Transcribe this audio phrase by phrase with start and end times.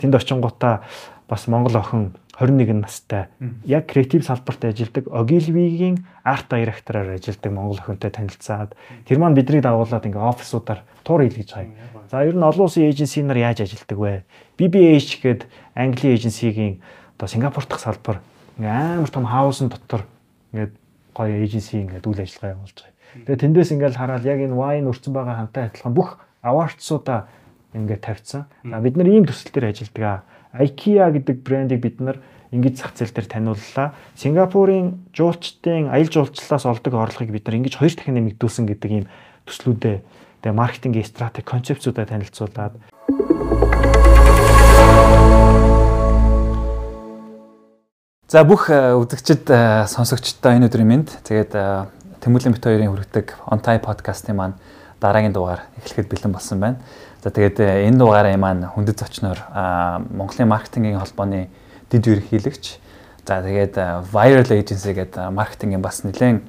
[0.00, 0.82] Тэнд очингуудаа
[1.28, 3.28] бас Монгол охин 21 настай
[3.64, 8.72] яг креатив салбарт ажилладаг Ogilvy-гийн арт директороор ажилладаг монгол охинтой танилцаад
[9.04, 12.08] тэр маань биднийг дагуулад ингээ офисуудаар тур хийлгэж байгаа.
[12.10, 14.24] За ер нь олон улсын эйженси нар яаж ажилладаг вэ?
[14.56, 15.40] BBH гээд
[15.76, 16.80] Английн эйженсигийн
[17.20, 18.24] одоо Сингапур дахь салбар
[18.56, 20.08] ингээ амар том хаусын дотор
[20.56, 20.72] ингээ
[21.12, 22.96] гоё эйженси ингээ үйл ажиллагаа явуулж байгаа.
[23.28, 27.28] Тэгээ тэндээс ингээл хараад яг энэ wine өрцөн байгаа хамтаа адилхан бүх awardсуудаа
[27.74, 28.46] ингээ тавьсан.
[28.64, 30.26] Бид нар ийм төсөл дээр ажилладаг.
[30.50, 32.18] IKEA гэдэг брендийг бид нар
[32.50, 33.94] ингэж зах зээл дээр таниуллаа.
[34.18, 39.06] Сингапурын жуулчдын аялал жуулчлалаас олдог орлогыг бид нар ингэж хоёр дахин нэмэгдүүлсэн гэдэг ийм
[39.46, 39.96] төслүүдээ
[40.42, 42.74] тэгээ маркетингийн стратеги концепцуудаа танилцуулаад
[48.30, 51.10] За бүх э, үзэгчд э, сонсогчдоо энэ өдрийн мэнд.
[51.26, 51.90] Тэгээд э,
[52.22, 54.54] Тэмүүлийн бит хоёрын хүргэдэг On Time podcast-ийн маань
[55.02, 56.78] дараагийн дугаар эхлэхэд бэлэн болсон байна.
[57.20, 59.40] За тэгээд энэ дугаараа маань хүндэт зочноор
[60.08, 61.52] Монголын маркетингийн холбооны
[61.92, 62.80] дид ерөнхийлөгч.
[63.28, 63.76] За тэгээд
[64.08, 66.40] Viral Agency гэдэг маркетингийн бас нэлээд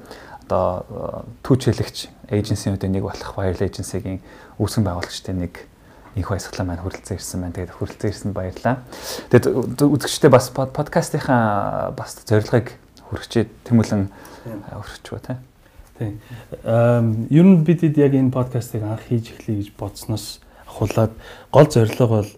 [0.48, 4.20] одоо түүчэлэгч эйженсиудын нэг болох Viral Agency-гийн
[4.56, 5.68] үүсгэн байгуулагчдын нэг
[6.16, 7.56] их баясгалан маань хүрэлцэн ирсэн байна.
[7.56, 8.76] Тэгээд хүрэлцэн ирсэнд баярлалаа.
[9.32, 12.76] Тэгээд үзэгчтэй бас подкастынхаа бас зорилгыг
[13.08, 14.12] хүргэчээ тэмүүлэн
[14.76, 15.36] хүрчихв тий.
[15.96, 16.20] Тийм.
[16.64, 20.41] Эм ер нь бидэд яг энэ подкастыг анх хийж эхлэе гэж бодсноос
[20.72, 21.12] ахуулаад
[21.52, 22.30] гол зорилго бол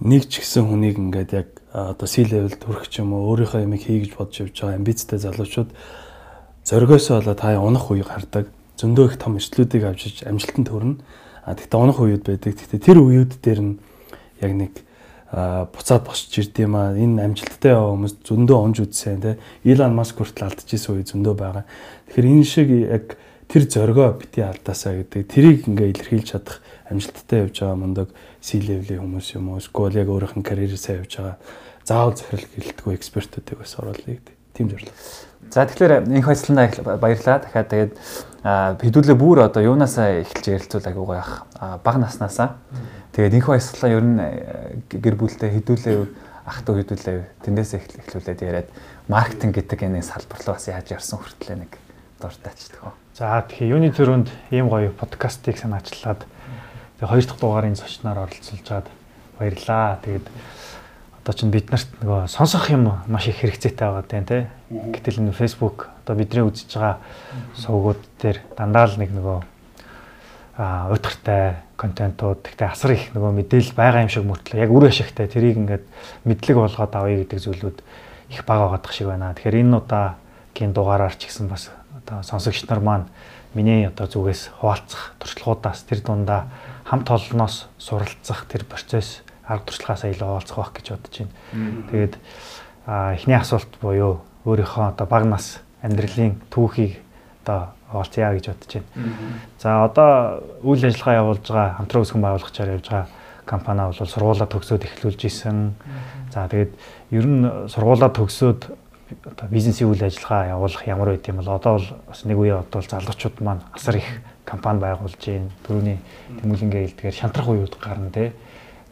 [0.00, 3.82] нэг ч гэсэн хүнийг ингээд яг одоо C level төрөх ч юм уу өөрийнхөө ямиг
[3.82, 5.70] хий гэж бодож явж байгаа амбицтай залуучууд
[6.64, 8.48] зоригоосоо болоод хаяа унах үеийг хардаг.
[8.80, 11.00] Зөндөө их том эрсдлүүдийг авчиж амжилтанд хүрнэ.
[11.44, 12.56] А тэгтээ унах үеуд байдаг.
[12.56, 13.74] Тэгтээ тэр үеуд дээр нь
[14.40, 14.72] яг нэг
[15.32, 19.34] буцаад босч ирд юм а энэ амжилттай яваа хүмүүс зөндөө онж үзсэн тий
[19.66, 21.64] Илон Маск хүртэл алдчихсан үе зөндөө байгаа.
[22.08, 23.18] Тэгэхээр энэ шиг яг
[23.50, 28.08] тэр зоргоо бити алдаасаа гэдэг тэрийг ингээ илэрхийлж чадах амжилттай явж байгаа мундаг
[28.40, 31.36] C level-ийн хүмүүс юм уу эсвэл яг өөрийнх нь карьерээсээ явж байгаа
[31.86, 34.94] заавал захирал гэлтгүй экспертүүдийг бас оруулъя гэдэг тийм зорилго.
[35.50, 37.38] За тэгэхээр энх баярлалаа баярлалаа.
[37.44, 37.92] Дахиад тэгээд
[38.82, 41.46] хэдүүлээ бүр одоо юунаасаа эхэлж ярилцвал агуу байх.
[41.84, 42.58] Бага наснаасаа.
[43.14, 44.18] Тэгээд энх баярлалаа ер нь
[44.90, 45.96] гэр бүлтэй хэдүүлээ
[46.46, 47.16] ах トゥ хэдүүлээ
[47.46, 48.68] тэндээсээ эхлүүлээд яриад
[49.06, 51.72] маркетинг гэдэг энэ салбар руу бас яаж ярсан хүртлээ нэг
[52.22, 52.94] дуртайчдаг.
[53.14, 56.22] За тэгэхээр юуны төрөнд ийм гоё подкастыг санаачлаад
[56.96, 58.86] тэгээд хоёр дахь дугаарын зочноор оролцуулж чад
[59.38, 60.00] баярлаа.
[60.00, 60.26] Тэгээд
[61.20, 64.46] одоо чинь бид нарт нөгөө сонсох юм маш их хэрэгцээтэй байгаа тань тий.
[64.70, 66.96] Гэтэл энэ Facebook одоо бидний үзэж байгаа
[67.58, 69.38] сувгууд дээр дандаа л нэг нөгөө
[70.56, 75.28] а уйтгартай контентууд гэхдээ асар их нөгөө мэдээлэл байгаа юм шиг мөртлөө яг үр ашигтай
[75.28, 75.84] тэрийг ингээд
[76.24, 77.78] мэдлэг болгоод авъя гэдэг зүйлүүд
[78.32, 79.36] их бага байгаадах шиг байна.
[79.36, 83.06] Тэгэхээр энэ удаагийн дугаараар ч гэсэн бас одоо сонсогч нар маань
[83.52, 86.48] миний одоо зүгээс хуваалцах туршлагуудаас тэр дундаа
[86.86, 91.34] хамт олноос суралцах тэр процесс арга туршлагаасаа илүү олцох байх гэж бодож байна.
[91.90, 92.14] Тэгээд
[92.86, 97.02] эхний асуулт буюу өөрийнхөө одоо баг нас амьдралын түүхийг
[97.42, 99.14] одоо олцъя гэж бодож байна.
[99.58, 103.06] За одоо үйл ажиллагаа явуулж байгаа хамтран үүсгэн байгуулагчаар явж байгаа
[103.46, 105.74] компани бол сургуулаа төгсөөд эхлүүлж исэн.
[106.30, 106.72] За тэгээд
[107.14, 108.62] ер нь сургуулаа төгсөөд
[109.26, 112.82] одоо бизнесийн үйл ажиллагаа явуулах ямар байд юм бол одоо бол бас нэг үе одоо
[112.82, 114.08] залуучууд маань асар их
[114.46, 115.50] компани байгуулж байна.
[115.66, 115.98] Төрөний
[116.40, 118.32] тэмүүлэнгээ хэлдгээр шантрах үеуд гарна те.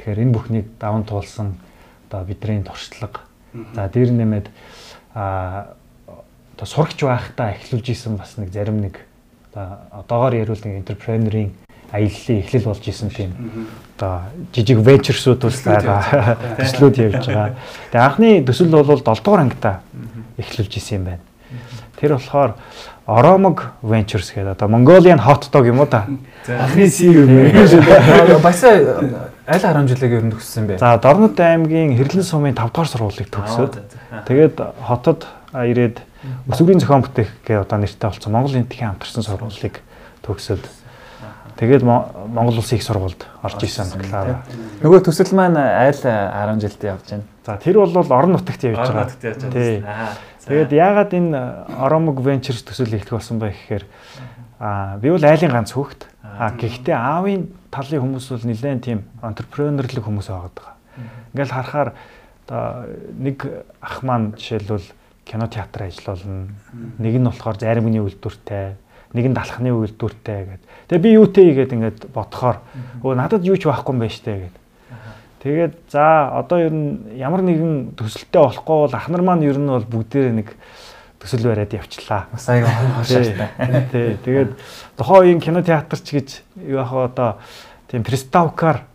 [0.03, 1.55] Тэгэхээр энэ бүхнийг даван туулсан
[2.11, 3.23] одоо бидний туршлага.
[3.75, 4.51] За дээр нэмээд
[5.15, 5.75] а
[6.57, 8.99] одоо сурагч байхдаа эхлүүлж исэн бас нэг зарим нэг
[9.55, 11.55] одоо одоогоор ярил нэг энтерпренерийн
[11.95, 13.35] аяллаа эхлэл болж исэн тийм
[13.97, 16.03] одоо жижиг венчерсүүд бас байгаа
[16.59, 17.55] төслүүд явж байгаа.
[17.95, 19.81] Тэгээ анхны төсөл бол 7 дугаар ангита
[20.39, 21.23] эхлүүлж исэн юм байна.
[21.99, 22.55] Тэр болохоор
[23.07, 26.07] Оромог Ventures гэдэг одоо Mongolian hot dog юм уу та?
[26.49, 28.39] Анхны CEO юм байна.
[28.41, 28.81] Басаа
[29.47, 30.79] аль 10 жилиг ер нь төгссөн бэ?
[30.81, 33.75] За Дорнод аймгийн Хэрлэн сумын 5 дугаар сургуулийг төгсөөд
[34.25, 34.57] тэгээд
[34.89, 36.01] хотод ирээд
[36.49, 39.85] өсвөрийн зохион бүтээх гэх одоо нэртэй болсон Монгол энтхийн хамтарсан сургуулийг
[40.25, 40.65] төгсөөд
[41.61, 44.41] тэгээд Монгол улсын их сургуульд орж исэн бакалавр.
[44.81, 47.29] Нөгөө төсөл маань аль 10 жилдээ явж байна.
[47.45, 48.91] За тэр бол орон нутагт явж байгаа.
[48.91, 50.17] Орон нутагт явж байгаа.
[50.45, 51.41] Тэгээд яагаад энэ
[51.81, 53.85] Oromog Ventures төсөл ихлэх болсон бэ гэхээр
[54.61, 56.05] аа би бол айлын ганц хүүхэд.
[56.21, 60.77] Аа гэхдээ аавын талын хүмүүс бол нэлээд тийм entrepreneurial хүмүүс байгаа.
[61.33, 61.91] Ингээл харахаар
[62.45, 63.39] одоо нэг
[63.81, 64.93] ах маань жишээлбэл
[65.25, 66.53] кино театр ажиллаулна.
[67.01, 68.77] Нэг нь болохоор заримны үйлдвэртэй,
[69.17, 70.69] нэг нь далхны үйлдвэртэй гэдэг.
[70.93, 72.61] Тэгээ би юутэй игээд ингээд бодохоор
[73.01, 74.64] өө надад юу ч байхгүй юм байна штэ гэдэг.
[75.45, 79.69] Тэгээд за одоо ер нь ямар нэгэн төсөлтөй болохгүй бол ах нар маань ер нь
[79.69, 80.57] бол бүгдээ нэг
[81.21, 82.33] төсөл бариад явчлаа.
[82.33, 83.53] Бас аяга хашааштай.
[83.93, 84.17] Тий.
[84.25, 84.57] Тэгээд
[84.97, 87.37] тухайн үеийн кино театрч гэж вэ одоо
[87.93, 88.89] тийм приставкаар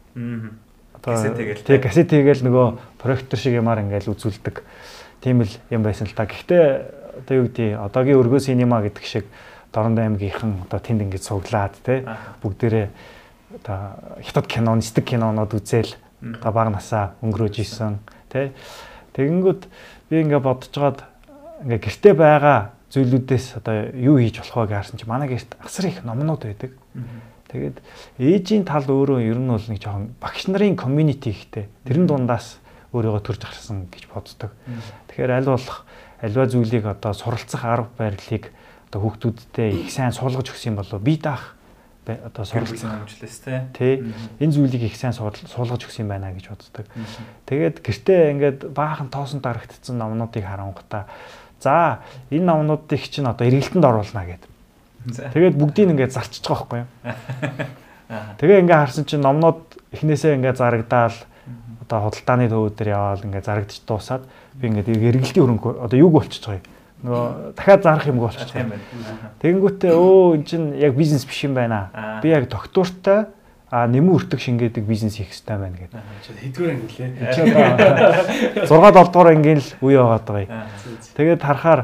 [0.97, 4.65] одоо тий касет хийгээл нөгөө проектор шиг ямаар ингээл үзүүлдэг.
[5.21, 6.25] Тийм л юм байсан л та.
[6.25, 6.65] Гэхдээ
[7.29, 9.29] одоо юу гэдэг одоогийн өргөө синема гэдэг шиг
[9.69, 12.01] Дорнод аймгийнхан одоо тэнд ингээд цуглаад тий
[12.41, 12.87] бүгдээрээ
[13.61, 13.77] одоо
[14.25, 17.99] хятад кино, нисдэг кинонууд үзэл одоо баг насаа өнгөрөөж исэн
[18.29, 18.51] тий.
[19.15, 19.61] Тэгэнгүүт
[20.09, 20.99] би ингээд бодож жоод
[21.63, 26.03] ингээд гэрте байгаа зүйлүүдээс одоо юу хийж болох вэ гэсэн чи манай гэрт асар их
[26.03, 26.71] номнууд байдаг.
[27.49, 27.77] Тэгээд
[28.21, 31.65] ээжийн тал өөрөө ер нь бол нэг жоохон багш нарын community ихтэй.
[31.85, 32.61] Тэрэн дундаас
[32.93, 34.53] өөрийгөө төрж гарсан гэж боддог.
[35.09, 35.85] Тэгэхээр аль болох
[36.21, 38.53] альва зүйлийг одоо суралцах арга барилыг
[38.89, 41.57] одоо хүүхдүүдтэй их сайн суулгаж өгсөн болов би даах
[42.17, 44.01] одоо суралцсан амжилттай тий
[44.39, 46.87] энэ зүйлийг их сайн суулгаж өгсөн байна гэж боддог.
[47.45, 51.05] Тэгээд гэртээ ингээд баахан тоосон дарагдсан номнуудыг харангуйта
[51.61, 52.01] за
[52.33, 54.49] энэ номнуудыг чинь одоо эргэлтэнд оруулна гэдэг
[55.07, 56.89] Тэгээд бүгдийг ингээд зарчиж байгаа байхгүй юу?
[58.39, 61.15] Тэгээ ингээд харсан чинь номнууд эхнээсээ ингээд зарагдаал
[61.87, 64.27] одоо худалдааны төвүүд дээр яваал ингээд зарагдчих дуусаад
[64.59, 66.67] би ингээд эргэлтийн хөрөнгө одоо юг болчихж байгаа юм.
[66.99, 68.79] Нөгөө дахиад зарах юмгүй болчихж байгаа.
[69.39, 71.87] Тэгэнгүүтээ өө эн чинь яг бизнес биш юм байна.
[72.19, 73.31] Би яг доктортой
[73.71, 76.01] а нэмэн өртөг шингээдэг бизнес хийх хэрэгтэй байна гэдэг.
[76.43, 78.67] Хэдгээр анги лээ.
[78.67, 80.65] Чи одоо 6 7 дугаар ангийн л үе яваад байгаа юм.
[81.15, 81.81] Тэгээд харахаар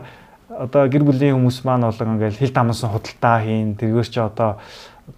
[0.50, 4.58] одоо гэр бүлийн хүмүүс маань болон ингээл хил дамнасан худалдаа хийн тэргээр чи одоо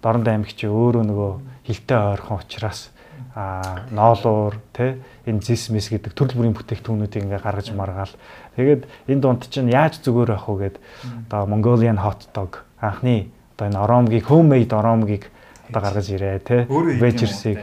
[0.02, 1.32] Дорнод аймаг чи өөрөө нөгөө
[1.64, 2.92] хилтэй ойрхон учраас
[3.38, 8.10] а ноолуур тэ энэ зис мис гэдэг төрөл бүрийн бүтээгдэхүүнүүдийг ингээ гаргаж маргаал.
[8.58, 10.76] Тэгээд энэ дунд чинь яаж зүгээр байх вэ гэд
[11.30, 12.66] одоо Mongolian hot dog.
[12.82, 15.30] Анхны одоо энэ оромгийг homemade оромгийг
[15.70, 17.62] одоо гаргаж ирээ тэ вежерсийг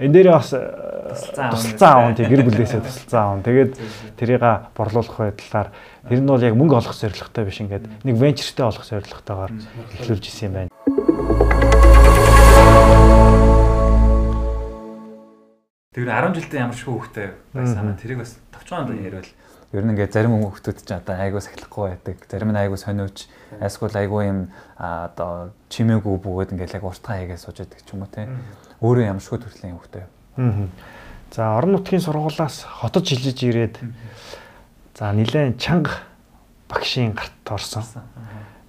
[0.00, 3.72] энэ дээр бас тусалцаа аав тий гэр бүлээсээ тусалцаа аав тэгээд
[4.16, 4.40] тэрийг
[4.72, 5.68] борлуулах байдлаар
[6.08, 9.52] Тэр нь бол яг мөнгө олох зорилготой биш ингээд нэг венчертэй олох зорилготойгоор
[10.00, 11.67] эхлүүлж исэн юм байна.
[15.96, 17.88] Тэр 10 жилдээ ямар шиг хүүхдтэй байсан.
[17.88, 19.24] Аа тэрийг бас товчхон яриад
[19.72, 22.16] ер нь ингээд зарим хүүхдүүд ч одоо айгуу сахилахгүй байдаг.
[22.28, 23.24] Зарим нь айгуу сониуч,
[23.56, 24.40] айсгул айгуу юм
[24.76, 28.28] одоо чимээгүй бөгөөд ингээд яг уртгаа хийгээ сууж байдаг ч юм уу те.
[28.84, 30.04] Өөрөө ямар шиг төрлийн хүүхдтэй.
[31.32, 33.80] За орон нутгийн сургуулаас хотод шилжиж ирээд
[34.98, 35.94] За нилээн чанга
[36.66, 37.86] багшийн гарт орсон.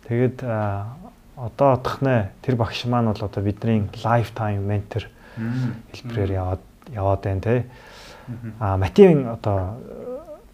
[0.06, 5.10] Тэгээд одоо отохнэ тэр багш маань бол одоо бидний lifetime mentor
[5.90, 6.62] хэлбэрээр яваад
[6.94, 7.66] яваад байна те.
[8.60, 9.78] А матийн одоо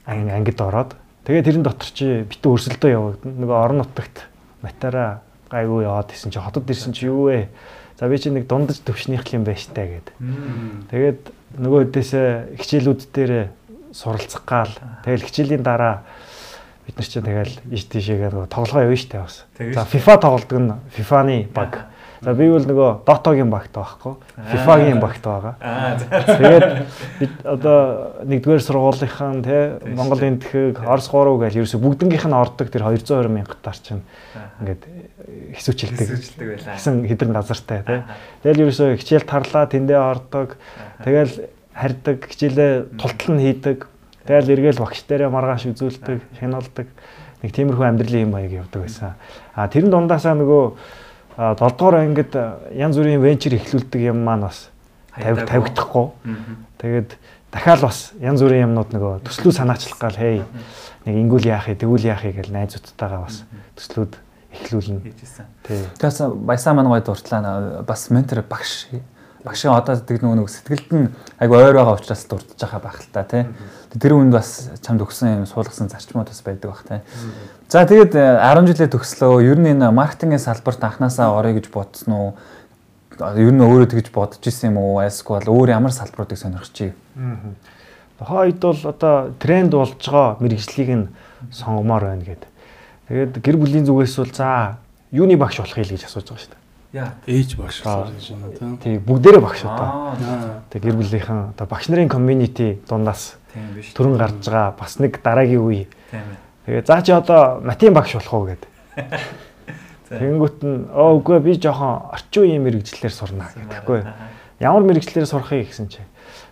[0.05, 0.95] ангид ороод
[1.25, 3.39] тэгээд тэрэн дотор чи битүү өрсөлдөө явагдана.
[3.41, 4.25] Нөгөө орон нутагт
[4.61, 7.49] матаараа гайгүй яваад исэн чи хотод ирсэн чи юу вэ?
[7.99, 10.11] За би чи нэг дундаж төвшнийх юм байж таа гэд.
[10.91, 11.21] Тэгээд
[11.59, 13.33] нөгөө хэдээсээ хичээлүүд дээр
[13.95, 14.73] суралцах гал
[15.07, 16.03] тэгэл хичээлийн дараа
[16.85, 19.47] бид нар чинь тэгэл иш тийшээгээ тоглоо явна штэ бас.
[19.57, 21.87] За FIFA тоглолдог нь FIFA-ны баг.
[22.25, 24.15] За би бол нөгөө Dota-гийн багт байхгүй.
[24.49, 25.53] FIFA-гийн багт байгаа.
[26.25, 26.65] Тэгээд
[27.21, 27.77] бид одоо
[28.25, 29.59] нэгдүгээр сургуулийнхаа те
[29.93, 34.01] Монголын тэхэг Орос 3 гэж ерөөсө бүгднгийнх нь ордог тэр 220 мянгатаар чинь
[34.57, 34.89] ингээд
[35.53, 36.07] хэсүүчилдэг.
[36.09, 36.73] Хэсүүчилдэг байлаа.
[36.81, 38.01] Гэсэн хэдэн газартай те.
[38.41, 40.57] Тэгэл ерөөсө хичээл тарлаа тэндээ ордог.
[41.05, 41.45] Тэгэл
[41.77, 43.85] харьдаг, хичээлээ тултал нь хийдэг.
[44.25, 46.89] Тэгэл эргээл багш дээрээ маргааш үзүүлдэг, хяналдаг.
[47.45, 49.13] Нэг тиймэрхүү амьдралын юм баяг явдаг байсан.
[49.53, 51.04] А тэрэн дундаасаа нөгөө
[51.37, 52.35] 7 дугаар ангид
[52.71, 54.69] янз бүрийн венчер эхлүүлдэг юм маань бас
[55.15, 56.11] тавигдахгүй.
[56.79, 57.17] Тэгээд
[57.51, 60.43] дахиад бас янз бүрийн юмнууд нөгөө төслүүд санаачлах гал хей
[61.05, 63.43] нэг ингүүл яах вэ, тэгүүл яах вэ гэж найзуудтайгаа бас
[63.79, 64.15] төслүүд
[64.55, 64.99] эхлүүлнэ.
[65.67, 65.83] Тий.
[65.99, 68.87] Тэгээс баясаа маань гой дуртлаа бас ментор багш
[69.45, 73.23] багшийн одоо гэдэг нөгөө сэтгэлд нь айгу ойр байгаа учраас дурдж байгаа байх л та
[73.23, 73.45] тий.
[73.93, 76.99] Тэр үнд бас чамд өгсөн юм суулгасан зарчмууд бас байдаг бах тий.
[77.69, 79.45] За тэгээд 10 э, жилээ төгслөө.
[79.45, 82.29] Ер нь энэ маркетингийн салбарт анханасаа орё гэж бодсон уу?
[83.21, 85.05] Ер нь өөрөө тэгж бодож исэн юм уу?
[85.05, 86.91] Эсвэл өөр ямар салбаруудыг сонирхож чи?
[88.17, 91.05] Хойд бол одоо тренд болж байгаа мэрэгжлийг нь
[91.53, 92.49] сонгомоор байна гэдэг.
[93.07, 94.81] Тэгээд гэр бүлийн зүгээс бол за
[95.13, 96.64] юуны багш болохыг гэж асууж байгаа шүү дээ.
[96.95, 98.75] Яа, ээж багш гэж байна тийм.
[98.79, 100.15] Тий, бүгдээрээ багш одоо.
[100.71, 103.35] Тэг гэр бүлийнхэн одоо багш нарын community дундаас
[103.91, 105.91] төрөн гарч байгаа бас нэг дараагийн үе.
[106.07, 106.39] Тийм ээ.
[106.71, 108.71] Тэгээ заа чи одоо математик багш болох уу гэдэг.
[110.23, 114.07] Тэнгүүт нь оо үгүй би жоохон орчин үеийн мэрэгчлэлээр сурна гэхгүй.
[114.63, 115.99] Ямар мэрэгчлэлээр сурахыг гэсэн чи.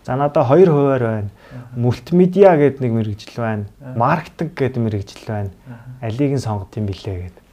[0.04, 1.30] За надаа хоёр хуваар байна.
[1.80, 3.66] Мультимедиа гэдэг нэг мэрэгжил байна.
[3.96, 5.52] Маркетинг гэдэг мэрэгжил байна.
[6.04, 7.44] Алийг нь сонгох юм билээ гэдэг.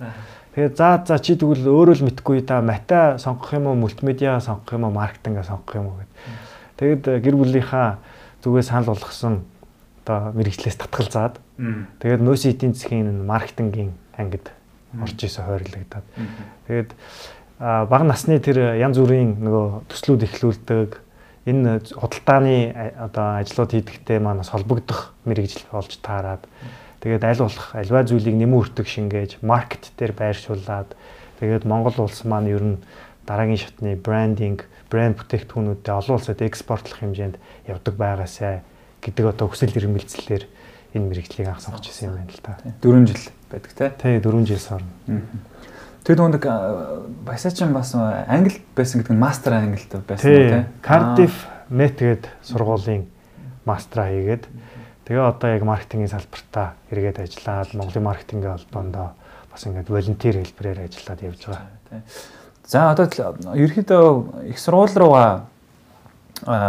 [0.55, 4.75] Тэгээд за за чи тэгвэл өөрөө л мэдгүй да мата сонгох юм уу мультимедиа сонгох
[4.75, 6.11] юм уу маркетинга сонгох юм уу гэд.
[6.77, 8.03] Тэгэд э, гэр бүлийнхаа
[8.43, 9.47] зүгээс санал болгосон
[10.03, 11.39] одоо мэрэгчлээс татгалзаад
[12.03, 14.51] тэгээд нөөцийн эдийн засгийн маркетингийн ангид
[14.99, 16.07] орж исэн хойрлогдоод.
[16.67, 16.91] Тэгээд
[17.61, 20.91] бага насны тэр янз бүрийн нөгөө төслүүд эхлүүлдэг
[21.47, 26.43] энэ худалдааны одоо ажлууд хийдэгтэй маань бас холбогдох мэрэгжил болж таарад
[27.01, 30.95] тэгээд аль болох альва зүйлийг нэмэн өртөг шингээж маркет дээр байршуулад
[31.41, 32.79] тэгээд Монгол улс маань ер нь
[33.27, 37.37] дараагийн шатны брендинг, брэнд бүтээгдэхүүнүүдэд олон улсад экспортлох хэмжээнд
[37.71, 38.67] явдаг байгаасай
[39.01, 40.45] гэдэг одоо хүсэл эрмэлзлэлээр
[40.99, 42.59] энэ мэрэгжлийг анх сонгож ирсэн юм байна л та.
[42.83, 43.89] 4 жил байдаг тий.
[44.03, 44.91] Тий 4 жил сорно.
[46.03, 46.45] Тэр нэг
[47.23, 50.65] Басачин бас англи байсан гэдэг нь мастер англид байсан тий.
[50.83, 53.07] Cardiff Met гээд сургуулийн
[53.63, 54.51] мастера хийгээд
[55.11, 58.95] тэгээ одоо яг маркетингийн салбартаа эргээд ажиллаад Монголын маркетингийн холбоонд
[59.51, 62.03] бас ингээд волонтер хэлбэрээр ажиллаад явж байгаа.
[62.63, 63.11] За одоо
[63.59, 65.51] ерөөхдөө их сургууль руугаа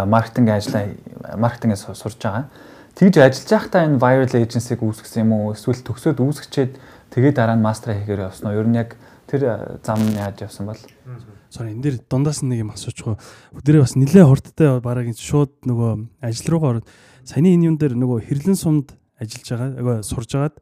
[0.09, 0.89] маркетинг ажиллаа
[1.37, 2.49] маркетингээ сурж байгаа.
[2.97, 5.53] Тэгж ажиллаж байхдаа энэ viral agency-г үүсгэсэн юм уу?
[5.53, 6.81] Эсвэл төгсөөд үүсгэчээд
[7.13, 8.57] тэгээ дараа нь мастер хийхээр явсан уу?
[8.57, 8.97] Ер нь яг
[9.29, 10.81] тэр зам нь яаж явсан бол?
[11.53, 13.21] Sorry энэ дэр дундаас нэг юм асуучих.
[13.53, 16.89] Өдөрөө бас нилээ хурдтай бараг шууд нөгөө ажил руугаа ороод
[17.25, 19.69] саяны энэ юм дээр нөгөө хэрлэн сумд ажиллаж байгаа.
[19.77, 20.55] Нөгөө сурж агаад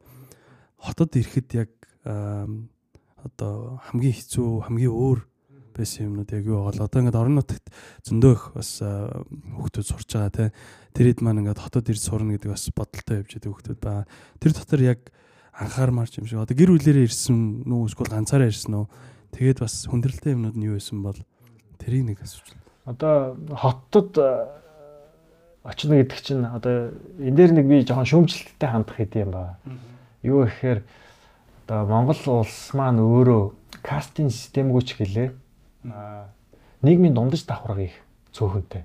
[0.80, 1.70] хотод ирэхэд яг
[2.04, 5.20] одоо хамгийн хэцүү, хамгийн өөр
[5.76, 7.66] байсан юмнууд яг юу бол одоо ингээд орон нутагт
[8.04, 10.44] зөндөө их бас хүүхдүүд сурч байгаа те
[10.92, 14.04] тэр хэд маань ингээд хотод ирж сурна гэдэг бас бодолтой явж байгаа хүүхдүүд байгаа.
[14.40, 15.00] Тэр дотор яг
[15.54, 18.86] анхаармаарч юм шиг одоо гэр бүлээрээ ирсэн нүү эсвэл ганцаараа ирсэн үү
[19.36, 21.18] тэгээд бас хүндрэлтэй юмнууд нь юу байсан бол
[21.78, 22.64] тэрийг нэг асууж байна.
[22.90, 23.14] Одоо
[23.54, 24.10] хотод
[25.64, 29.56] очно гэдэг чинь одоо энэ дээр нэг би жоохон шүүмжлэлттэй хандах хэдий юм байна.
[30.22, 30.80] Юу гэхээр
[31.68, 33.52] одоо Монгол улс маань өөрөө
[33.84, 35.28] кастинг системгүй ч гэлээ
[36.82, 37.96] нийгмийн дундаж давхарга их
[38.32, 38.84] цөөхөнтэй.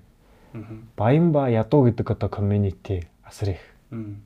[0.96, 3.64] Баян ба ядуу гэдэг одоо community асар их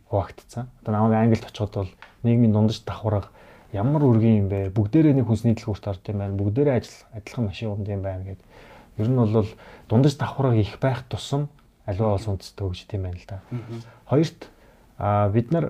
[0.10, 0.70] хуваагдсан.
[0.82, 1.92] Одоо намайг англид очиход бол
[2.24, 3.30] нийгмийн дундаж давхарга
[3.74, 4.74] ямар үргийн юм бэ?
[4.74, 6.38] Бүгдээрээ нэг хүнсний дэлгүүрт орд юм байна.
[6.38, 8.46] Бүгдээрээ ажил адилхан машин унд юм байна гэдэг.
[8.98, 9.50] Ер нь бол
[9.90, 11.50] дундаж давхарга их байх тусам
[11.90, 13.42] аливаа улс үндэстэй хөгжиж юм байна л да.
[14.06, 14.40] Хоёрт
[15.34, 15.66] бид нар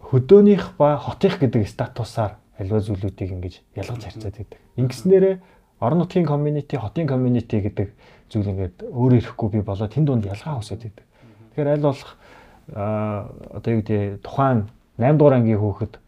[0.00, 4.58] хөдөөнийх ба хотынх гэдэг статусаар аливаа зүйлүүдийг ингэж ялгаж харьцаад байдаг.
[4.80, 5.34] Ингэснээрээ
[5.80, 7.88] орон нутгийн community, хотын community гэдэг
[8.32, 11.06] зүйл ингээд өөр ирэхгүй би болоо тэн дунд ялгаа үсэт байдаг.
[11.52, 12.10] Тэгэхээр аль болох
[12.72, 15.98] одоо юу гэдэг тухайн 8 дугаар ангийн хүүхэд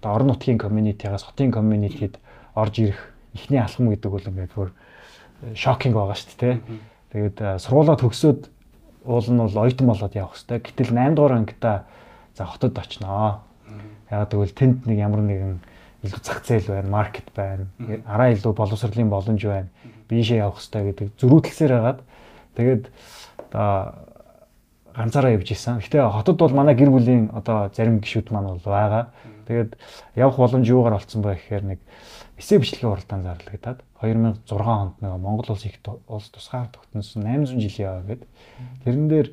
[0.00, 2.18] одоо орон нутгийн community-гаас хотын community-д
[2.56, 3.00] орж ирэх
[3.36, 4.70] ихний алхам гэдэг бол ингээд бүр
[5.54, 6.56] шокинг байгаа шүү дээ.
[7.12, 8.48] Тэгээд сургуулаа төгсөөд
[9.04, 10.58] уул нь бол оюутан болоод явах хэрэгтэй.
[10.58, 11.76] Гэтэл 8 дугаар ангидаа
[12.34, 13.42] за хотод очноо.
[14.10, 15.58] Ягаад гэвэл тэнд нэг ямар нэгэн
[16.02, 17.66] илүү зах зээл байна, маркет байна,
[18.06, 19.68] араа илүү боловсролын боломж байна.
[20.10, 22.00] Биишээ явах хэрэгтэй гэдэг зөрүүтэлсээр хагаад
[22.58, 22.84] тэгээд
[23.38, 23.94] одоо
[24.94, 25.80] ганцаараа явж исэн.
[25.80, 29.14] Гэтэ хотод бол манай гэр бүлийн одоо зарим гишүүд маань бол байгаа.
[29.48, 29.78] Тэгээд
[30.16, 31.80] явах боломж юугаар олцсон бэ гэхээр нэг
[32.42, 35.78] эсээ бичлэгийн уралдаан зарлагдаад 2006 онд нэг Монгол улс их
[36.10, 38.28] улс тусгаар тогтносон 800 жилийн яваа гэдэг.
[38.82, 39.28] Тэрэн дээр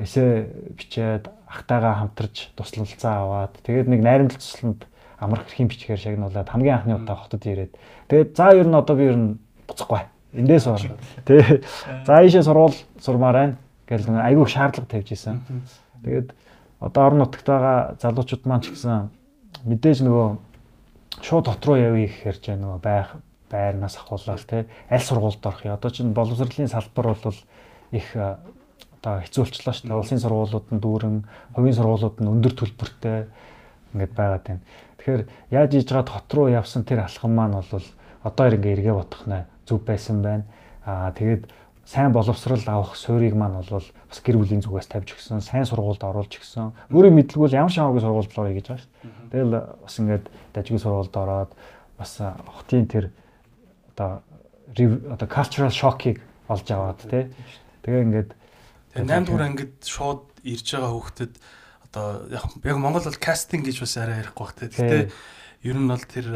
[0.00, 0.48] эсээ
[0.80, 4.88] бичээд ахтайгаа хамтарч туслалцаа аваад тэгээд нэг найрамдал тусланд
[5.20, 7.76] амрах эрхийн бичгээр шагнуулад хамгийн анхны удаа хотод ирээд.
[8.08, 10.08] Тэгээд за ер нь одоо би ер нь буцахгүй.
[10.32, 11.40] Эндээс орно тий
[12.04, 13.56] за ийшээ сурвал сурмаар байна
[13.88, 15.40] гэж айгүй шаардлага тавьж исэн.
[16.04, 16.32] Тэгээд
[16.80, 19.08] одоо орон нутагт байгаа залуучууд маань ч гэсэн
[19.64, 20.28] мэдээж нөгөө
[21.22, 23.16] шууд дот руу явъя гэхээр ч нөгөө байх
[23.50, 25.74] байрнаас ахуулаад тий аль сургуульд орох юм?
[25.74, 27.38] Одоо чинь боловсролын салбар бол
[27.92, 30.00] их одоо хэцүүлчлээ шүү дээ.
[30.00, 31.16] Улсын сургуулиуд нь дүүрэн
[31.54, 33.30] хувийн сургуулиуд нь өндөр төлбөртэй
[33.94, 34.62] ингээд байгаад байна.
[34.98, 35.22] Тэгэхээр
[35.54, 37.86] яаж хийж байгаа хот руу явсан тэр алхам маань бол
[38.26, 40.44] одоо ингээ эргээ бодох нэ зүг байсан байна.
[40.82, 41.46] Аа тэгээд
[41.86, 46.34] сайн боловсрал авах суурийг маань бол бас гэр бүлийн зүгээс тавьж өгсөн, сайн сургуульд оруулж
[46.34, 46.74] өгсөн.
[46.90, 48.90] Өөрөө мэдлгүй ямар шамаагүй сургуульд орё гэж байгаа шүү.
[49.30, 49.54] Тэгэл
[49.86, 51.50] бас ингээд дажгүй сургуульд ороод
[51.94, 53.14] бас хотын тэр
[53.94, 54.26] одоо
[55.14, 56.18] одоо cultural shock-ыг
[56.50, 57.30] олж аваад тий.
[57.86, 58.30] Тэгээ ингээд
[58.98, 61.32] 8 дугаар ангид шууд ирж байгаа хүүхдэд
[61.86, 64.66] одоо яг Монгол бол кастинг гэж бас арай ярихгүй бах те.
[64.74, 64.98] Гэтэ
[65.62, 66.26] ер нь бол тэр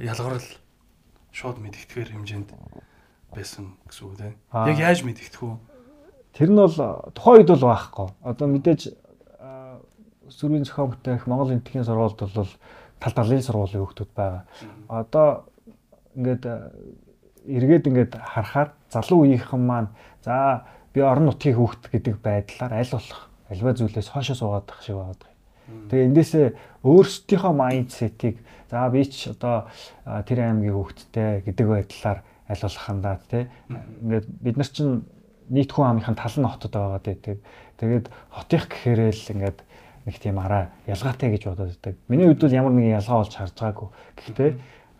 [0.00, 0.48] ялгарл
[1.28, 2.48] шууд мэдгэтгэхэр хэмжээнд
[3.34, 4.34] байсан гэсэн үг те.
[4.54, 5.58] Яг яаж мэдгэдэх вэ?
[6.34, 6.78] Тэр нь бол
[7.14, 8.08] тухайн үед бол байхгүй.
[8.22, 8.80] Одоо мэдээж
[10.30, 12.50] сүрийн зохион бүтээх Монгол энтхийн сургуульд бол
[13.00, 14.42] тал талын сургуулийн хүүхдүүд байгаа.
[14.88, 15.46] Одоо
[16.16, 16.44] ингээд
[17.44, 19.90] эргээд ингээд харахаар залуу үеийнхэн маань
[20.24, 20.64] за
[20.94, 25.34] би орон нутгийн хүүхд гэдэг байдлаар аль болох альва зүйлээс хоошоо суугаад тах шиг байгаа.
[25.90, 26.46] Тэгээ эндээсээ
[26.84, 28.36] өөрсдийнхөө майндсетийг
[28.70, 29.68] за би ч одоо
[30.04, 33.48] тэр аймгийн хөвгттэй гэдэг байдлаар хандаад тий.
[33.70, 35.04] Ингээд бид нар чинь
[35.48, 37.38] нийт хүн амынхаа тал нь хотод байгаад байдаг.
[37.80, 39.58] Тэгээд хотынх гэхээрээ л ингээд
[40.04, 41.94] нэг тийм араа ялгаатай гэж бодоод байдаг.
[42.08, 43.88] Миний хувьд бол ямар нэгэн ялгаа болж харж байгаагүй.
[44.20, 44.50] Гэхдээ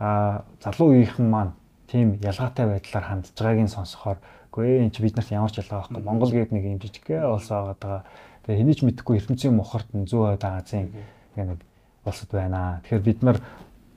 [0.00, 1.52] а залуу үеийнхэн маань
[1.88, 4.18] тийм ялгаатай байдлаар хандж байгаагийн сонсохоор
[4.54, 5.98] Үгүй энэ чи бид нарт ямар ч ялгаа байхгүй.
[5.98, 7.98] Монгол гээд нэг юм жижигхэн улс байгаа даа.
[8.46, 10.94] Тэгээ хэний ч мэдэхгүй ертөнцийн мухарт нь зөө ойд Азийн
[11.34, 11.58] нэг
[12.06, 12.78] улсад байна.
[12.86, 13.42] Тэгэхээр бид нар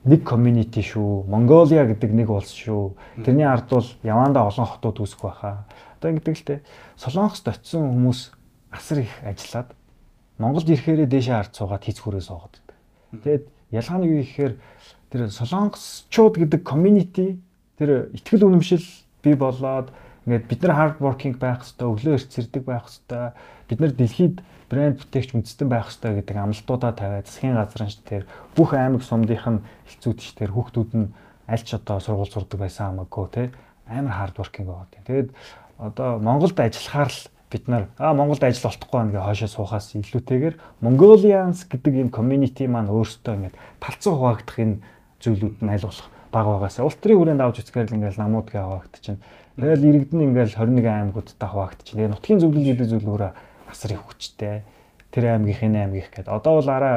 [0.08, 1.28] нэг community шүү.
[1.28, 2.96] Монголиа гэдэг нэг улс шүү.
[3.22, 5.68] Тэрний ард бол явандаа олон хотууд үүсэх байхаа.
[6.00, 6.56] Одоо ингэдэг л те.
[6.96, 8.20] Солонгост очисон хүмүүс
[8.72, 9.76] асар их ажиллаад
[10.38, 12.76] Монголд ирэхээрээ дээшээ ард суугаад хийц хүрээ суугаад байдаг.
[13.10, 14.54] Тэгээд ялгаа нь юу гэхээр
[15.10, 17.42] тэр солонгосчууд гэдэг community
[17.76, 18.86] тэр ихтгэл үнэмшил
[19.20, 19.90] бий болоод
[20.24, 23.32] ингээд бид нар hard working байх хэвээр өглөө эрт зэрдэг байх хэвээр
[23.66, 24.36] бид нар дэлхийд
[24.68, 29.64] брэнд бүтээгч үндэстэн байх хэвээр гэдэг амлалтуудаа тавиад засгийн газрын тэр бүх аймаг сумдынх нь
[30.38, 31.12] тэр хүүхдүүд нь
[31.48, 33.42] аль ч одоо сургууль сурдаг байсан хамаагүй те
[33.88, 35.04] амар working байгаад тийм.
[35.08, 35.30] Тэгээд
[35.80, 40.54] одоо Монголд ажиллахаар л бид нар аа Монголд ажил олдохгүй байна гэж хоошоо суухаас илүүтэйгээр
[40.84, 44.76] Mongolians гэдэг энэ community маань өөрсдөө ингээд талцсан хуваагдах энэ
[45.24, 48.60] зүйлүүд нь аль болох бага багасаа улс төрийн хүрээнд авч үзэхээр л ингээд намууд гээ
[48.60, 49.22] хаваагд чинь.
[49.56, 51.96] Тэгэл иргэдэн ингээд 21 аймагуудтай хаваагд чинь.
[51.96, 53.32] Тэгээ нутгийн зөвлөл гэдэг зөвлөгөөрөө
[53.68, 54.64] асар их хүчтэй.
[55.12, 56.32] Тэр аймгийнхын аймгийнх гэдэг.
[56.32, 56.96] Одоо бол араа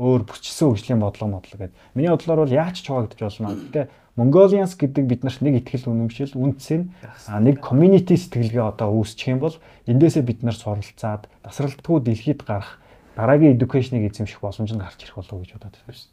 [0.00, 1.76] өөр бүчсэн хөгжлийн бодлого модлого гэдэг.
[1.94, 3.56] Миний бодлоор бол яаж ч хуваагдаж болно.
[3.56, 6.92] Гэтэ Mongolians гэдэг бид нарт нэг ихтгэл үнэмшил, үндсэн
[7.40, 9.56] нэг community сэтгэлгээ одоо үүсчих юм бол
[9.86, 12.82] эндээсээ бид нар суралцаад тасралтгүй дэлхийд гарах
[13.14, 16.04] дараагийн education-ыг эзэмших боломж нь гарч ирэх болов уу гэж бодоод байна.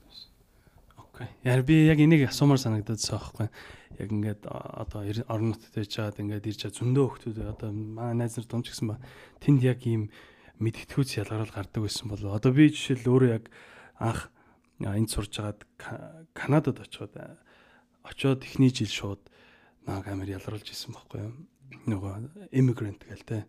[1.03, 1.27] Окей.
[1.43, 3.47] Яг би яг энийг асуумаар санагдаад байгаа байхгүй.
[3.97, 8.37] Яг ингээд одоо орон нутгад байж чаад ингээд ирж чад зөндөө хөлтүүд одоо манай найз
[8.37, 9.01] нар дунч гисэн ба
[9.41, 10.09] тэнд яг ийм
[10.61, 12.37] мэдгэдэггүйц ялгарал гардаг байсан болов.
[12.37, 13.49] Одоо би жишээл өөрөө яг
[13.97, 14.29] анх
[14.81, 15.61] энд сурж байгаад
[16.33, 17.13] Канадад очиод
[18.03, 19.21] очиод эхний жил шууд
[19.85, 21.33] нэг амар ялгарулж исэн байхгүй юу.
[21.87, 23.39] Нөгөө immigrant гээл те.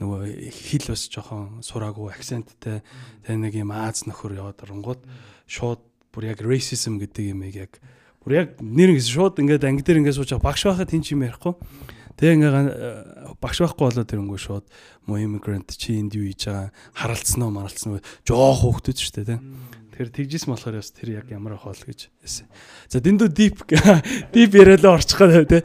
[0.00, 2.82] Нөгөө хэл бас жоохон сураагүй акценттэй
[3.24, 5.02] тэ нэг юм Аз нөхөр яваад оронгууд
[5.48, 5.80] шууд
[6.12, 7.72] бүр яг racism гэдэг юмыг яг
[8.26, 11.22] бүр яг нэр ингэ шууд ингээд анги дээр ингээд сууж багш байхад хин ч юм
[11.22, 11.54] ярихгүй.
[12.18, 14.66] Тэгээ ингээ багш байхгүй болоод тэрнгүү шууд
[15.06, 19.38] мо immigrant чи энд юу хийж байгаа харалцсан уу маралцсан уу жоох хөөхтөд ч тэ.
[19.94, 22.10] Тэр тэгжсэн болохоор бас тэр яг ямар ах бол гэж.
[22.90, 23.62] За дэндүү deep
[24.34, 25.62] deep яриалаа орчих гоо тэ.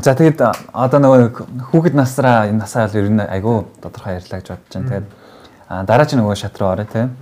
[0.00, 0.40] За тэгээд
[0.72, 4.88] одоо нөгөө хүүхэд насраа энэ насаа бол ер нь айгүй тодорхой ярьлаа гэж бодож байна.
[4.88, 5.19] Тэгээд
[5.70, 7.14] дараа чинь нөгөө шат руу орё тийм.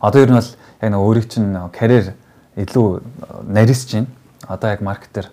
[0.00, 0.50] Одоо ер нь бол
[0.84, 2.12] яг нөгөө өөрийг чинь карьер
[2.60, 3.00] илүү
[3.48, 4.06] нарийс чинь
[4.44, 5.32] одоо яг маркетер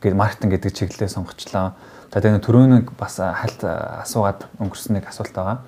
[0.00, 1.76] гэдэг маркетинг гэдэг чиглэлээ сонгочлоо.
[2.10, 5.60] За тэгээд түрүүнийг бас хальт асуугаад өнгөрсөн нэг асуулт байгаа.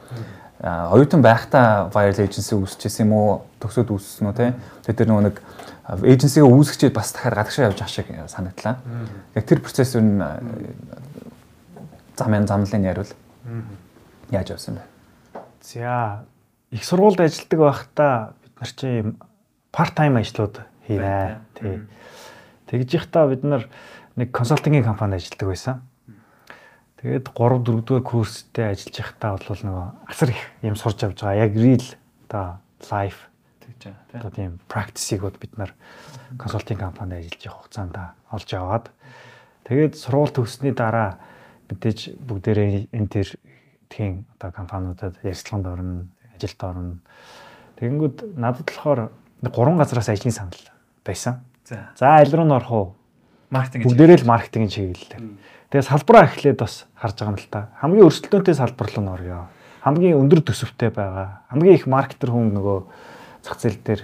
[0.90, 3.42] Оюутан байхдаа viral agency үүсчихсэн юм уу?
[3.60, 4.54] Төгсөөд үүссэн үү те?
[4.86, 5.36] Тэгээд тэр нөгөө нэг
[6.02, 8.78] эйженсигээ үүсгэчээд бас дахиад гадагшаа явж ах шиг санагдлаа.
[9.34, 10.22] Яг тэр процесс нь
[12.14, 13.10] замын замлын яривал
[14.30, 14.91] яаж явсан бэ?
[15.62, 16.26] За
[16.70, 18.88] их сургуульд ажилладаг байхдаа бид нар чи
[19.70, 21.38] part time ажлууд хийнэ.
[21.54, 21.80] Тий.
[22.66, 23.70] Тэгж ихтаа бид нар
[24.16, 25.82] нэг консалтингийн компанид ажилладаг байсан.
[26.98, 31.46] Тэгээд 3 4 дугаар курстэй ажиллаж байхдаа бол нөгөө асар их юм сурч авч байгаа.
[31.46, 31.86] Яг real
[32.26, 32.58] одоо
[32.90, 33.22] life
[33.62, 34.18] гэж байна.
[34.18, 35.74] Одоо тийм practice-ийг бид нар
[36.38, 37.96] консалтинг компанид ажиллаж явах хугацаанд
[38.30, 38.86] олж аваад
[39.66, 41.18] тэгээд сургууль төгссөний дараа
[41.70, 43.28] мэдээж бүгдээрээ энэ төр
[43.92, 46.96] тхийн одоо компаниудад ярилцлаганд орно, ажилд орно.
[47.76, 49.12] Тэгэнгүүт надад болохоор
[49.52, 50.56] гурван газраас ажлын санал
[51.04, 51.44] байсан.
[51.68, 51.92] За.
[51.98, 52.86] За аль руу н орох уу?
[53.52, 53.84] Маркетинг.
[53.84, 55.22] Бүгдээрээ л маркетингийн чиглэлээр.
[55.68, 57.68] Тэгээ салбараа эхлээд бас харж байгаа юм л та.
[57.84, 59.40] Хамгийн өрсөлдөөнтэй салбар руу н орё.
[59.84, 61.44] Хамгийн өндөр төсөвтэй байгаа.
[61.52, 62.78] Хамгийн их маркетер хүн нөгөө
[63.44, 64.02] зах зээл дээр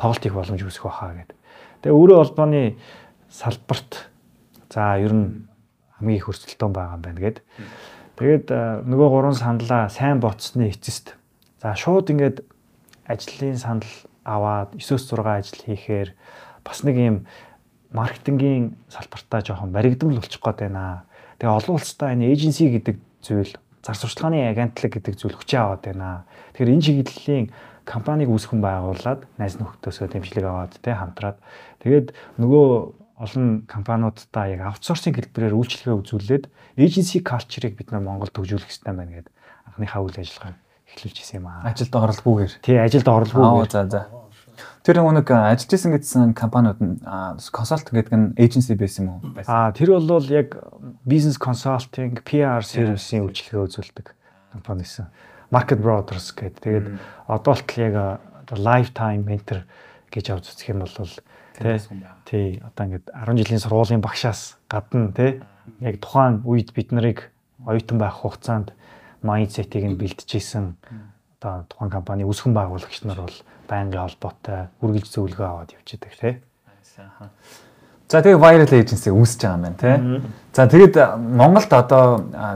[0.00, 1.36] тоглолт хийх боломж үүсэх байхаа гэдэг.
[1.84, 2.62] Тэгээ өөрөө холбооны
[3.28, 4.08] салбарт
[4.72, 5.46] за ер нь
[6.00, 7.38] хамгийн их өрсөлдөөн байгаа юм байна гэд.
[8.20, 8.52] Тэгээд
[8.84, 11.16] нөгөө гурван саналаа сайн боцсны эцэст
[11.64, 12.44] за шууд ингээд
[13.08, 13.88] ажлын санал
[14.28, 16.12] аваад 9-6 ажил хийхээр
[16.60, 17.16] бас нэг юм
[17.96, 21.08] маркетингийн салбартаа жоохон баригдмал болчих гээд байна.
[21.40, 26.28] Тэгээ олон улстай энэ эйженси гэдэг зүйл зар сурталчилгааны агентлаг гэдэг зүйл хүчээ аваад байна.
[26.52, 27.46] Тэгэхээр энэ чиглэлийн
[27.88, 31.40] компанийг үүсгэн байгуулад найз нөхдөсөө дэмжлэг аваад те хамтраад
[31.80, 36.44] тэгээд нөгөө олон компаниудаа яг аутсорсинг хэлбэрээр үйлчлэгээ үзүүлээд
[36.80, 39.34] эйженси калчрыг бид нар Монголд төвжүүлэх хэрэгтэй байна гэдэг
[39.68, 40.56] анхныхаа үйл ажиллагаа
[40.88, 41.68] эхлүүлж ирсэн юм аа.
[41.68, 42.52] Ажилд оролцгүйгээр.
[42.64, 43.70] Тий, ажилд оролцгүйгээр.
[43.70, 44.02] За за.
[44.80, 46.96] Тэр нэг ажиллаж исэн гэсэн компаниуд нь
[47.52, 49.44] консалтинг гэдэг нь эйженси байсан юм уу?
[49.44, 50.56] Аа, тэр бол яг
[51.04, 54.06] бизнес консалтинг, PR сервисийн үйлчлэгээ үзүүлдэг
[54.56, 55.12] компани байсан.
[55.52, 56.60] Market Brothers гэдэг.
[56.64, 56.86] Тэгээд
[57.28, 57.94] одоо л яг
[58.56, 59.68] lifetime mentor
[60.10, 60.96] гэж авч үзэх юм бол
[62.24, 65.40] тий одоо ингээд 10 жилийн сургуулийн багшаас гадна тий
[65.80, 67.30] яг тухайн үед бид нарыг
[67.66, 68.72] оюутан байх хугацаанд
[69.22, 70.76] майндсетийг нь бэлтжижсэн
[71.40, 76.34] одоо тухайн компани үүсгэн байгуулагч нар бол байнгын холбоотой үргэлж зөвлөгөө аваад явж байдаг тий.
[76.96, 77.04] За.
[78.08, 79.96] За тэгээ viral agency үүсэж байгаа юм байна тий.
[80.52, 82.04] За тэгээд Монголд одоо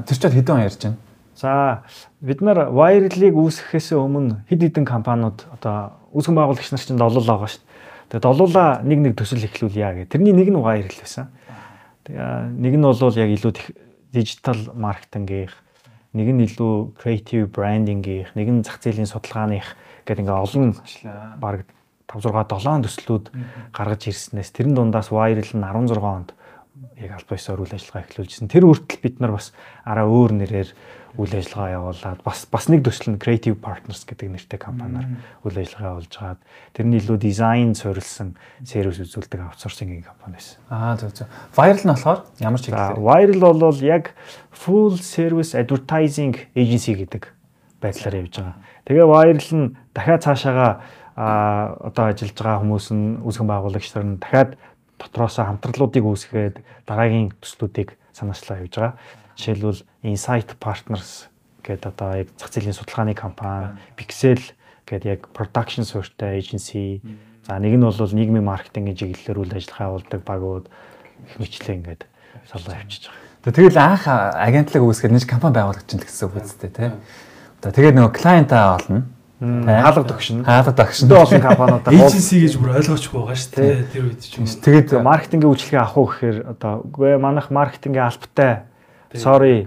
[0.05, 0.99] тэр чад хэдэн он ярьж байна?
[1.37, 1.83] За
[2.21, 7.49] бид нар viral-ыг үүсгэхээс өмнө хэд хэдэн компаниуд одоо үүсгэн байгуулагч нар чинь долоол байгаа
[7.49, 7.64] шүү.
[8.09, 10.11] Тэгээд долуулаа нэг нэг төсөл эхлүүлье гэх.
[10.13, 11.33] Тэрний нэг нь viral байсан.
[12.05, 13.53] Тэгээ нэг нь бол яг илүү
[14.13, 15.57] дижитал маркетингийнх,
[16.15, 19.75] нэг нь илүү creative branding-ийнх, нэг нь зах зээлийн судалгааных
[20.07, 20.77] гэдэг ингээ олон
[21.41, 21.67] баг
[22.07, 23.25] 5 6 7 төслүүд
[23.73, 26.37] гаргаж ирснээс тэрэн дундаас viral нь 16 онд
[27.01, 28.53] яг аль биесээр үйл ажиллагаа эхлүүлжсэн.
[28.53, 29.51] Тэр үртэл бид нар бас
[29.83, 30.71] араа өөр нэрээр
[31.15, 35.07] үйл ажиллагаа явуулаад бас бас нэг төсөл нь Creative Partners гэдэг нэртэй компаниар
[35.47, 36.41] үйл ажиллагаа явуулж хагаад
[36.75, 38.35] тэрний илүү дизайн суурилсан
[38.67, 40.59] сервис үзүүлдэг аутсорсингийн компани байсан.
[40.67, 41.31] Аа зөв зөв.
[41.55, 42.99] Viral нь болохоор ямар чиглэлээр?
[42.99, 44.11] Viral бол яг
[44.51, 47.31] full service advertising agency гэдэг
[47.79, 48.59] байдлаар явж байгаа.
[48.91, 50.69] Тэгээ Viral нь дахиад цаашаага
[51.15, 54.59] а одоо ажиллаж байгаа хүмүүс нь үүсгэн байгуулагч нар нь дахиад
[54.99, 56.57] дотроос хамтралуудыг үүсгээд
[56.91, 58.95] дараагийн төслүүдийг санаачлаа явж байгаа.
[59.37, 61.29] Жишээлбэл Insight Partners
[61.65, 64.41] гэдэг одоо яг зах зээлийн судалгааны компани, Pixel
[64.87, 67.01] гэдэг яг production суурьтай agency.
[67.49, 72.03] За нэг нь бол нийгмийн маркетингийн чиглэлээр үйл ажиллагаа явуулдаг багууд их мэтлээ ингээд
[72.49, 73.53] салгаа явчихж байгаа.
[73.53, 76.91] Тэгэл анх агентлаг үүсгэж нэг компани байгуулагч чинь гэсэн үг үстэй тий.
[77.61, 79.05] Одоо тэгээд нөгөө клиентаа олно.
[79.41, 80.45] Хаалга тогшин.
[80.45, 81.09] Хаалга тогшин.
[81.09, 83.85] Дэ олон компаниудаа agency гэж бүр ойлгоохгүй байгаа шүү дээ.
[83.93, 84.49] Тэр үед ч юм.
[84.49, 88.65] Тэгээд маркетингийн үйлчлэгээ авах уу гэхээр одоо үгүй манайх маркетингийн албатай
[89.15, 89.67] sorry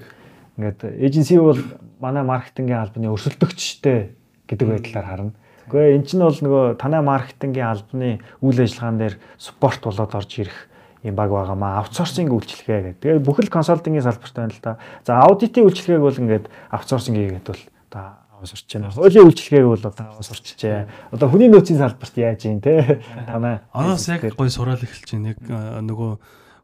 [0.57, 1.60] ингээд эйженси бол
[2.01, 3.99] манай маркетингийн албаны өрсөлдөгчтэй
[4.47, 5.33] гэдэг байдлаар харна.
[5.67, 8.10] Гэхдээ эн чинь бол нөгөө танай маркетингийн албаны
[8.41, 10.57] үйл ажиллагаан дээр спорт болоод орж ирэх
[11.03, 11.83] юм баг байгаамаа.
[11.83, 13.01] Аутсорсинг үйлчлэгээ гэдэг.
[13.03, 14.77] Тэгээд бүхэл консалтингийн салбарт байна л да.
[15.03, 18.05] За аудитын үйлчлэгээг бол ингээд аутсорсинг хийгээд бол одоо
[18.38, 18.91] аваас орч байна.
[18.93, 20.88] Хуулийн үйлчлэгээг бол одоо аваас орчжээ.
[21.12, 23.01] Одоо хүний нөөцийн салбарт яаж юм те?
[23.27, 23.60] Танай.
[23.73, 25.33] Араас яг гой сураал эхэлж байна.
[25.33, 25.41] Яг
[25.83, 26.12] нөгөө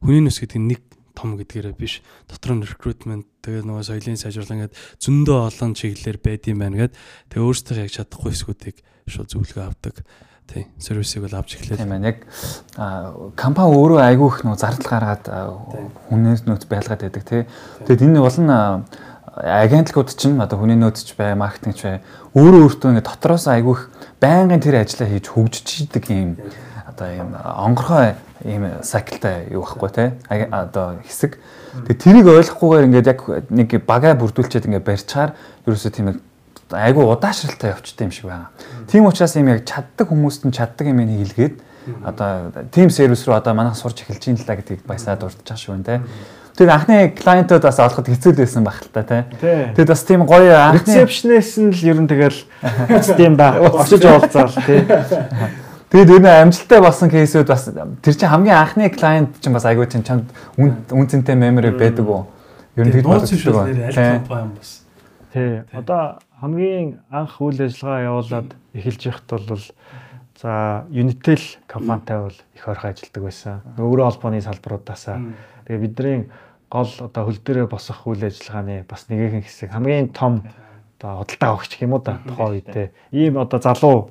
[0.06, 0.82] хүний нөөц гэдэг нь нэг
[1.14, 6.44] том гэдгээрээ биш дотор нь recruitment тэгээ нөгөө соёлын сайжруулан гэдэг зөндөө олон чиглэлээр байд
[6.50, 6.94] юм байна гэд
[7.30, 9.96] тэгээ өөрсдөө яг чадахгүй хэсгүүдийг шууд зөвлөгөө авдаг
[10.48, 11.80] тий сервисыг бол авч эхлэв.
[11.80, 12.12] Тийм байна.
[12.12, 12.28] Яг
[13.36, 15.26] компани өөрөө айгүй их нөө зардал гаргаад
[16.10, 17.42] хүнээс нөөц байлгаад байдаг тий.
[17.88, 18.52] Тэгэд энэ бол нь
[19.34, 21.98] агентлагууд чинь одоо хүний нөөцч бай, маркетингч бай
[22.38, 23.84] өөрөө өөртөө ингээд дотроос айгүй их
[24.22, 26.38] байнгын тэр ажиллаа хийж хөгжиж идэг юм
[26.86, 30.06] одоо юм онгорхой ийм сайклтай юу байхгүй те
[30.52, 31.40] одоо хэсэг.
[31.88, 35.34] Тэгээ тэрийг ойлгохгүйгээр ингээд яг нэг багаа бүрдүүлчихэд ингээд барьчаар
[35.66, 36.20] ерөөсөө тийм
[36.74, 38.52] айгүй удаашралтай явчтай юм шиг байна.
[38.92, 41.56] Тийм учраас юм яг чаддаг хүмүүст нь чаддаг юм хийлгээд
[42.04, 45.84] одоо тим сервис рүү одоо манайх сурч эхэлж ин л та гэдгийг баясаад урдчих шүү
[45.84, 46.02] те.
[46.54, 49.24] Тэр анхны клиентууд бас олоход хэцүү байсан баг л та тий.
[49.74, 52.40] Тэгээд бас тийм гоё анхны ресепшнээс нь л ер нь тэгэл
[53.18, 53.58] тийм да.
[53.58, 54.86] Очиж уулзаал тий.
[55.94, 59.86] Тэгээд ер нь амжилттай болсон кейсүүд бас тэр чинь хамгийн анхны клиент чинь бас айгүй
[59.94, 60.26] чинь чамд
[60.58, 62.26] үн цэнтэй memory байдаг уу?
[62.74, 64.58] Ер нь тэгж боддог байна.
[65.30, 65.62] Тий.
[65.70, 69.66] Одоо хамгийн анх үйл ажиллагаа явуулаад эхэлж байхад бол
[70.42, 73.62] за Unitel компанитай бол их ойрхон ажилладаг байсан.
[73.78, 75.22] Өөрөө холбооны салбаруудаасаа.
[75.70, 76.26] Тэгээ бидний
[76.74, 80.42] гол одоо хөл дээрээ босох үйл ажиллагааны бас нэгэн хэсэг хамгийн том
[80.98, 84.10] одоо худалдаа авахч юм уу да тухайн үедээ ийм одоо залуу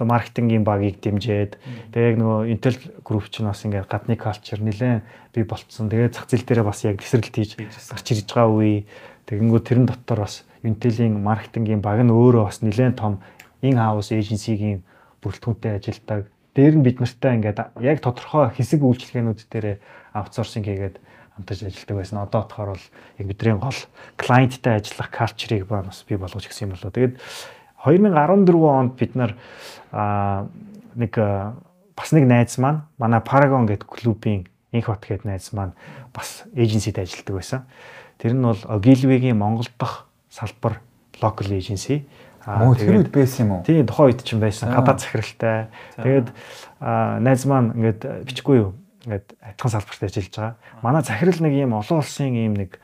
[0.00, 1.60] одоо маркетингийн багийг дэмжиж
[1.92, 5.04] тэгээ яг нөгөө Intel Group ч бас ингээд гадны culture нэлээд
[5.36, 5.92] бий болцсон.
[5.92, 8.88] Тэгээ зах зээл дээр бас яг тесрэлт хийж гарч ирж байгаа үе.
[9.28, 13.20] Тэгэнгүүт тэрэн дотор бас Intel-ийн маркетингийн баг нь өөрөө бас нэлээд том
[13.60, 14.80] in house agency-гийн
[15.20, 16.32] бүрэлдэхүүнтэй ажилдаг.
[16.56, 19.84] Дээр нь бид нартай ингээд яг тодорхой хэсэг үйлчлэгээнүүд дээр
[20.16, 20.96] аутсорсинг хийгээд
[21.36, 22.24] хамтарч ажилладаг байсан.
[22.24, 22.86] Одоо болохоор бол
[23.20, 23.80] яг бидний гол
[24.16, 26.90] клиенттай ажиллах culture-ыг бас бий болгож гисэн юм болоо.
[26.90, 27.14] Тэгээд
[27.84, 29.34] 2014 онд бид нар
[29.92, 31.12] нэг
[31.96, 35.72] бас нэг найз маань манай Paragon гэдэг клубийн инх бат гэдэг найз маань
[36.14, 37.60] бас эйженсид ажилладаг байсан.
[38.18, 40.80] Тэр нь бол Ogilvy-гийн Монгол дахь салбар
[41.20, 42.04] local agency.
[42.44, 43.64] Аа тэр үед байсан юм уу?
[43.64, 44.72] Тийм тухайн үед ч юм байсан.
[44.72, 45.68] Гадаад захиралтай.
[46.00, 46.28] Тэгээд
[46.80, 48.72] найз маань ингээд бичихгүй юу?
[49.04, 50.54] Ингээд адилхан салбарт ажиллаж байгаа.
[50.80, 52.80] Манай захирал нэг юм олон улсын юм нэг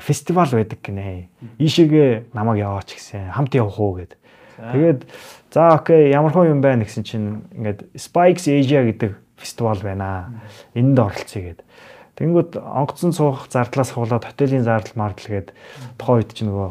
[0.00, 1.32] фестивал байдаг гинэ.
[1.56, 3.32] Ийшээгээ намайг яваач гэсэн.
[3.32, 4.20] Хамт явах уу гэд.
[4.60, 5.08] Тэгээд
[5.48, 10.44] за окей ямар хөө юм байна гэсэн чинь ингээд Spikes Asia гэдэг фестивал байна.
[10.76, 11.60] Энд оролцъё гэд.
[12.20, 15.56] Тэнгүүд онгоцон суух зардлаас хуулаад хотелийн зардал мардал гэд
[15.96, 16.68] тухайн үед чинь нөгөө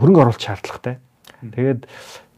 [0.00, 0.96] хөрөнгө оруулалт шаардлагатай.
[1.44, 1.84] Тэгээд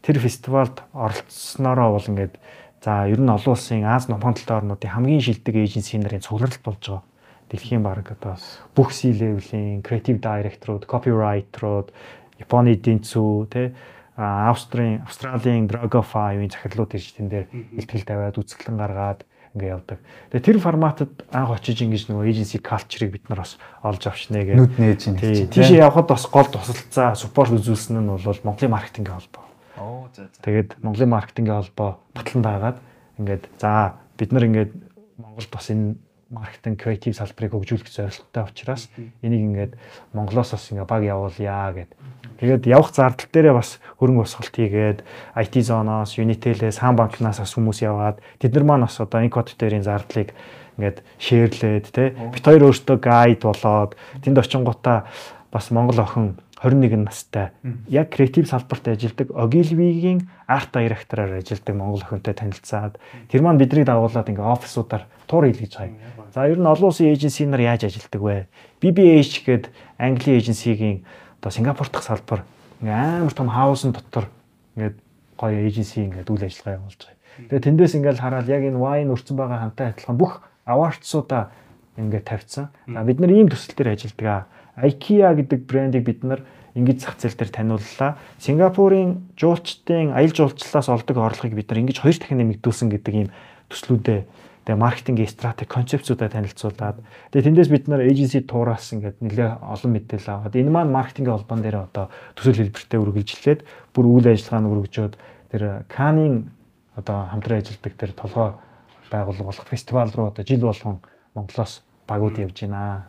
[0.03, 2.35] тэр фестивалд оролцсноороо бол ингээд
[2.83, 6.83] за ер нь олон улсын Аз номхон талтай орнуудын хамгийн шилдэг эйженси нарын цугларалт болж
[6.83, 7.06] байгаа
[7.51, 8.35] дэлхийн баг одоо
[8.75, 11.91] бүх C-level-ийн creative director-ууд, copywriter-ууд,
[12.37, 13.73] Японы эдийн засаг тий
[14.17, 17.45] Австрийн Австралийн Dragify-ийн захирлууд ирж тэн дээр
[17.77, 19.21] ихтгэл тавиад үзэсгэлэн гаргаад
[19.53, 20.01] ингээ явдаг.
[20.33, 24.57] Тэгээ тэр форматад анх очиж ингэж нөгөө agency culture-ыг бид нар бас олж авчнэ гэх.
[24.57, 25.45] Нүд нээж ин тий.
[25.45, 29.45] Тийшээ явхад бас гол тусалцаа support үзүүлсэн нь бол Монголын маркетингийн холбоо.
[29.77, 30.41] Оо за за.
[30.41, 32.77] Тэгээд Монголын маркетингийн холбоо батлан дагаад
[33.21, 34.73] ингээд за бид нар ингээд
[35.21, 35.97] Монголд бас энэ
[36.29, 38.89] маркетинг креатив салбарыг хөгжүүлэх зорилготой учраас
[39.23, 39.73] энийг ингээд
[40.11, 41.91] Монголоос бас ингээ баг явуулъя гэд.
[42.37, 44.99] Тэгээд явах зардал дээрээ бас хөрөнгө босголт хийгээд
[45.39, 49.87] IT зоноос, Unitel-ээс, хаан банкнаас бас хүмүүс яваад тэд нар маань бас одоо Incode дээрийн
[49.87, 50.35] зардлыг
[50.77, 55.09] ингээд шеэрлээд те бит хоёр өөртөө гайд болоод тэнд очингуудаа
[55.49, 57.51] бас Монгол охин 21 настай
[57.87, 62.97] яг креатив салбарт ажилладаг Ogilvy-гийн арт директороор ажилладаг монгол охинтой танилцаад
[63.29, 66.27] тэр маань биднийг дагуулад ингээ офисуудаар тур хийлгэж байгаа.
[66.33, 68.47] За ер нь олон улсын эйженси нар яаж ажилладаг вэ?
[68.81, 69.65] BBH гээд
[70.01, 71.05] Английн эйженсигийн
[71.37, 72.41] одоо Сингапур дахь салбар
[72.81, 74.25] ингээ амар том хаусын дотор
[74.73, 74.97] ингээ
[75.37, 77.17] гоё эйженси ингээ үйл ажиллагаа явуулж байгаа.
[77.53, 81.53] Тэгээ тэндээс ингээл хараад яг энэ wine өрцөн байгаа хамтаа адилхан бүх awardсуудаа
[81.97, 82.69] ингээ тавьсан.
[82.87, 84.47] За бид нар ийм төсөл төр ажилладаг.
[84.77, 86.45] IKEA гэдэг брендийг бид нар
[86.77, 88.21] ингэж зах зээл дээр таниуллаа.
[88.37, 93.29] Сингапурын жуулчдын аялал жуулчлалаас олдог орлогыг бид нар ингэж хоёр дахин нэмэгдүүлсэн гэдэг ийм
[93.73, 94.21] төслүүдээ
[94.67, 96.99] тэгээ маркетингийн стратеги концепцуудаа танилцуулаад
[97.31, 101.63] тэгээ тэндээс бид нар эйженси туураас ингээд нэлээ олон мэдээлэл аваад энэ маань маркетингийн холбоон
[101.63, 103.59] дээр одоо төсөл хэлбэртэй үргэлжлээд
[103.95, 105.13] бүр үйл ажиллагааг өргөжөөд
[105.55, 106.51] тэр Канийн
[106.99, 108.49] одоо хамтран ажилладаг тэр толгой
[109.07, 110.99] байгууллага болох фестивал руу одоо жил болгон
[111.31, 113.05] Монголоос багууд явж байна.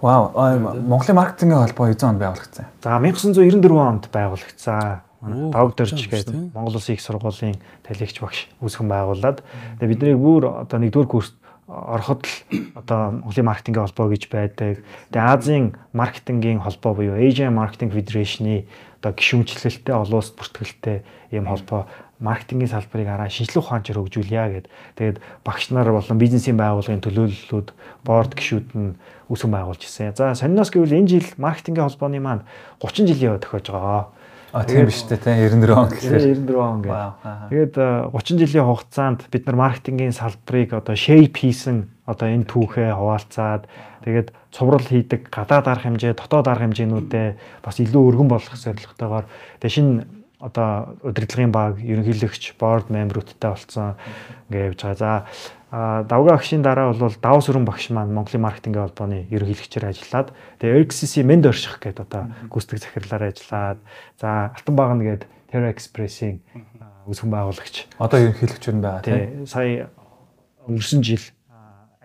[0.00, 2.66] Вау, Монголын маркетингийн холбоо 900 онд байгуулагдсан.
[2.82, 5.00] За 1994 онд байгуулагдсан.
[5.24, 9.40] Давг дөрж гэдэг Монгол Улсын их сургуулийн талигч багш үүсгэн байгуулад
[9.80, 11.34] тэгээ бидний бүр одоо нэгдүгээр курст
[11.66, 12.32] ороход л
[12.76, 14.84] одоо Монголын маркетингийн холбоо гэж байдаг.
[15.08, 18.68] Тэгээ Азийн маркетингийн холбоо буюу Asian Marketing Federation-ы
[19.00, 21.88] одоо гишүүнчлэлтэй олон улс бүртгэлтэй ийм холбоо
[22.20, 24.66] маркетингийн салбарыг араа шинжилгээ ухаанчаар хөгжүүлье гэд.
[24.96, 27.68] Тэгээд багш нар болон бизнесийн байгууллагын төлөөллөлүүд,
[28.04, 28.96] борд гишүүд нь
[29.32, 30.16] үүсгэн байгуулж ирсэн.
[30.16, 32.44] За сониноос гэвэл энэ жил маркетингийн холбооны маань
[32.80, 34.02] 30 жилийн яваа тохиож байгаа.
[34.54, 36.94] А тийм биш үү те 94 он гэхээр 94 он гээ.
[37.50, 37.74] Тэгээд
[38.14, 43.66] 30 жилийн хугацаанд бид нар маркетингийн салбарыг одоо shape хийсэн одоо энэ түүхээ хуваалцаад
[44.06, 47.28] тэгээд цуврал хийдэг гадаад арга хэмжээ, дотоод арга хэмжээнүүдээ
[47.66, 49.26] бас илүү өргөн болгох зорилготойгоор
[49.58, 50.06] тэгээд шинэ
[50.44, 53.96] одоо удирдлагын баг ерөнхийлөгч борд мембруудтай болцсон
[54.52, 55.00] ингээ явж байгаа.
[55.00, 55.10] За
[55.74, 60.30] давга агшийн дараа бол давс өрөн багш маань Монголын маркетингийн холбооны ерөнхийлөгчээр ажиллаад
[60.62, 63.78] тэгээ RXC Мend орших гэдэг одоо гүйцэтгэх захирлаар ажиллаад
[64.20, 66.38] за Алтан багна гэдэг Terra Express-ийн
[67.10, 67.90] үүсгэн байгуулагч.
[67.98, 69.50] Одоо ерөнхийлөгч нь байгаа тийм.
[69.50, 69.90] Сая
[70.70, 71.26] өнгөрсөн жил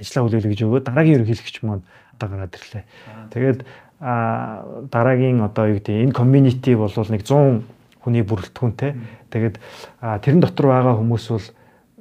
[0.02, 1.86] ажлаа хүлээлгэж өгөө дараагийн ерөнхийлөгч маань
[2.18, 2.84] одоо гараад ирлээ.
[3.30, 3.60] Тэгээд
[4.02, 7.62] дараагийн одоо юу гэдэг энэ community бол нэг 100
[8.02, 8.92] хүний бүрэлдэхүүнтэй.
[9.30, 9.56] Тэгээд
[10.00, 11.48] тэрэн дотор байгаа хүмүүс бол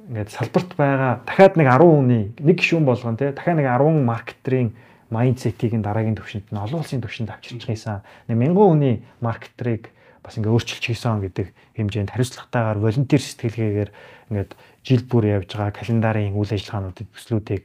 [0.09, 4.73] ингээд салбарт байгаа дахиад нэг 10 хүний нэг гишүүн болгон те дахиад нэг 10 маркетерийн
[5.13, 8.01] майндсетийг нь дараагийн төвшөнд нь олон улсын төвшөнд авчирч гисэн.
[8.25, 9.93] Нэг мянган хүний маркетерыг
[10.25, 13.89] бас ингээ өөрчилж хийсэн гэдэг хэмжээнд хариуцлагатайгаар волонтер сэтгэлгээгээр
[14.29, 14.51] ингээд
[14.85, 17.63] жил бүр явж байгаа календарын үйл ажиллагаануудыг төслүүдийг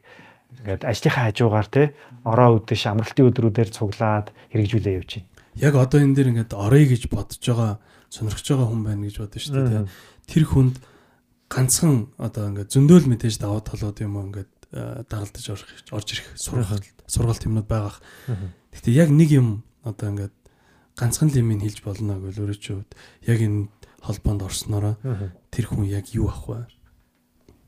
[0.65, 1.83] ингээд ажлынхаа хажуугаар те
[2.25, 5.29] ороо өдөш амралтын өдрүүдээр цуглаад хэрэгжүүлээ явж байна.
[5.61, 7.73] Яг одоо энэ дэр ингээд орё гэж бодож байгаа
[8.09, 9.89] сонирхож байгаа хүн байна гэж бодсон шүү дээ.
[10.25, 10.77] Тэр хүнд
[11.49, 14.53] ганцхан одоо ингээд зөндөөл мэдээж даваа талууд юм уу ингээд
[15.09, 18.03] дагалдаж орж орж ирэх сургалт сургалт юмнууд байгаах.
[18.73, 19.49] Гэхдээ яг нэг юм
[19.85, 20.35] одоо ингээд
[20.99, 22.91] ганцхан л юм хэлж болно гэвэл өөрөө ч үед
[23.29, 23.69] яг энэ
[24.03, 24.95] холбоонд орсноороо
[25.51, 26.61] тэр хүн яг юу авах вэ?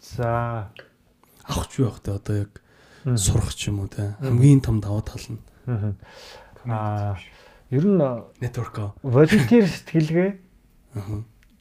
[0.02, 0.72] За.
[1.46, 2.52] Авах ч юу авах те одоо яг
[3.14, 4.18] сурах ч юм уу те?
[4.20, 5.40] Хамгийн том даваа тал нь.
[6.66, 7.14] Аа
[7.70, 7.98] Ер нь
[8.38, 10.38] network волонтер сэтгэлгээ.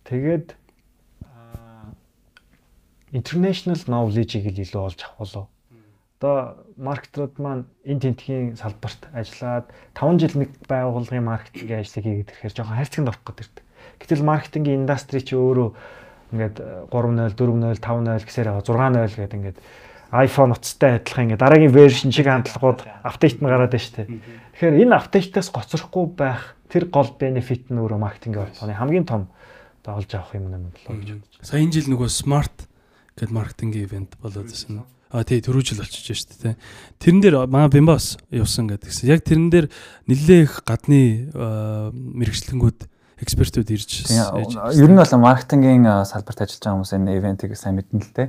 [0.05, 0.53] Тэгээд
[3.15, 5.47] international knowledge-ийг л илүү олж авах болов.
[6.19, 6.35] Одоо
[6.75, 12.75] маркетрууд маань энэ тентхийн салбарт ажиллаад 5 жил нэг байгууллагын маркетингийн ажлыг хийгээд ирэхээр жоохон
[12.75, 13.63] хайрцагт орох гэдэг ирдэг.
[13.99, 15.69] Гэтэл маркетингийн индастри чи өөрөө
[16.35, 16.55] ингээд
[16.91, 19.59] 3.0, 4.0, 5.0 гэсээр 6.0 гэдэг ингээд
[20.15, 24.07] iPhone утастай адилхан ингээ дараагийн вершн шиг хандлагууд апдейт нь гараад байна шүү дээ.
[24.55, 29.27] Тэгэхээр энэ апдейттаас гоцрохгүй байх тэр гол бенефит нь өөрөө маркетингийн холбооны хамгийн том
[29.83, 31.45] одоо олж авах юм юм болоо гэж бодож байна.
[31.45, 32.55] Сая энэ жил нөгөө smart
[33.15, 34.83] гэдэг маркетингийн ивент болоод байсан.
[35.11, 36.55] А тий түрүү жил очиж шүү дээ.
[36.99, 39.07] Тэрэн дээр маа бимбас явсан гэдгсэн.
[39.07, 39.67] Яг тэрэн дээр
[40.11, 42.91] нэлээ их гадны мэрэгчлэнгүүд
[43.23, 48.11] экспертүүд ирж ер нь бол маркетингийн салбарт ажиллаж байгаа хүмүүс энэ ивентийг сайн мэднэ л
[48.11, 48.27] дээ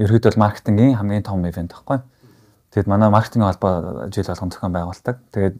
[0.00, 2.00] ерөөдөө бол маркетингийн хамгийн том ивент байхгүй.
[2.72, 5.16] Тэгэд манай маркетинг холбоо жил болгон зохион байгуулдаг.
[5.32, 5.56] Тэгээд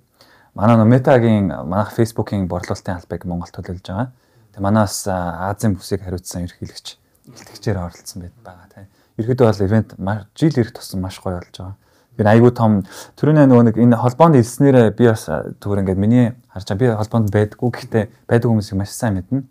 [0.55, 4.13] манай Метагийн манайх Facebook-ийн борлуулалтын албыг Монголд төлөвлөж байгаа.
[4.57, 6.97] Тэгээд манаас Азийн бүсийг хариуцсан ерхийлэгч
[7.29, 8.87] бэлтгэгчээр оролцсон байд байгаа тийм.
[9.19, 9.91] ерөөдөө бол ивент
[10.35, 11.77] жил ирэх тусам маш гоё болж байгаа.
[12.13, 12.73] Тэгэхээр айгүй том
[13.17, 17.29] түрүүний нөгөө нэг энэ холбоонд илснээр би бас зүгээр ингээд миний харж байгаа би холбоонд
[17.33, 19.49] байдгүй гэхдээ байдаг хүмүүсийг маш сайн мэднэ.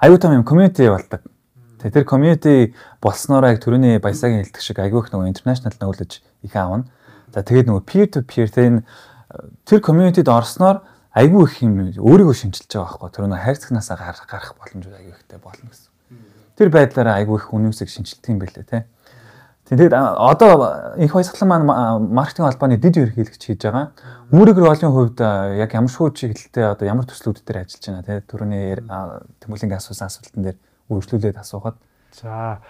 [0.00, 1.20] Айгүй том юм community болдог.
[1.80, 2.54] Тэгээ тэр community
[3.04, 6.88] болсноороо яг түрүүний баясагийн хэлдэг шиг айгүй их нөгөө international knowledge их аавна.
[7.36, 8.80] За тэгээд нөгөө peer to peer тэр
[9.68, 10.80] тэр community-д орсноор
[11.12, 13.12] айгүй их юм өөрийгөө шинжилж байгаа байхгүй.
[13.12, 15.85] Тэр нөгөө хайрцагнаасаа гарах боломж айгүй ихтэй болно гэсэн.
[16.56, 18.84] Тэр байдлаараа айгүй их үнэмсийг шинжилдэг юм байлээ те.
[19.66, 23.90] Тэгээд одоо их баясгалан маань маркетинг холбооны дид ерөнхийлөгч хийж байгаа.
[24.30, 25.18] Үүрэг ролын хувьд
[25.58, 28.22] яг ямар шууд чиглэлтэй одоо ямар төслүүд дээр ажиллаж байна те.
[28.30, 28.78] Төрөний
[29.42, 31.76] Тэмүүлийн асуусан асуултан дээр үргэлжлүүлээд асуухад.
[32.14, 32.62] За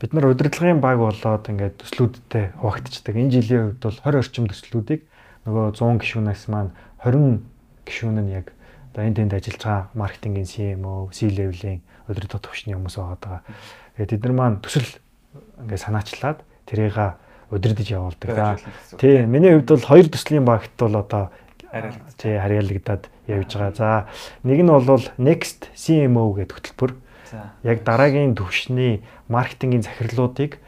[0.00, 3.12] бид нар удирдлагын баг болоод ингээд төслүүдтэй хуваагдчихдаг.
[3.12, 5.02] Энэ жилийн хувьд бол 20 орчим төслүүдийг
[5.44, 6.72] нөгөө 100 гишүүнээс маань
[7.04, 7.44] 20
[7.84, 8.56] гишүүн нь яг
[8.96, 13.44] одоо энэ тэнд ажиллаж байгаа маркетингийн CMO, C-level-ийн удирдах төвчний хүмүүс байгаа.
[13.96, 14.88] Тэгээд бид нар маань төсөл
[15.62, 16.96] ингээд санаачлаад тэрийг
[17.50, 18.28] удирдах явуулдаг.
[18.34, 18.58] За
[18.96, 21.30] тий миний хувьд бол хоёр төслийн багт бол одоо
[22.16, 23.76] тий харьяалагдаад явж байгаа.
[23.76, 23.88] За
[24.44, 26.92] нэг нь бол Next CMO гэдэг хөтөлбөр.
[27.64, 30.60] Яг дараагийн төвшний маркетингийн захирлуудыг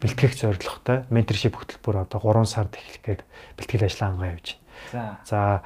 [0.00, 3.20] бэлтгэх зорилготой менторшип хөтөлбөр одоо 3 сард эхлэх гээд
[3.58, 4.56] бэлтгэл ажлаа ангаа явж
[4.92, 5.18] байна.
[5.26, 5.62] За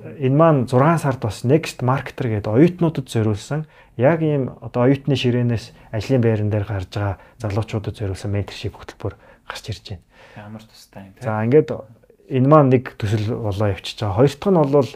[0.00, 3.66] энэ маань 6 сард бас Next Marketer гэдэг оюутнуудад зориулсан
[4.00, 9.64] яг ийм одоо оюутны ширээнээс ажлын байран дээр гарч байгаа залуучуудад зориулсан менторшип хөтөлбөр гарч
[9.68, 10.04] ирж байна.
[10.36, 11.24] Ямар тустай юм те.
[11.24, 11.70] За ингээд
[12.32, 14.16] энэ маань нэг төсөл болоо явчихж байгаа.
[14.16, 14.90] Хоёр дахь нь бол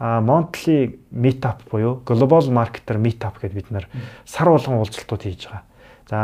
[0.00, 0.78] monthly
[1.12, 3.86] meetup буюу global marketer meetup гэдээ бид нар
[4.24, 5.64] сар болгон уулзалтууд хийж байгаа.
[6.08, 6.18] За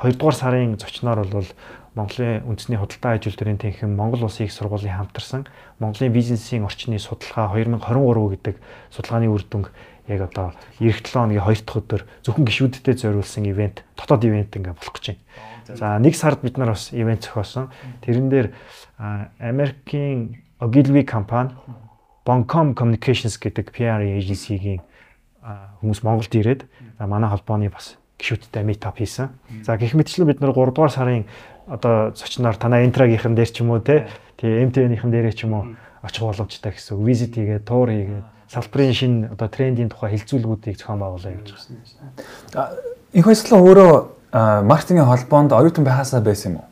[0.00, 1.48] хоёрдугаар сарын зочноор бол
[1.94, 5.44] Монголын үндэсний худалдаа ажилтнуудын тэнхим Монгол Улсын их сургуулийн хамтарсан
[5.76, 8.56] Монголын бизнесийн орчны судалгаа 2023 гэдэг
[8.88, 9.68] судалгааны үр дүнг
[10.08, 14.72] яг одоо эх 7 хоногийн 2 дахь өдөр зөвхөн гişүүдтэй зориулсан ивент, дотоод ивент ингээ
[14.72, 15.20] болох гэж байна.
[15.68, 17.70] За нэг сард бид нар бас ивент зохиосон.
[18.02, 18.48] Тэрэн дээр
[19.38, 21.52] Америкийн Ogilvy компани
[22.24, 24.80] Boncom Communications гэдэг PR agency-гийн
[25.82, 26.66] хүмүүс Монголд ирээд
[26.98, 29.34] манай холбооны бас гişүүдтэй meetup хийсэн.
[29.66, 31.26] За гэх мэтчлэн бид нар 3 дугаар сарын
[31.72, 34.04] одоо зочноор танаа интрагийнхэн дээр ч юм уу те
[34.36, 35.64] тэгээ MTN-ийнхэн дээрээ ч юм уу
[36.04, 37.00] очих боломжтой гэсэн.
[37.00, 41.48] Visit хийгээд, тур хийгээд салбарын шинэ одоо трендийн тухай хилцүүлгүүдийг зохион байгуулаа гэж
[42.52, 42.68] байна.
[43.16, 43.92] Их баясгалан өөрөө
[44.68, 46.68] маркетингийн холбоонд оюутан байхасаа байсан юм уу?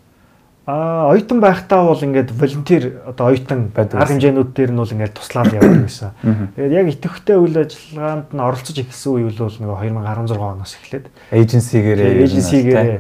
[0.71, 5.51] Аа оюутан байхдаа бол ингээд волонтер одоо оюутан арга хэмжээнүүд дээр нь бол ингээд туслаад
[5.51, 6.15] явдаг байсан.
[6.55, 11.07] Тэгээд яг идэвхтэй үйл ажиллагаанд нь оролцож эхэлсэн үе бол нөгөө 2016 оноос эхлээд.
[11.35, 12.99] Эйженсигээрээ эйженсигээрээ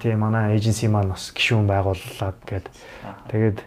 [0.00, 2.66] тийм манай эйженси маань бас гишүүн байгууллаад гээд.
[3.28, 3.58] Тэгээд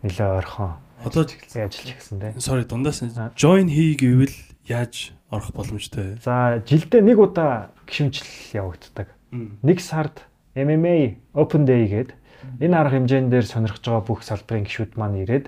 [0.00, 2.40] нэлээ ойрхон Одоо ч эхэлсэн ажиллаж эхэлсэн тийм.
[2.40, 3.04] Sorry дундаас
[3.36, 4.32] join хий гэвэл
[4.64, 6.16] яаж орох боломжтой?
[6.16, 6.24] Вэ?
[6.24, 8.24] За жилдээ нэг удаа гişүнчил
[8.56, 9.12] явагддаг.
[9.60, 10.24] Нэг сард
[10.56, 12.16] MMA Open Day гэдэг
[12.60, 15.46] энэ арга хэмжээнд дээр сонирхож байгаа бүх салбарын гишүүд маань ирээд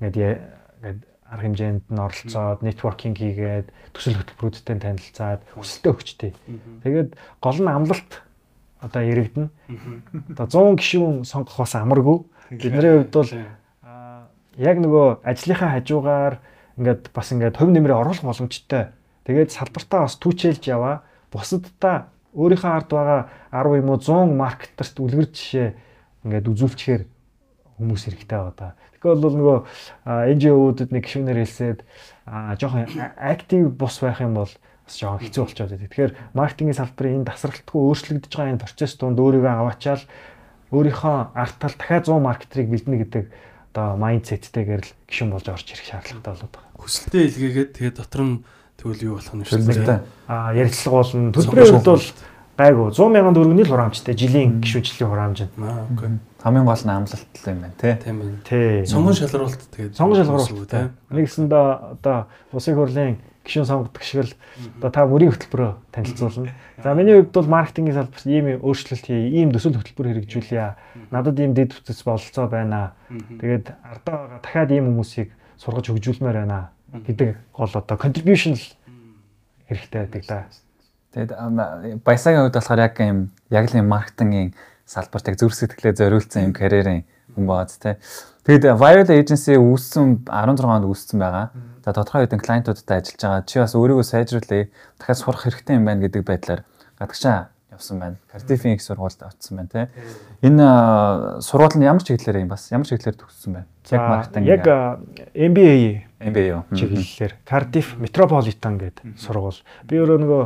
[0.00, 0.16] ингээд
[0.80, 1.00] ингээд
[1.34, 6.32] арга хэмжээнд нь оролцоод networking хийгээд төсөл хөтөлбөрүүдтэй танилцаад хүсэлтээ өгчтэй.
[6.84, 7.10] Тэгээд
[7.42, 8.10] гол нь амлалт
[8.78, 9.50] одоо яригдана.
[10.38, 12.18] Одоо 100 гишүүн сонгох бас амаргүй.
[12.54, 13.32] Бидний хувьд бол
[14.60, 16.34] яг нөгөө ажлынхаа хажуугаар
[16.78, 18.92] ингээд бас ингээд хувь нэмрээ оруулах боломжтой.
[19.24, 21.02] Тэгээд салбартаа бас түүчээлж яваа.
[21.32, 25.68] Бусаддаа өөрийнхөө ард байгаа 10 юм уу 100 маркетерт үлгэр жишээ
[26.24, 27.02] ингээд үзүүлчихээр
[27.78, 28.74] хүмүүс хэрэгтэй байгаа да.
[28.98, 29.58] Тэгэхээр бол нөгөө
[30.34, 31.78] NGO-уудад нэг гişүнээр хэлсээд
[32.58, 32.86] жоохон
[33.18, 35.90] актив бус байх юм бол бас жоохон хэцүү болчиход байдаг.
[35.90, 40.04] Тэгэхээр маркетингийн салбарын энэ тасралтгүй өөрчлөгдөж байгаа энэ процесс донд өөрийгөө аваачаал
[40.70, 43.24] өөрийнхөө артал дахиад 100 маркетрийг бэлдэнэ гэдэг
[43.74, 46.78] одоо майндсеттэйгээр л гişүн болж орж ирэх шаардлагатай болоод байгаа.
[46.78, 48.34] Хүсэлтэд илгээгээд тэгээд дотор нь
[48.78, 50.00] тэгвэл юу болох нь шүү дээ.
[50.30, 51.34] Аа ярилцлага болно.
[51.34, 52.06] Төлбөрийн хувьд бол
[52.58, 55.50] гайгүй 100 сая төгрөгийн л хураамжтай жилийн гişүнчлийн хураамж нь.
[55.58, 56.18] Аа окей.
[56.42, 57.94] Хамгийн гол нь амлалт юм байна тий.
[57.98, 58.38] Тийм байна.
[58.46, 58.86] Тий.
[58.86, 60.86] Сонгон шалгаруулалт тэгээд сонгон шалгаруулалт тий.
[61.10, 61.66] Нэгсэндээ
[61.98, 62.16] одоо
[62.54, 64.32] улсын хурлын гişүн сонгодог шиг л
[64.78, 66.54] одоо та мөрийн хөтөлбөрөө танилцуулна.
[66.82, 70.78] За миний хувьд бол маркетингийн салбарт ийм өөрчлөлт хий, ийм төсөл хөтөлбөр хэрэгжүүлье.
[71.10, 72.94] Надад ийм дэд бүтц бололцоо байна.
[73.10, 75.28] Тэгээд ардаа байгаа дахиад ийм хүмүүсийг
[75.60, 78.54] сургаж хөгжүүлмээр байна гэдэг гол одоо contribution
[79.68, 80.46] хэрэгтэй байдаг да.
[81.14, 84.50] Тэгээд баясагийн хувьд болохоор яг ийм яг л ийм маркетингийн
[84.82, 87.06] салбарт яг зүрх сэтгэлээ зориулсан юм карьерийн
[87.38, 87.94] хүн бааз тий.
[88.44, 91.54] Тэгэд Viral Agency үүссэн 16 онд үүссэн байгаа.
[91.86, 93.46] За тодорхой хэдэн клиентуудтай ажиллаж байгаа.
[93.46, 94.68] Чи бас өөрийгөө сайжруулъя.
[94.98, 96.60] Дахиад сурах хэрэгтэй юм байна гэдэг байдлаар
[96.98, 98.16] гадагшаа явсан байна.
[98.28, 99.86] Cardiff-ийн их сургуульд очсон байна тий.
[100.44, 103.68] Энэ сургууль нь ямар чиглэлээр юм бас ямар чиглэлээр төгссөн байна?
[103.88, 104.44] Яг маркетинг.
[104.44, 104.66] Яг
[105.32, 109.60] MBA MBA чиглэлээр Cardiff Metropolitan гэдэг сургууль.
[109.84, 110.42] Би өөрөө нөгөө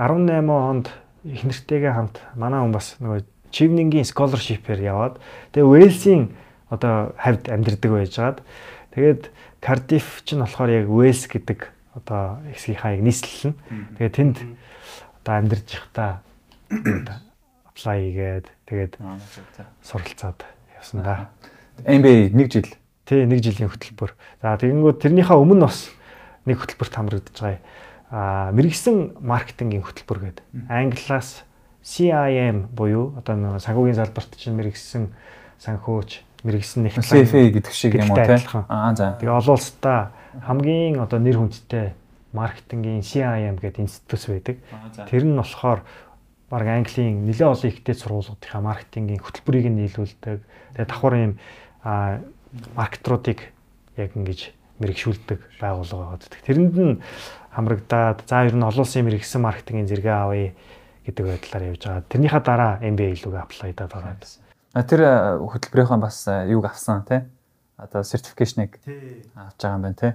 [0.00, 0.88] 18 онд
[1.28, 5.14] их нэртэйгээ хамт манай хүн бас нөгөө Чивнингийн scholarship-ээр яваад
[5.52, 6.32] тэгээ Wales-ийн
[6.72, 8.38] одоо хавьд амьдардаг байжгаад
[8.96, 9.22] тэгээд
[9.60, 11.68] Cardiff ч нь болохоор яг Wales гэдэг
[11.98, 13.56] одоо хэсгийнхаа яг нийслэл нь.
[13.98, 14.36] Тэгээд тэнд
[15.24, 16.12] одоо амьдарч байхдаа
[17.68, 18.92] apply хийгээд тэгээд
[19.82, 20.38] суралцаад
[20.78, 21.28] явсан да.
[21.82, 22.70] MBA 1 жил.
[23.08, 24.12] Тий, 1 жилийн хөтөлбөр.
[24.44, 25.88] За тэгэнгүүт тэрнийхээ өмнө бас
[26.44, 27.64] нэг хөтөлбөрт хамрагдаж байгаа.
[28.12, 30.44] Аа мэрэгсэн маркетингийн хөтөлбөр гэдэг.
[30.68, 31.48] Англиас
[31.80, 35.08] CIM буюу одоо нэг санхүүгийн салбарт чинь мэрэгсэн
[35.56, 38.36] санхүүч, мэрэгсэн нэг CFA гэдэг шиг юм уу те?
[38.68, 39.16] Аа за.
[39.16, 40.12] Тэгээ олон улстай
[40.44, 41.96] хамгийн одоо нэр хүндтэй
[42.36, 44.56] маркетингийн CIM гэдэг институт байдаг.
[45.08, 45.80] Тэр нь болохоор
[46.52, 50.40] баг Английн нэлээд олон ихтэй сургуулиудынхаа маркетингийн хөтөлбөрийг нийлүүлдэг.
[50.76, 51.32] Тэгээ давхар юм
[52.76, 53.52] маркетруудыг
[53.96, 56.42] яг ингэж мэрэгшүүлдэг байгууллага байгаа гэдэг.
[56.46, 57.00] Тэрэнд нь
[57.52, 60.54] хамрагдаад за ер нь олон улсын мэрэгсэн маркетингийн зэрэгээ авъя
[61.02, 62.08] гэдэг байдлаар явж байгаа.
[62.08, 64.16] Тэрнийхээ дараа MBA илүүгээ apply даад байгаа.
[64.76, 65.00] А тэр
[65.42, 67.26] хөтөлбөрийнхөө бас юуг авсан тий?
[67.74, 68.78] Одоо сертификейшнийг
[69.34, 70.12] авч байгаа юм байна тий?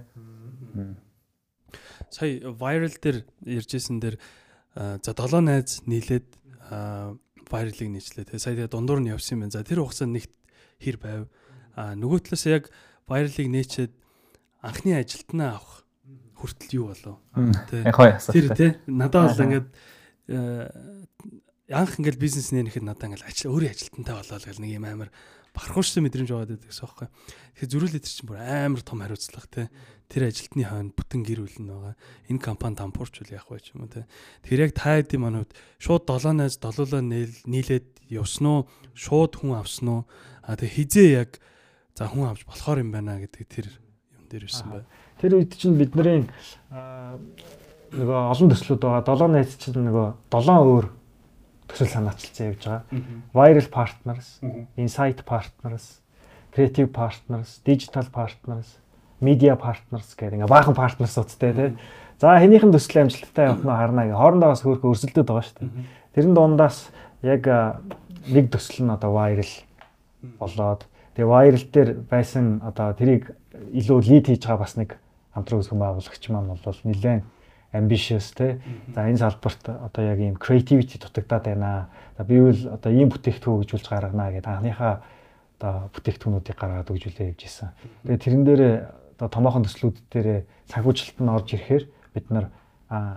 [2.13, 4.15] Сая viral дээр ярьжсэн дээр
[4.75, 6.27] за 7 найз нийлээд
[7.51, 8.39] viral-ыг нийчлээ тий.
[8.39, 9.57] Сая тэгээ дундуур нь явсан юм байна.
[9.57, 10.34] За тэр хугацаанд нэгт
[10.79, 11.21] хэр байв.
[11.76, 12.69] А нөгөө талаас яг
[13.09, 13.91] viral-ыг нээчээд
[14.61, 15.84] анхны ажилтнаа авах
[16.38, 17.17] хүртэл юу болов?
[17.71, 17.89] Тэ.
[18.34, 19.67] Тэр тий надад бол ингээд
[20.30, 20.69] э,
[21.74, 25.09] анх ингээд бизнес нээхэд надад ингээд ажил өөрийн ажилтнтай болоо л гэл нэг юм амар
[25.53, 27.07] бахархуушсан мэдрэмж байгаа гэдэг гэсэн байхгүй.
[27.53, 29.67] Тэгэхээр зөрүүлээд чинь бүр амар том хариуцлага тий.
[30.09, 31.95] Тэр ажилтны хойно бүтэн гэр бүл нь байгаа.
[32.34, 34.05] Энэ компани дампуурчвал яах вэ ч юм уу тий.
[34.49, 38.61] Тэгэхээр яг та хэдийн манайд шууд 7 найз долоолоо нийлээд явсан уу?
[38.97, 40.01] Шууд хүн авсан уу?
[40.41, 41.38] А тэгээ хизээ яг
[41.97, 43.67] за хүн авч болохоор юм байна гэдэг тэр
[44.29, 44.83] дээр ирсэн бай.
[45.21, 46.25] Тэр үед чинь бидний
[47.93, 49.05] нөгөө олон төслүүд байгаа.
[49.05, 50.85] Долоо найз чинь нөгөө долоон өөр
[51.69, 52.81] төсөл санаачилсан явж байгаа.
[53.37, 54.27] Viral partners,
[54.75, 56.01] insight partners,
[56.53, 58.77] creative partners, digital partners,
[59.21, 60.73] media partners гэдэг ингээ баахан
[61.21, 61.77] уцтай тий.
[62.17, 64.17] За хэнийхэн төсөл амжилттай явах нь харна гэ.
[64.17, 65.85] Хоорондоо бас хөөрхө өрсөлдөд байгаа шүү дээ.
[66.17, 66.89] Тэрэн дундаас
[67.21, 67.45] яг
[68.25, 69.53] нэг төсөл нь одоо viral
[70.41, 74.97] болоод тэгээ viral дээр байсан одоо тэрийг илүү лид хийж байгаа бас нэг
[75.34, 77.24] хамтран үүсгэн байгуулагч маань бол нэлээд
[77.74, 78.61] ambitious те.
[78.93, 81.89] За энэ салбарт одоо яг ийм creativity дутагдаад байна.
[82.18, 85.01] За би бол одоо ийм бүтээгдэхүүн хөгжүүлж гаргана гэдэг анхныхаа
[85.57, 87.74] одоо бүтээгдэхүүнүүдийг гаргаад хөгжүүлээ явж исэн.
[88.05, 88.64] Тэгээ тэрэн дээр
[89.18, 91.84] одоо томоохон төслүүд дээр санхүүжилт нь орж ирэхээр
[92.14, 92.53] бид нар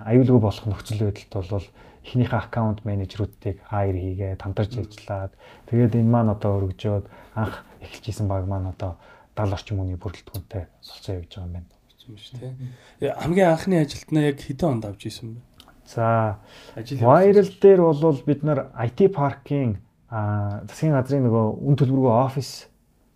[0.08, 1.68] аюулгүй болох нөхцөл байдалд бол
[2.06, 5.32] эхнийхээ аккаунт менежерүүдийг хайр хийгээд хамтарч ажиллаад
[5.68, 8.98] тэгээд энэ маань одоо өргөжөөд анх эхэлжсэн баг маань одоо
[9.36, 11.70] 70 орчим хүний бүрэлдэхүүнтэй болцоо явж байгаа юм байна.
[12.06, 13.10] Юм шүү тий.
[13.10, 15.40] Хамгийн анхны ажилтнаа яг хэдэн онд авч исэн бэ?
[15.86, 16.38] За
[16.76, 19.78] viral дээр бол бид нар IT паркийн
[20.10, 22.70] засгийн газрын нөгөө үн төлбөргүй офис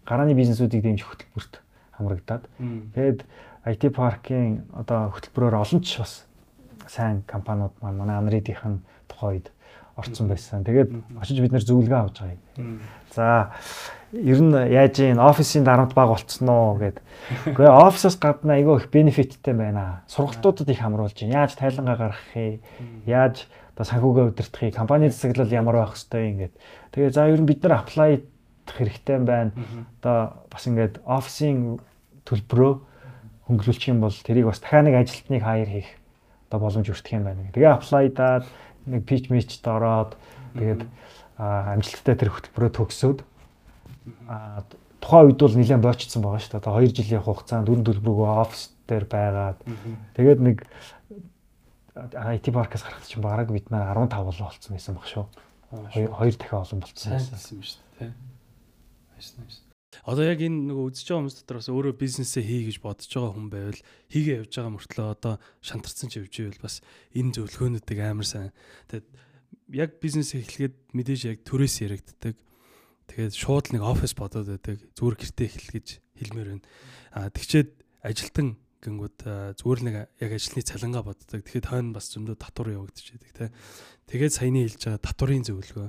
[0.06, 1.62] гарааны бизнесүүдийг дэмжих хөтөлбөрт
[1.94, 2.44] хамрагдаад
[2.94, 3.20] тэгээд
[3.66, 6.26] IT паркийн одоо хөтөлбөрөөр олон ч бас
[6.90, 9.50] сайн компаниуд маань манай Анридийнхэн тухайд
[9.94, 10.64] орцсон байсан.
[10.64, 10.90] Тэгээд
[11.20, 12.80] очиж бид нэр зөвлөгөө авч байгаа юм.
[13.14, 13.52] За
[14.12, 16.98] ер нь яаж ийн офисын дарамт баг болцсон уу гэд.
[17.46, 20.02] Гэхдээ офисоос гадна айгүй их бенефиттэй байна.
[20.10, 21.46] Сургалтуудад их хамруулж байна.
[21.46, 22.58] Яаж тайлангаа гаргах юм?
[23.06, 23.46] Яаж
[23.78, 24.74] одоо санхүүгээ удирдах юм?
[24.74, 26.54] Компани засаглал ямар байх хэвтэй юм гээд.
[26.90, 28.26] Тэгээ за ер нь бид нар аплай
[28.66, 29.54] хэрэгтэй байна.
[30.02, 31.78] Одоо бас ингээд офисын
[32.26, 32.72] төлбөрөө
[33.46, 35.90] хөнгөлүүлчих юм бол тэрийг бас дахиад нэг ажилтныг хайр хийх
[36.50, 37.50] одоо боломж өртөх юм байна.
[37.54, 38.44] Тэгээ аплайдаад
[38.86, 40.18] нэг пич мичд ороод
[40.58, 40.82] тэгээд
[41.38, 43.18] амжилттай тэр хөтөлбөрөө төгсөөд
[45.00, 46.62] тухайн үед бол нэлээд боочсон байгаа шүү дээ.
[46.62, 49.58] Одоо 2 жилийн хугацаанд дөрөв төлбөрөөгөө офис дээр байгаад
[50.16, 50.58] тэгээд нэг
[51.96, 55.26] IT паркаас гарахт чинь бараг бид нар 15 болоо болцсон байсан баг шүү.
[55.90, 58.12] Хоёр дахин олон болцсон байсан юм шүү дээ.
[59.16, 59.34] Хайс
[60.06, 63.48] Одоо яг энэ нөгөө үзэж байгаа хүмүүс дотроос өөрөө бизнесээ хий гэж бодож байгаа хүн
[63.50, 66.80] байвал хийгээ явж байгаа мөртлөө одоо шантарсан ч явж ивэл бас
[67.10, 68.54] энэ зөвлөгөөнүүдийг амар сайн.
[68.86, 69.08] Тэгээд
[69.74, 72.38] яг бизнес эхлэхэд мэдээж яг төрөөс яригддаг.
[73.10, 74.78] Тэгээд шууд нэг офис бодоод байдаг.
[74.94, 76.66] Зүгээр гэртээ эхлэх гэж хэлмээр байна.
[77.10, 77.70] Аа тэгчээд
[78.06, 79.18] ажилтан гингүүд
[79.58, 81.42] зүгээр нэг яг ажлын цалингаа боддог.
[81.42, 83.48] Тэгэхэд хойно бас зөндөө татвар явагдчихэдэг тий.
[84.08, 85.88] Тэгээд саяны хэлж байгаа татварын зөвлөгөө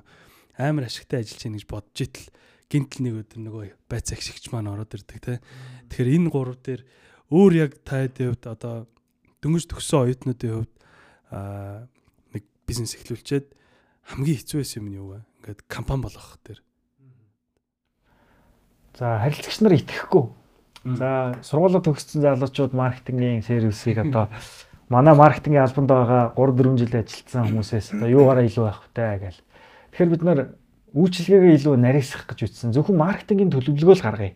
[0.60, 2.28] амар ашигтай ажиллаж чинь гэж бодож итэл
[2.68, 5.40] гинтл нэг өдөр нөгөө байц агшигч маань ороод ирдэг те.
[5.88, 6.84] Тэгэхээр энэ гурав дээр
[7.32, 8.88] өөр яг таад хувьд одоо
[9.40, 10.76] дөнгөж төгссөн оюутнуудын хувьд
[11.32, 11.88] аа
[12.36, 13.48] нэг бизнес эхлүүлчихэд
[14.12, 15.20] хамгийн хэцүү байсан юм нь юу вэ?
[15.44, 16.60] Ингээд компани болгох дээр.
[18.98, 20.24] За харилцагч нар итгэхгүй.
[20.98, 24.28] За сургуулаа төгссөн залуучууд маркетингийн сервисийг одоо
[24.90, 29.36] манай маркетингийн албанд байгаа 3 4 жил ажилласан хүмүүсээс одоо юугаараа илүү байх вэ гэж.
[29.94, 30.40] Тэгэхээр бид нар
[30.92, 32.74] үйлчилгээгээ илүү нарийсах гэж үтсэн.
[32.76, 34.34] Зөвхөн маркетингийн төлөвлөгөө л гаргая.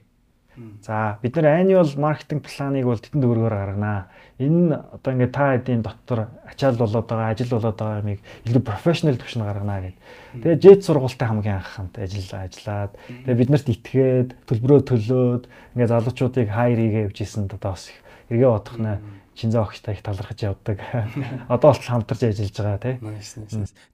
[0.82, 4.08] За бид нар annual marketing plan-ыг бол тэтэн төгрөгөөр гарганаа.
[4.40, 8.64] Энэ нь одоо ингээд та хэдийн дотор ачаал болоод байгаа, ажил болоод байгаа юмыг илүү
[8.64, 10.00] professional төвшөнд гарганаа гэдэг.
[10.40, 12.92] Тэгээ JET сургуультай хамгийн анх хамт ажиллаа, ажиллаад.
[13.28, 15.44] Тэгээ бид нарт итгээд, төлбөрөө төлөөд
[15.76, 17.92] ингээд залуучуудыг хайр хийгээ явжсэн одоо бас
[18.32, 18.94] эргээ бодох нэ
[19.36, 20.80] шинзээ огчтой их талархаж явдаг.
[21.52, 22.96] Одоо бол хамтарч ажиллаж байгаа тий.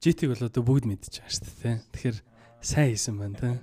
[0.05, 1.78] JT-г бол одоо бүгд мэдчихэж байгаа шүү дээ тий.
[1.89, 2.18] Тэгэхээр
[2.62, 3.53] сайн хийсэн байна тий.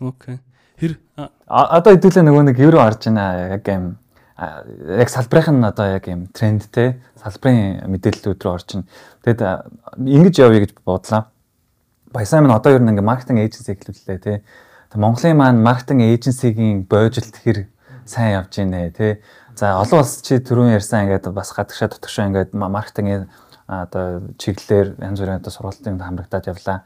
[0.00, 0.36] Окей.
[0.80, 0.98] Тэр
[1.46, 3.96] одоо хэдүүлээ нөгөө нэг евро орж байна яг юм
[4.36, 8.88] яг салбарын нь одоо яг юм трендтэй салбарын мэдээллүүд рүү орж байна.
[9.22, 9.40] Тэгэд
[10.02, 11.30] ингэж явъя гэж бодлоо.
[12.10, 14.42] Баясаа минь одоо ер нь ингээ маркетинг эйженси эхлүүллээ тий.
[14.98, 17.70] Монголын маань маркетинг эйженсигийн боожлт хэр
[18.02, 19.22] сайн явж байна тий.
[19.54, 23.30] За олон улс чи түрүүн ярьсан ингээд бас гадагшаа дотгошоо ингээд маркетингийн
[23.70, 26.82] одоо чиглэлээр янз бүрийн одоо сургалтын хамрагдаад явлаа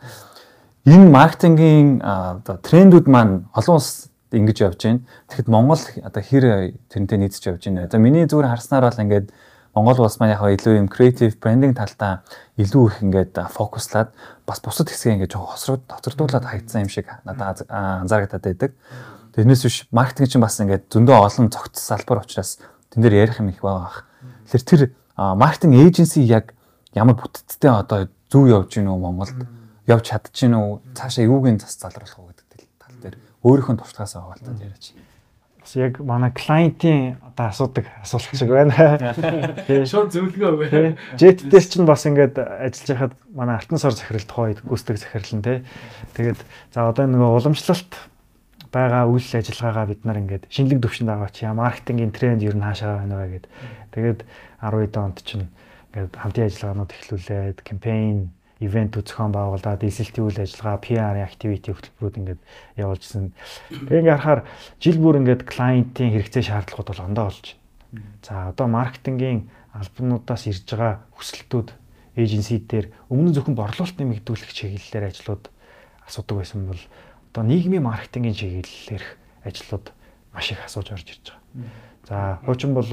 [0.87, 5.01] энэ маркетингийн одоо трендүүд маань олон улс ингэж явж байна.
[5.29, 7.89] Тэгэхэд Монгол одоо хэр тэрнтэй нийцж явж байна.
[7.89, 9.33] Одоо миний зүгээр харснаар бол ингээд
[9.75, 12.25] Монгол улс маань яг илүү юм creative branding талдаа
[12.57, 14.13] илүү их ингээд фокуслаад
[14.47, 18.73] бас бусад хэсгээ ингээд жоо хосрууд хоцордуулаад хайцсан юм шиг надад анзаарагдаад байдаг.
[19.37, 22.59] Тэрнээс биш маркетинг чинь бас ингээд зөндөө олон цогц салбар учраас
[22.91, 24.05] тэн дээр ярих юм их байгаа.
[24.51, 24.83] Тэгэхээр тэр
[25.17, 26.53] маркетинг эйженси яг
[26.93, 29.37] ямар бүтцтэй одоо зөв явж гинөө Монголд
[29.89, 34.93] явж чадчихэв үү цаашаа юугийн зас залруулах уу гэдэг тал дээр өөрийнхөө туршлагаас аваалтаад яриач.
[35.65, 38.77] Бас яг манай клиентийн одоо асуудаг асуулт шиг байна.
[39.89, 40.93] Шууд зөвлөгөө өгөө.
[41.17, 45.45] Jet дээр чинь бас ингээд ажиллаж байхад манай алтан сар захирал тухайд гүйцэтгэх захирал нь
[45.45, 45.59] тий.
[46.21, 46.41] Тэгээд
[46.73, 47.93] за одоо нөгөө уламжлалт
[48.69, 51.41] байгаа үйл ажиллагаагаа бид нар ингээд шинэлэг төвшөнд аваач.
[51.41, 53.47] Яа маркетингийн тренд ер нь хаашаа байна вэ гэд.
[53.97, 54.21] Тэгээд
[54.61, 55.49] 12 онд чинь
[55.97, 58.29] ингээд хамтын ажиллагаанууд эхлүүлээд кампайн
[58.61, 62.41] ивент зохион байгуулад эсэлтийн үйл ажиллагаа, PR activity хөтөлбөрүүд ингээд
[62.77, 63.31] явуулжсэн.
[63.71, 64.43] Тэгээ ингээд харахаар
[64.83, 67.47] жил бүр ингээд клиентийн хэрэгцээ шаардлагууд бол ондоо болж
[67.93, 68.05] байна.
[68.27, 71.69] За одоо маркетингийн албануудаас ирж байгаа хүсэлтүүд
[72.19, 75.45] эйженсидээр өмнө зөвхөн борлуулалт нэмэгдүүлэх чиглэлээр ажлууд
[76.03, 76.83] асуудаг байсан бол
[77.31, 79.05] одоо нийгмийн маркетингийн чиглэлээр
[79.47, 79.87] ажлууд
[80.35, 81.41] маш их асууж орж ирж байгаа.
[82.09, 82.89] За хуучин бол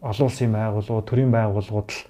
[0.00, 2.00] олон улсын байгууллагууд, төрийн байгууллагууд л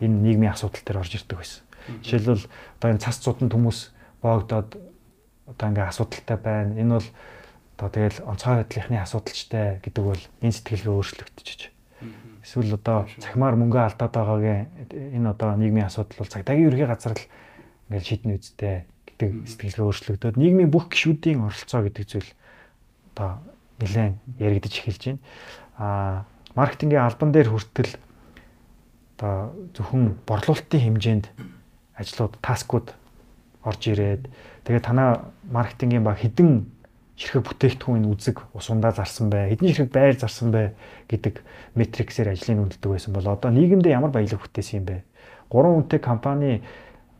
[0.00, 1.62] энэ нийгмийн асуудал дээр орж ирдэг байсан.
[2.02, 2.46] Жишээлбэл
[2.78, 3.80] одоо энэ цас цудан хүмүүс
[4.22, 4.78] боогдоод
[5.50, 6.78] одоо ингээ асуудалтай байна.
[6.78, 7.08] Энэ бол
[7.76, 11.60] одоо тэгэл онцгой байдлынхны асуудалчтай гэдэг бол энэ сэтгэлгээ өөрчлөгдөж.
[12.44, 14.68] Эсвэл одоо цахимаар мөнгө алдаад байгаагийн
[15.16, 17.24] энэ одоо нийгмийн асуудал бол цагдаагийн ерхий газар л
[17.90, 22.30] ингээл шийднэ үсттэй гэдэг сэтгэлгээ өөрчлөгдөөд нийгмийн бүх гишүүдийн оролцоо гэдэг зүйл
[23.12, 23.44] одоо
[23.80, 25.20] нэлээд яригдж эхэлж байна.
[25.76, 26.24] Аа
[26.54, 27.92] маркетингийн албан дээр хүртэл
[29.20, 31.26] одоо зөвхөн борлуулалтын хэмжээнд
[32.00, 32.96] ажлууд, таскууд
[33.64, 34.26] орж ирээд
[34.64, 36.64] тэгээд танаа маркетингийн баг хідэн
[37.20, 40.72] ширхэг бүтээгдэхүүн үзэг усундаа зарсан бай, хэдэн ширхэг байр зарсан бай
[41.12, 41.44] гэдэг
[41.76, 45.04] метриксээр ажлыг үнэлдэг байсан бол одоо нийгэмдээ ямар баялаг бүтээсэн юм бэ?
[45.52, 46.64] Гурван хүнтэй компани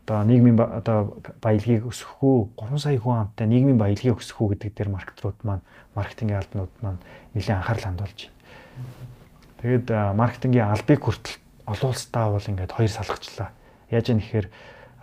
[0.09, 4.73] одоо нийгмийн одоо баялагийг өсгөх үү, 3 сая хүн амтай нийгмийн баялагийг өсгөх үү гэдэг
[4.73, 5.61] дээр маркетрууд маань,
[5.93, 7.01] маркетингийн албанууд маань
[7.37, 8.41] нэлээд анхаарал хандуулж байна.
[9.61, 11.37] Тэгээд маркетингийн албыг хүртэл
[11.69, 13.49] олон улстай бол ингээд хоёр салгачлаа
[13.91, 14.47] Яаж яах нэхэр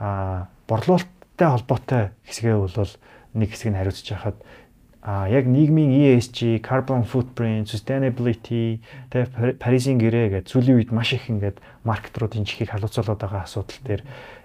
[0.00, 2.92] а борлуулалттай холбоотой хэсгээ бол
[3.36, 4.38] нэг хэсэг нь хариуцж байхад
[5.08, 11.30] а яг нийгмийн ESG, carbon footprint, sustainability, тэгээ Парисын гэрээ гэдэг сүүлийн үед маш их
[11.30, 14.02] ингээд маркетруудын чихийг халууцуулаад байгаа асуудал дээр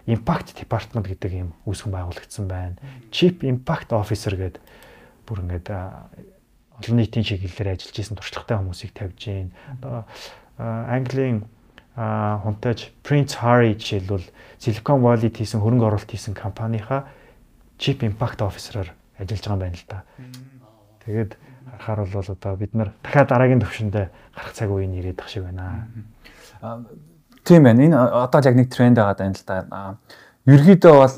[0.08, 2.78] impact department гэдэг юм үүсгэн байгуулагдсан байна.
[3.10, 4.62] Chief impact officer гэдэг
[5.26, 9.52] бүр ингээд олон нийтийн чиглэлээр ажиллаж исэн туршлагатай хүмүүсийг тавьж.
[9.82, 10.06] Одоо
[10.62, 11.50] Английн
[11.96, 14.26] а хунтаж Prince Harry жишээлбэл
[14.58, 17.06] Silicon Valley-д хийсэн хөрөнгө оруулалт хийсэн компанийхаа
[17.78, 20.00] Chief Impact Officer-аар ажиллаж байгаа юм байна л да.
[21.06, 21.32] Тэгээд
[21.78, 25.86] харахаар бол одоо бид нар дахиад дараагийн төвшөндөө гарах цаг үеийн ирээд тах шиг байна.
[27.44, 27.86] Тийм байна.
[27.86, 29.98] Энэ одоо яг нэг тренд байгаа даа л да.
[30.50, 31.16] Ерхийдөө бол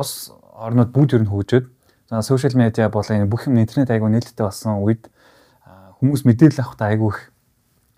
[0.00, 1.66] ус орнууд бүгд ер нь хөгжөөд
[2.10, 5.08] за сошиал медиа болон бүх юм интернет айгуу нээлттэй болсон үед
[6.00, 7.31] хүмүүс мэдээлэл авахтаа айгуу их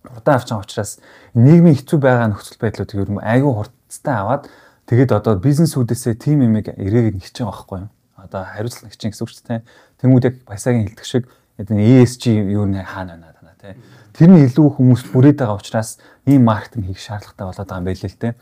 [0.04, 0.92] удаан авч байгаа учраас
[1.32, 4.52] нийгмийн хэцүү байгаа нөхцөл байдлуудыг ер нь айгүй хурцтай аваад
[4.84, 7.90] тэгээд одоо бизнесүүдээсээ тим юмыг эргээд нэгч байгаа байхгүй юу?
[8.20, 9.62] Одоо хариуцлага нэгч гэсэн үг ч тийм.
[10.00, 11.24] Тэнгүүд яг баясагийн хэлдэг шиг
[11.56, 13.80] ESG юу нэ хаана байна танаа тийм.
[14.12, 15.96] Тэр нь илүү хүмүүст бүрээд байгаа учраас
[16.28, 18.34] ийм маркетинг хийх шаардлагатай болоод байгаа юм байл л тийм.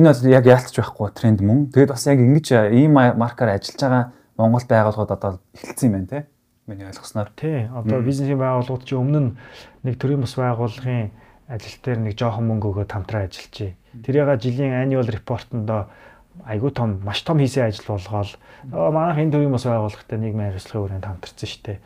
[0.00, 1.68] Энэ бол яг яалтч байхгүй тренд мөн.
[1.68, 4.04] Тэгээд бас яг ингэж ийм маркаар ажиллаж байгаа
[4.40, 6.24] Монгол байгууллагууд одоо эхэлсэн юм байна тийм
[6.70, 7.30] миний ойлгосноор.
[7.34, 7.66] Тий.
[7.74, 9.34] Одоо бизнесийн байгууллагууд чи өмнө
[9.82, 11.10] нэг төрийн бас байгууллагын
[11.50, 13.74] ажил дээр нэг жоохон мөнгө өгөөд хамтран ажиллажээ.
[14.06, 15.90] Тэр яга жилийн annual report-онд
[16.46, 18.32] айгүй том маш том хийсэн ажил болгоол
[18.70, 21.78] манайх энэ төвийн бас байгууллагатай нийгмийн хариуцлагын хүрээнд хамтарсан шүү дээ.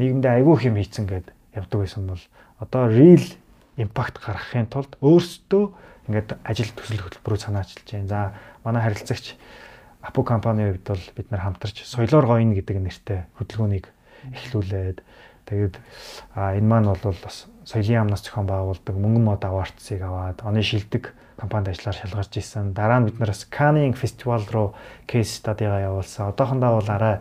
[0.00, 2.24] Нийгэмдээ айгүй хэм хийцэн гэд явдаг байсан бол
[2.64, 3.26] одоо real
[3.76, 5.64] impact гаргахын тулд өөрсдөө
[6.08, 8.08] ингээд ажил төсөл хөтөлбөрөөр санаачилж байна.
[8.08, 8.20] За
[8.64, 9.36] манай харилцагч
[10.04, 13.88] Апу компанийн хувьд бол бид нар хамтарч соёлоор гоёно гэдэг нэртэй хөтөлбөрийг
[14.32, 14.98] эхлүүлээд
[15.44, 15.74] тэгээд
[16.34, 21.12] а энэ маань бол бас соёлын яамнаас зохион байгуулдаг мөнгөн мод авартсыг аваад оны шилдэг
[21.36, 22.72] компанид ажиллаар шалгарч исэн.
[22.72, 24.74] Дараа нь бид нараас Canning фестивал руу
[25.06, 26.32] кейс стадигаа явуулсан.
[26.32, 27.20] Одоохондоо бол арай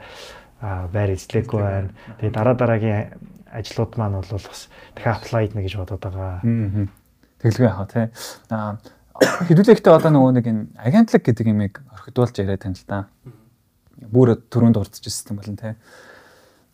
[0.61, 1.89] байр эзлээгүй байна.
[2.19, 3.19] Тэгээд дараа дараагийн
[3.51, 6.39] ажлууд маань бол бас дахиад аплайд нэ гэж бодоод байгаа.
[7.41, 8.11] Тэглгүй яах вэ?
[8.49, 8.77] Аа
[9.21, 13.05] хэдүүлэхдээ одоо нөгөө нэг энэ агентлаг гэдэг имийг орхидуулж яриад тань л та.
[13.99, 15.69] Бүр төрөнд урдчихсан юм байна те.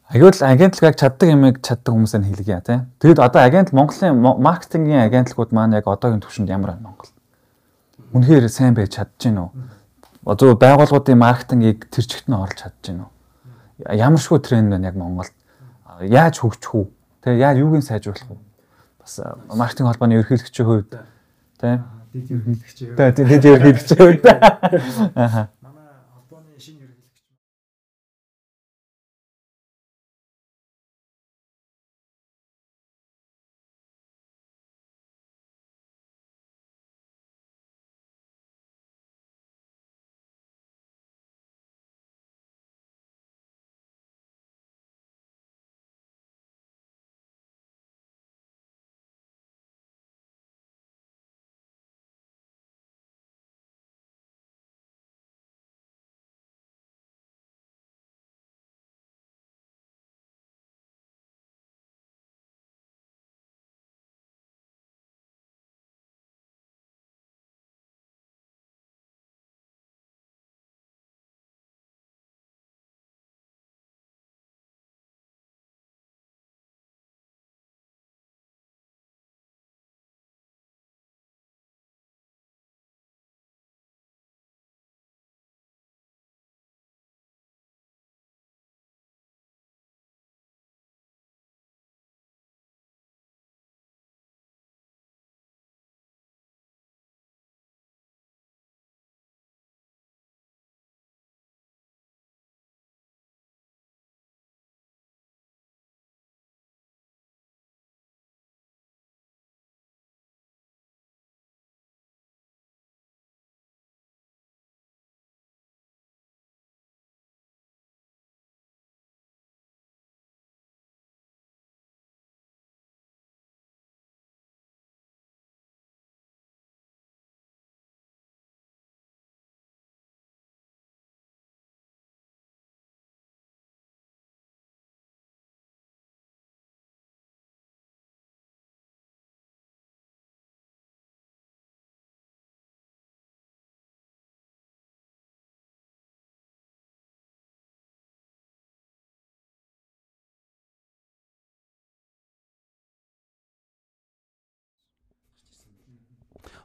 [0.10, 2.82] Аюул агентлагыг чаддаг юмыг чаддаг хүмүүсээр хэлгийа тий.
[2.98, 7.14] Тэгэд одоо агент Монголын маркетингийн агентлагууд маань яг одоогийн түвшинд ямар байна Монгол?
[8.18, 9.50] Үнэхээр сайн байж чадж гин үү?
[10.26, 13.10] Одоо байгууллагуудын маркетингийг тэр чигт нь орлож чадж гин үү?
[14.02, 15.30] Ямар шгүй тренд байна яг Монголд?
[16.02, 16.86] Яаж хөгжих үү?
[17.22, 18.42] Тэ яаж юуг нь сайжруулах вэ?
[18.98, 19.22] Бас
[19.54, 20.90] маркетинг холбооны ерөнхийлөгчийн хувьд
[21.62, 21.78] тий.
[22.18, 22.78] Дэд ерөнхийлөгч.
[22.98, 24.26] Тэ дэд ерөнхийлөгчийн хувьд.
[25.14, 25.54] Аа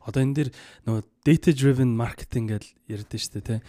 [0.05, 0.48] Одоо энэ дэр
[0.84, 3.61] нөгөө data driven marketing гэж ярьдэн шүү дээ тий.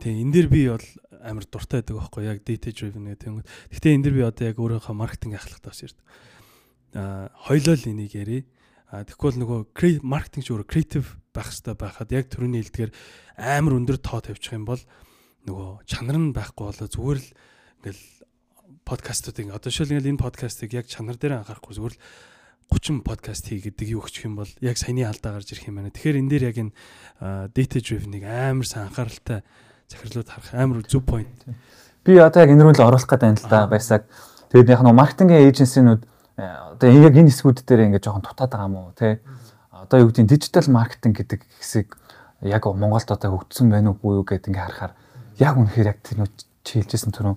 [0.00, 0.86] Тэгээ энэ дэр би бол
[1.24, 3.44] амар дуртай байдаг байхгүй яг data driven гэдэг.
[3.72, 6.04] Гэхдээ энэ дэр би одоо яг өөрийнхөө маркетинг ахлагтаа бас ярьдаг.
[6.92, 8.42] Аа хоёлоо л энийг ярий.
[8.92, 12.92] А тэгвэл нөгөө маркетинг ч өөр креатив байх хэрэгтэй байхад яг төрөний хэлдгээр
[13.38, 14.82] амар өндөр тоо тавьчих юм бол
[15.46, 17.28] нөгөө чанар нь байхгүй болоо зүгээр л
[17.80, 18.02] ингээл
[18.82, 22.02] подкастуудыг одоо шил ингээл энэ подкастыг яг чанар дээр анхаарахгүй зүгээр л
[22.70, 25.90] 30 подкаст хий гэдэг юу өгчих юм бол яг саяны алдаа гарч ирэх юм байна.
[25.90, 26.72] Тэгэхээр энэ дээр яг энэ
[27.50, 29.42] data driven-ыг амар сайн анхааралтай
[29.90, 31.34] захирлууд харах амар зөв point.
[32.06, 34.06] Би одоо яг энэ рүү л оруулах гэдэг юм л да байсаг.
[34.54, 36.02] Тэгээд яг нэг маркетингийн эйженсинүүд
[36.38, 39.18] одоо яг энэ хэсгүүд дээр ингээд жоохон дутаад байгаа юм уу те.
[39.74, 41.98] Одоо юу гэдэг дижитал маркетинг гэдэг хэсэг
[42.46, 44.94] яг Монголд одоо хөгжсөн байна уугүй юу гэдэг ингээд харахаар
[45.42, 46.30] яг үнэхээр яг тэр нөө
[46.64, 47.36] чи хэлжсэн түрүү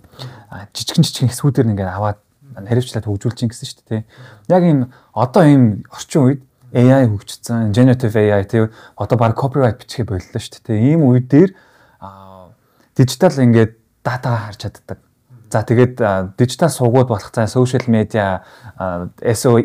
[0.78, 2.20] жижигэн жижигэн хэсгүүдээр ингээд аваад
[2.56, 4.02] хариуцлаад хөгжүүлж чинь гэсэн шүү дээ.
[4.50, 4.80] Яг ийм
[5.14, 6.42] одоо ийм орчин үед
[6.74, 8.66] AI хөгжсөн, generative AI тий
[8.98, 10.98] одоо баг copyright бичихээ боллоо шүү дээ.
[10.98, 11.54] Ийм үед дээр
[12.98, 15.00] дижитал ингээд датагаа харж чаддаг.
[15.54, 16.02] За тэгээд
[16.34, 18.42] дижитал сувгууд болох цаа social media
[19.22, 19.62] SEO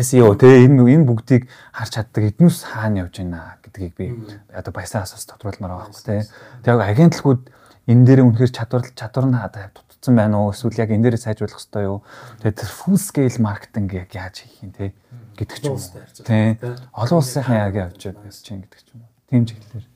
[0.00, 1.44] SEO тэгээ энэ энэ бүгдийг
[1.76, 4.16] харж чаддаг эднүс хаана явж байна гэдгийг би
[4.48, 6.24] одоо баясаас бас тодруулмаар байгаа байхгүй тий.
[6.64, 7.42] Тэгээд агентлагууд
[7.84, 9.36] энэ дээр үнэхээр чадвар чадвар нь
[10.00, 12.00] дутцсан байна уу эсвэл яг энэ дээрээ сайжруулах хэрэгтэй юу?
[12.40, 14.96] Тэгээд full scale маркетинг яг яаж хийх юм те
[15.36, 16.24] гэдэг ч юм уу.
[16.24, 16.56] Тий.
[16.96, 19.12] Олон улсынхаа яг явж байгаа чинь гэдэг ч юм уу.
[19.28, 19.86] Тийм чиглэлээр.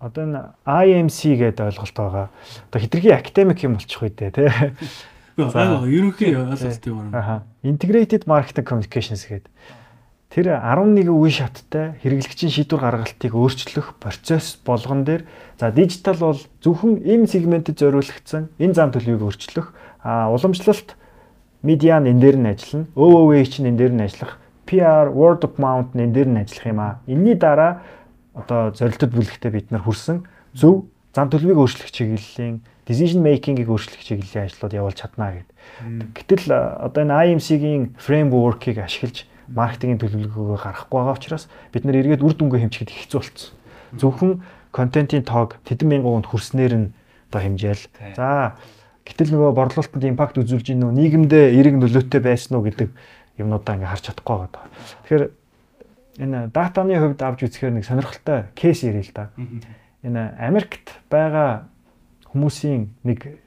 [0.00, 2.26] одоо энэ IMC гэдэг ойлголт байгаа.
[2.72, 4.48] Одоо хитрхи академик юм болчих үү дээ тий.
[5.36, 7.44] За ерөнхий ойлголт юм аа.
[7.60, 9.52] Integrated Marketing Communications гэдэг.
[10.30, 15.22] Тэр 11 үе шаттай хэрэглэгчийн шийдвэр гаргалтыг өөрчлөх процесс болгон дээр
[15.56, 19.70] за дижитал бол зөвхөн энэ сегментэд зориулагдсан энэ зам төлөвийг өөрчлөх
[20.02, 20.98] а уламжлалт
[21.62, 22.86] медиа нь энэ дээр нь ажиллана.
[22.98, 24.38] Öөвөө чинь энэ дээр нь ажиллах.
[24.66, 26.98] PR, word of mouth нь энэ дээр нь ажиллах юм аа.
[27.06, 27.86] Энийний дараа
[28.34, 34.46] одоо зорилтод бүлэгтээ бид нар хүрсэн зөв зам төлөвийг өөрчлөх чиглэлийн decision making-ийг өөрчлөх чиглэлийн
[34.46, 35.54] ажлууд явуулж чадна гэдэг.
[36.12, 42.34] Гэтэл одоо энэ IMC-гийн framework-ыг ашиглаж маркетингийн төлөвлөгөөгөө гаргахгүй байгаа учраас бид нар эргээд үр
[42.34, 43.52] дүнгээ хэмжихэд хэцүү болцсон.
[43.96, 44.32] Зөвхөн
[44.74, 46.88] контентын тоог тэдэн мянган хүнд хүрснээр нь
[47.30, 47.84] одоо хэмжээл.
[48.18, 48.58] За
[49.06, 52.90] гэтэл нөгөө борлуулалтанд импакт үзүүлж гин нөө нийгэмдээ эерэг нөлөөтэй байсан уу гэдэг
[53.38, 54.64] юмнуудаа ингээ харж чадахгүй байгаа.
[55.06, 55.24] Тэгэхээр
[56.26, 59.30] энэ датаны хувьд авч үзэхээр нэг сонирхолтой кейс ярил л да.
[60.02, 61.70] Энэ Америкт байгаа
[62.34, 63.38] хүмүүсийн нэг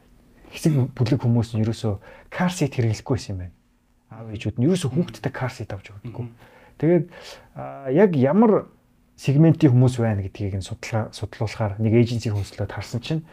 [0.55, 1.99] хэсэг бүлэг хүмүүс нь ерөөсөө
[2.31, 3.58] кар сит хэрэглэхгүй байсан юм байна
[4.09, 6.27] аав ээжүүд нь ерөөсөө хүүхдтэй кар сит авч өгдөггүй.
[6.81, 7.05] Тэгээд
[7.93, 8.69] яг ямар
[9.19, 13.23] сегментийн хүмүүс байна гэдгийг нь судлаа судлуулахаар нэг эйженси хөнслөөд харсан чинь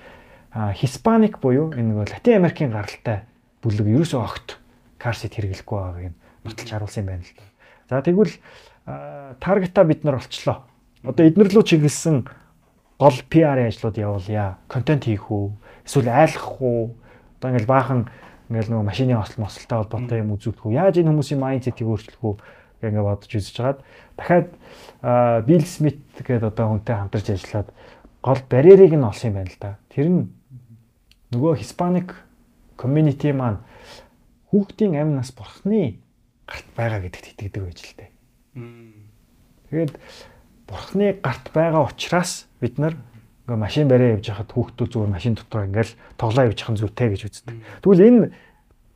[0.52, 3.28] Хиспаник буюу энэ нөгөө Латин Америкийн гаралтай
[3.62, 4.56] бүлэг ерөөсөө огт
[4.98, 7.44] кар сит хэрэглэхгүй байгааг нь нотолж харуулсан юм байна л да.
[7.88, 8.34] За тэгвэл
[9.38, 10.66] таргета бид нар олчлоо.
[11.04, 12.26] Одоо эднэр лөө чиглэсэн
[12.98, 14.58] гол PR ажлууд явуулъя.
[14.66, 15.52] Контент хийх үү?
[15.84, 16.96] Эсвэл айлгах уу?
[17.38, 18.08] Одоо ингээл баахан
[18.48, 20.76] ингээл нөгөө машины осол мосолтой холбоотой юм үзүүлэх үү?
[20.78, 22.34] Яаж энэ хүмүүсийн майндсетийг өөрчлөх үү?
[22.80, 23.80] гэх ингээд бодож үзэж хагаад
[24.16, 24.48] дахиад
[25.46, 27.68] Билл Смит гэдэг одоо хүнтэй хамтарч ажиллаад
[28.20, 29.70] гол барьерийг нь олсон юм байна л да.
[29.88, 30.20] Тэр нь
[31.32, 32.08] нөгөө Hispanic
[32.76, 33.64] community маань
[34.52, 36.04] хүүхдийн амь нас бурхны
[36.44, 38.10] гарт байгаа гэдэгт итгэдэг байж л дээ.
[39.72, 39.92] Тэгээд
[40.68, 42.94] бурхны гарт байгаа учраас бид нар
[43.46, 47.22] ингээ машин бариа явж хахад хүүхдүүд зүгээр машин дотор ингээл тоглоо явж хахын зүйтэй гэж
[47.30, 47.54] үздэг.
[47.86, 48.20] Тэгвэл энэ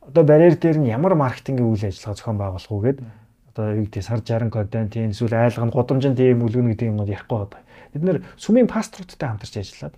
[0.03, 3.07] одоо барьер дээр нь ямар маркетингийн үйл ажиллагаа зохион байгуулах уу гэдэг
[3.55, 7.63] одоо юу гэдэг сар 60 контент эсвэл айлгын гудамжинд ийм үлгэн гэдэг юмнууд ярихгүй байгаа.
[7.95, 9.95] Бид нэр сүмийн пасторуудтай хамтарч ажиллаад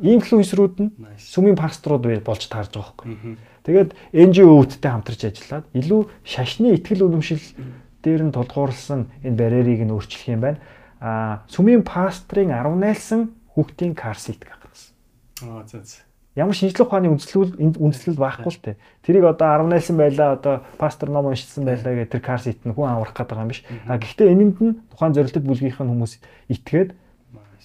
[0.00, 3.36] инфлюенсерүүд нь сүмийн пасторууд болж таарж байгаа байхгүй.
[3.66, 7.44] Тэгээд NGO-үүдтэй хамтарч ажиллаад илүү шашны ихтгэл үнэмшил
[8.00, 10.58] дээр нь тулгуурласан энэ барьерийг нь өөрчлөх юм байна.
[11.00, 14.96] А сүмийн пастрын 10 найлсан хүүхдийн кар сит гаргасан.
[15.44, 16.00] Аа за за.
[16.38, 18.78] Ямар шинжлэх ухааны үндэслэл үндэслэл байхгүй л те.
[19.04, 22.72] Тэрийг одоо 10 найлсан байлаа одоо пастор ном уншсан байлаа гэх тэр кар сит нь
[22.72, 23.66] хүн аврах гэдэг юм биш.
[23.84, 26.22] А гэхдээ энэнд нь тухайн зорилттой бүлгийнх нь хүмүүс
[26.54, 26.94] итгээд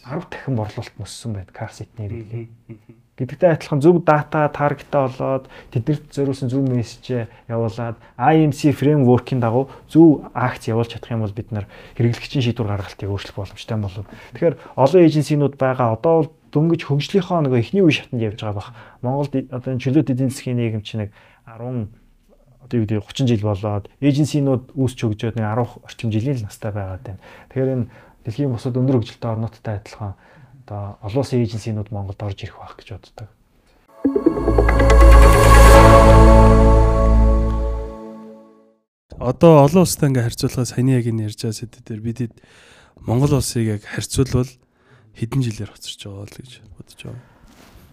[0.04, 3.05] 10 дахин борлуулалт мөссөн байт кар ситний хэрэглээ.
[3.16, 10.28] Гэдэгтэй адилхан зөв дата таргетаа болоод тэднэрт зориулсан зөв мессеж явуулаад IMC фреймворкийн дагуу зөв
[10.36, 14.04] акц явуулж чадах юм бол бид нар хэрэглэгчийн шийдвэр гаргалтыг өөрчлөх боломжтой болов.
[14.36, 18.76] Тэгэхээр олон эйженсинууд байгаа одоо бол дөнгөж хөгжлийнхоо нэг эхний үе шатанд явж байгаа бах.
[19.00, 21.12] Монголд одоо энэ чөлөөт эдийн засгийн нийгэм чинь нэг
[21.48, 21.88] 10
[22.68, 26.72] одоо юу гэдэг 30 жил болоод эйженсинууд үүсч хөгжөөд нэг 10 орчим жилийн л настай
[26.76, 27.24] байгаад байна.
[27.48, 27.88] Тэгэхээр энэ
[28.28, 30.20] дэлхийн бусад өндөр хөгжилтэй орнуудтай адилхан
[30.66, 33.30] одоо олон улсын эйженсинууд Монголд орж ирэх байх гэж боддог.
[39.22, 42.34] Одоо олон улстай ингээ харьцуулахад саяны яг энэ ярьж байгаа сэдв дээр бид
[43.06, 44.50] Монгол улсыг яг харьцуулбал
[45.14, 47.24] хэдэн жилээр хоцорч байгаа л гэж бодож байгаа.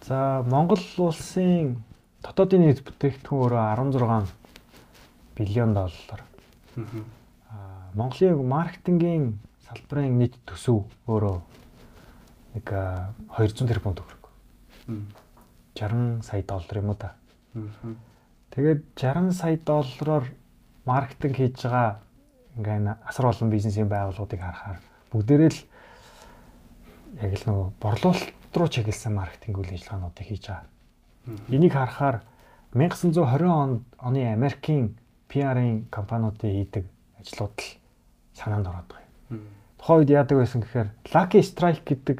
[0.09, 0.17] За
[0.49, 1.77] Монгол улсын
[2.25, 3.61] дотоодын нийт бүтээгдэхүүн өөрөө
[4.01, 4.33] 16
[5.37, 6.21] биллион доллар.
[7.53, 9.37] Аа Монголын маркетингийн
[9.69, 11.52] салбарын нийт төсөв өөрөө
[12.53, 14.23] нэг 200 тэрбум төгрөг.
[15.75, 17.15] 60 сая доллар юм уу та.
[18.53, 20.25] Тэгээд 60 сая доллараар
[20.85, 21.99] маркетинг хийж байгаа
[22.57, 24.79] ингээ асар олон бизнесийн байгууллагуудыг харахаар
[25.09, 25.61] бүгдээрээ л
[27.21, 30.69] яг л нөгөө борлуулалт руу чиглэсэн маркетинг үйл ажиллагаануудыг хийж байгаа.
[31.49, 32.21] Энийг харахаар
[32.73, 34.97] 1920 он оны Америкийн
[35.29, 36.85] PR-ын компаниудын хийдэг
[37.17, 37.69] ажлууд л
[38.37, 39.41] санаанд ороод байгаа юм.
[39.77, 42.17] Тухайн үед яадаг байсан гэхээр Lucky Strike гэдэг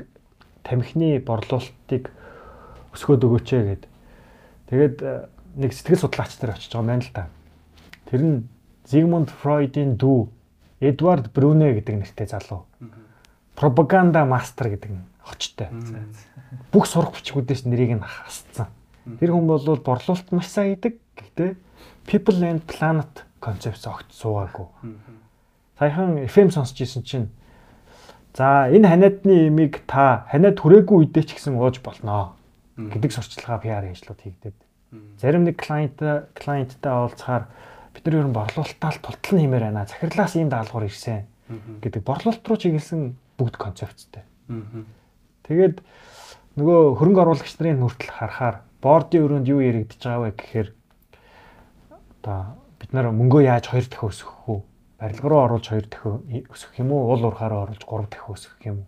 [0.63, 2.09] тамхины борлуулалтыг
[2.95, 3.83] өсгөөд өгөөч гэд.
[4.71, 5.27] Тэгээд э,
[5.59, 7.23] нэг сэтгэл судлаач нар очиж байгаа юм байна л та.
[8.09, 8.37] Тэр нь
[8.87, 10.27] Зигмунд Фройдын дүү
[10.83, 12.67] Эдвард Брюне гэдэг нэртэй залуу.
[13.55, 15.69] Пропаганда мастер гэдэг нь очтой.
[16.71, 18.67] Бүх сурах бичгүүдээс нэрийг нь хасцсан.
[19.19, 20.99] Тэр хүн бол борлуулалт маш сайн хийдэг.
[21.15, 21.55] Гэхдээ
[22.07, 24.67] People and Planet концепц огт суугаагүй.
[25.79, 27.27] Саяхан FM сонсч ирсэн чинь
[28.33, 32.33] За энэ ханиадны имийг та ханиад хүрээгүй үедээ ч гэсэн ууж болноо
[32.77, 34.57] гэдэг сурчлагаа PR ажлууд хийгдээд.
[35.21, 36.01] Зарим нэг клиент
[36.33, 37.45] клиенттай уулзахаар
[37.93, 39.85] бид нар ер нь борлуулалтаа тултал нэмээр байна.
[39.85, 41.29] Захирлаас ийм даалгавар ирсэн
[41.85, 44.25] гэдэг борлуулалт руу чиглэсэн бүгд концепцтэй.
[45.45, 45.77] Тэгээд
[46.57, 50.69] нөгөө хөрөнгө оруулагч нарын хүртэл харахаар бордын өрөөнд юу яригдчихэж байгаа вэ гэхээр
[52.17, 52.39] одоо
[52.81, 54.59] бид нар мөнгөө яаж хоёр дахин өсгөх үү?
[55.03, 57.11] Барилга руу оруулж хоёр дахин өсгөх юм уу?
[57.11, 58.87] Уул уурхаараа оруулж гурав дахин өсгөх юм уу?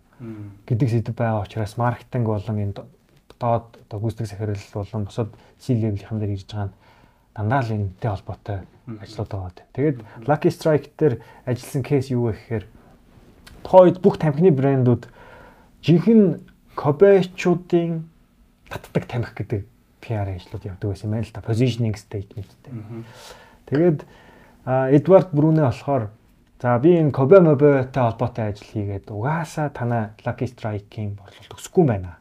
[0.64, 2.88] гэдэг сэдв байгаа учраас маркетинг болон энэ доод
[3.36, 5.28] одоо гүйцэтгэх захирал болон бусад
[5.60, 6.76] C-level-ийн дээр ирж байгаа нь
[7.36, 8.58] дандаа л энэтэй холбоотой
[9.04, 9.66] ажлууд байгаа гэдэг.
[9.76, 11.14] Тэгээд Lucky Strike дээр
[11.44, 12.64] ажилласан кейс юу вэ гэхээр
[13.60, 15.04] тухайн үед бүх тамхины брэндүүд
[15.84, 16.40] жинхэнэ
[16.80, 18.08] кобечуудын
[18.72, 19.62] татдаг тамхи гэдэг
[20.00, 21.44] PR ажлууд явдаг байсан юм байна л да.
[21.44, 22.72] Positioning statement-тэй.
[23.68, 24.00] Тэгээд
[24.66, 26.10] Эдвард Брүнэ болохоор
[26.60, 31.90] за би энэ Кобе Мобетой холбоотой ажил хийгээд угаасаа танаа Lucky Strike-ийн борлуулалт өсөхгүй юм
[31.90, 32.18] байна.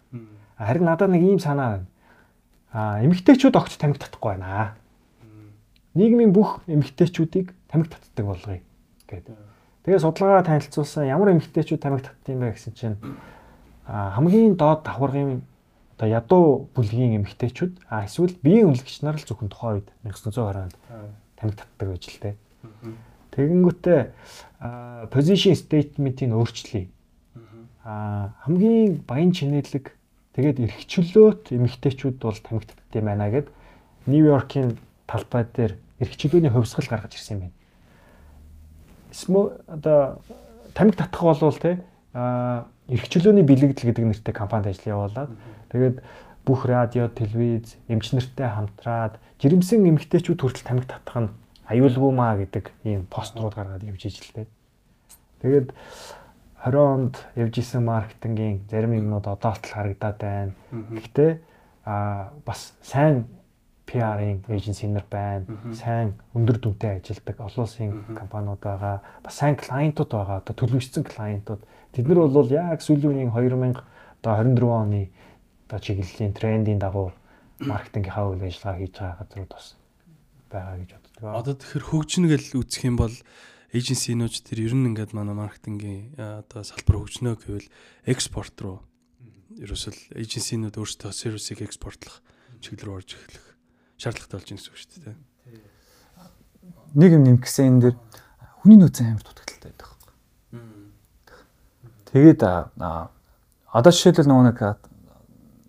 [0.57, 1.87] Харин надад нэг ийм санаа байна.
[2.71, 4.75] А эмэгтэйчүүд огт тамхи татахгүй байна
[5.95, 8.59] нийгмийн бүх эмэгтэйчүүдийг тамхи татдаг болгоё
[9.07, 9.35] гэдэг.
[9.87, 12.97] Тэгээ судалгаагаа танилцуулсан ямар эмэгтэйчүүд тамхи татдаг юм бэ гэсэн чинь
[13.87, 15.41] хамгийн доод давхаргын
[15.95, 20.75] одоо ядуу бүлгийн эмэгтэйчүүд а эсвэл биеийн үнэлэгч нар л зөвхөн тухайн үед 1920 онд
[21.39, 22.35] тамхи татдаг байж л тээ.
[23.35, 23.99] Тэгэнгүүтээ
[25.11, 26.87] position statement-ийг өөрчлөе.
[27.85, 29.91] А хамгийн баян чинэлэг
[30.33, 33.47] тэгээд эрхчлөөт эмэгтэйчүүд бол тамхи татдаг юм байна гэд
[34.07, 37.55] Нью-Йоркийн талбай дээр эрхчлөөний хувьсгал гаргаж ирсэн юм байна.
[39.11, 40.21] Смо одоо
[40.73, 41.83] тамиг татах болвол те
[42.13, 45.29] а эрхчлөөний бэлэгдэл гэдэг нэртэй компанид ажил явуулаад
[45.71, 46.01] тэгээд
[46.45, 51.33] бүх радио, телевиз, эмч нартай хамтраад жирэмсэн эмэгтэйчүүд хүртэл тамиг татах нь
[51.65, 54.45] аюулгүй маа гэдэг ийм пострууд гаргаад явж ижилтэй.
[55.41, 55.73] Тэгээд
[56.61, 60.53] 20 онд явж исэн маркетингийн зарим юмнууд одоо л харагдаад байна.
[60.71, 61.31] Гэхдээ
[61.85, 63.25] а бас сайн
[63.85, 65.45] PR-ийн эйженси нар байна.
[65.73, 69.01] Сайн өндөр дүнтэй ажилдаг олон улсын компаниуд байгаа.
[69.21, 70.41] Бас сайн клиентууд байгаа.
[70.41, 71.61] Одоо төлөвшсөн клиентууд.
[71.93, 73.81] Тэд нар бол яг сүүлийн 2000
[74.25, 75.09] одоо 24 оны
[75.65, 77.09] одоо чиглэлийн трендийн дагуу
[77.59, 79.67] маркетингийнхаа үйл ажиллагаа хийж байгаа газрууд бас
[80.51, 81.23] байгаа гэж боддог.
[81.25, 83.15] Одоо тэгэхээр хөгжинө гэж үзэх юм бол
[83.73, 87.67] эйженсинууч тэр ер нь ингээд манай маркетингийн одоо салбар хөгжнөө гэвэл
[88.05, 88.85] экспорт руу
[89.57, 92.21] ерөөсөл эйженсинууд өөрсдөө сервисыг экспортлох
[92.61, 93.45] чиглэл рүү орж эхлэх
[93.97, 95.17] шаардлагатай болж байна гэсэн үг шүү дээ.
[96.95, 97.95] Нэг юм нэмгсэн энэ дэр
[98.61, 99.89] хүний нөөцийн амар дутагдaltaй байдаг.
[102.13, 104.59] Тэгээд одоо жишээлбэл нөгөө нэг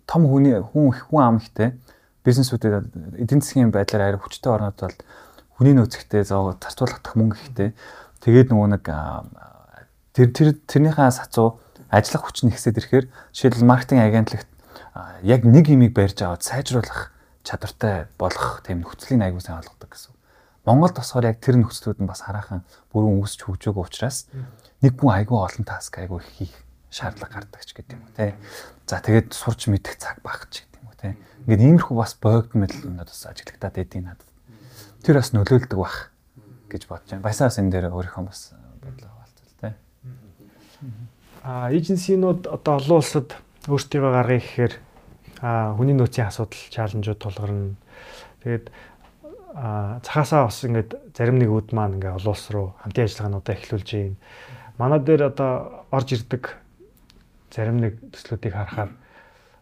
[0.07, 1.75] том хүний хүн хүн ам ихтэй
[2.23, 4.97] бизнесүүдэд эдийн засгийн байдлаар арай хүчтэй орнод бол
[5.59, 7.69] хүний нөөцтэй зоо зарцуулах мөнгө ихтэй.
[8.23, 8.83] Тэгээд нөгөө нэг
[10.15, 11.59] тэр тэр тэрнийхээ сацуу
[11.91, 14.49] ажиллах хүч нь ихсээд ирэхээр жишээлбэл маркетинг агентлагт
[15.23, 17.15] яг нэг имийг барьж аваад сайжруулах
[17.47, 20.11] чадвартай болох тийм нөхцөлийг аягүй сайн олгодог гэсэн.
[20.67, 24.27] Монголд болохоор яг тэр нөхцлүүд нь бас хараахан бүрэн үүсч хөгжөөгөө учраас
[24.83, 28.35] нэг хүн аягүй олон таск аягүй хийх шаардлага гардаг ч гэдэг юм те.
[28.87, 31.15] За тэгээд сурч мэдэх цаг багч гэдэг юм те.
[31.45, 34.29] Ингээд иймэрхүү бас богдмол надад бас ажиглагтаад байдгийг надад.
[35.03, 36.11] Тэр бас нөлөөлдөг бах
[36.71, 37.25] гэж бодож байна.
[37.27, 39.69] Баясаас энэ дээр өөрийнхөө бас бодлоо хаваалцал те.
[41.43, 43.35] А эйженсинууд одоо олон улсад
[43.67, 44.73] өөртөө гаргая гэхээр
[45.41, 47.75] а хүний нөөцийн асуудал чаленжууд тулгарна.
[48.43, 48.71] Тэгээд
[49.53, 53.89] а цахаасаа бас ингээд зарим нэг үд маань ингээд олон улс руу хамтын ажиллагаануудаа эхлүүлж
[53.91, 54.17] байна.
[54.77, 56.43] Манай дээр одоо орж ирдэг
[57.57, 58.91] зарим нэг төслүүдийг харахаар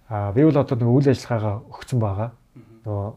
[0.10, 2.30] а би бол одоо нэг үйл ажиллагаагаа өгсөн байгаа.
[2.84, 3.08] Нөгөө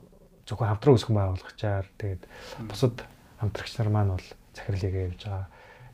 [0.46, 2.22] зөвхөн хамтран өсгөн байгуулгачаар тэгээд
[2.70, 3.04] бусад
[3.42, 5.46] хамтрагч нар маань бол захирлыг явьж байгаа.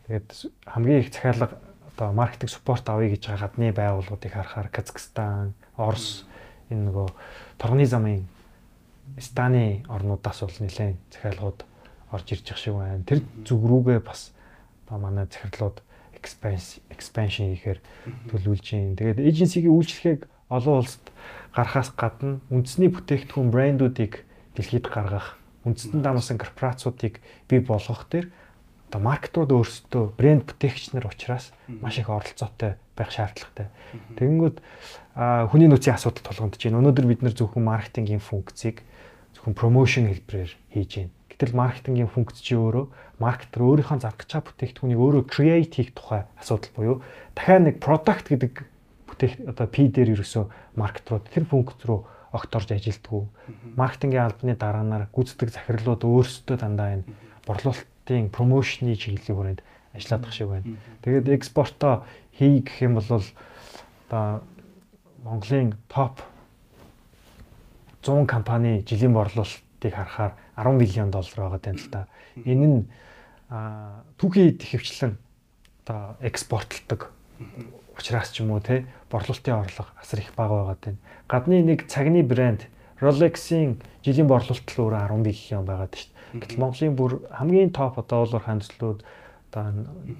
[0.07, 0.29] Тэгээд
[0.69, 1.59] хамгийн их захиалга
[1.91, 6.29] одоо маркетинг спорт авъя гэж байгаа гадны байгууллагуудыг харахаар Казахстан, Орос,
[6.71, 7.09] энэ нөгөө
[7.59, 8.29] торгоны замын
[9.19, 11.61] станы орнуудаас бол нэлээд захиалгууд
[12.15, 13.03] орж ирж байгаа шиг байна.
[13.03, 14.31] Тэр зүг рүүгээ бас
[14.87, 15.83] одоо манай захирлууд
[16.25, 17.81] expansion хийхээр
[18.33, 18.97] төлөвлөж байна.
[18.97, 21.07] Тэгээд эйженсигийн үйлчлэгийг олон улсад
[21.55, 24.25] гарахаас гадна үндэсний бүтээгдэхүүн брэндүүдийг
[24.57, 28.31] дэлхийд гаргах, үндэстэн дамсан корпорациудыг бий болгох төр
[28.95, 33.75] одоо маркетууд өөрсдөө брэнд бүтээгч нар учраас маш их оролцоотой байх шаардлагатай.
[34.15, 34.63] Тэгэнгүүт
[35.51, 36.79] хүний нөөцийн асуудал тулгамдж байна.
[36.79, 38.87] Өнөөдөр бид нэр зөвхөн маркетингийн функцийг
[39.35, 41.11] зөвхөн промошн хэлбэрээр хийж байна.
[41.35, 42.87] Гэтэл маркетингийн функц чи өөрөө
[43.19, 46.97] маркетер өөрийнхөө байгаа бүтээгдэхүүнийг өөрөө create хийх тухай асуудал буюу
[47.35, 48.53] дахиад нэг product гэдэг
[49.11, 52.01] бүтээх одоо P дээр ерөөсөө маркетрууд тэр функц рүү
[52.35, 53.27] огт орж ажилтгүй.
[53.79, 57.07] Маркетингийн албаны дараанаар гүйцэтгэх захирлууд өөрсдөө дандаа энэ
[57.47, 59.61] борлуулалтын промошны чиглэлийн хүрээнд
[59.95, 60.79] ажилладаг шиг байна.
[61.07, 62.03] Тэгээд экспортоо
[62.35, 64.43] хий гэх юм бол одоо
[65.23, 66.21] Монголын топ
[68.03, 72.07] 100 компани жилийн борлуулалтыг харахаар 10 миллион доллар байгаа юм л да.
[72.45, 72.81] Энэ нь
[74.19, 75.19] түүхий идэвхжлэн
[75.85, 77.13] одоо экспортлдог
[77.99, 80.99] учраас ч юм уу те борлуулалтын орлого асар их бага байгаад байна.
[81.29, 82.67] Гадны нэг цагны брэнд
[83.01, 86.41] Rolex-ийн жилийн борлуулалт л өөрөө 10 биллион байгаад шүү дээ.
[86.41, 89.05] Гэтэл Монголын бүр хамгийн топ одоо доллар хандслууд
[89.51, 89.65] одоо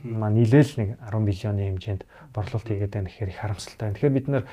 [0.05, 2.03] маа нийлээл нэг 10 биллионы хэмжээнд
[2.35, 3.95] борлуулалт хийгээд байна гэхээр их харамсалтай.
[3.95, 4.45] Тэгэхээр бид нар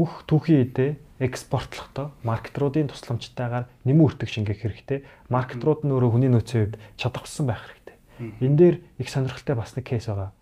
[0.00, 0.90] бүх түүхийн эдээ
[1.20, 5.04] экспортлохдоо маркетруудын тусламжтайгаар нэмэн үртэг шингээх хэрэгтэй.
[5.28, 7.96] Маркетрууд нь өөрөө хүний нөөцийн хувьд чадахсан байх хэрэгтэй.
[8.40, 10.32] Энэ дээр их сонирхолтой бас нэг кейс байгаа.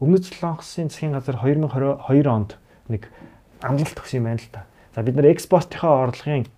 [0.00, 2.56] Өмнөд Солонгосын засгийн газар 2022 онд
[2.88, 3.12] нэг
[3.60, 4.64] амлалт өгсөн юм байна л та.
[4.96, 6.48] За бид нар экспортынхаа орлогын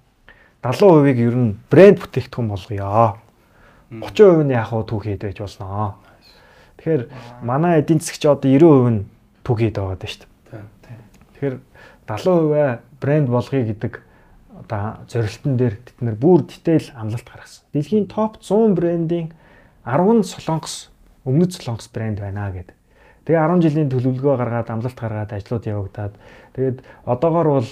[0.63, 3.19] 70%-ийг ер нь брэнд бүтээгдэхүүн болгоё.
[3.91, 5.99] 30% нь яг хуу түүхийд байж болсноо.
[6.79, 7.03] Тэгэхээр
[7.43, 9.03] манай эдийн засгч одоо 90% нь
[9.43, 10.63] түүхийд байгаа даа шүү дээ.
[11.35, 11.57] Тэгэхээр
[12.07, 14.01] 70% брэнд болгоё гэдэг
[14.55, 17.65] одоо зорилтон дээр бид нэр бүр дитэйл амлалт гаргасан.
[17.73, 19.33] Дэлхийн топ 100 брендийн
[19.85, 20.91] 10 солонгос
[21.25, 22.77] өмнөд солонгос брэнд байна гэдэг.
[23.25, 26.15] Тэгээ 10 жилийн төлөвлөгөө гаргаад амлалт гаргаад ажлууд явагдаад
[26.57, 27.71] тэгээд одоогоор бол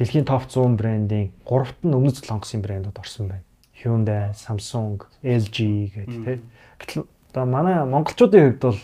[0.00, 3.46] дэлхийн топ 100 брендийн 3-т нь өмнөд солонгосын брэндүүд орсон байна.
[3.80, 5.56] Hyundai, Samsung, LG
[5.96, 6.40] гэдэг тийм.
[6.76, 8.80] Гэтэл одоо манай монголчуудын хувьд бол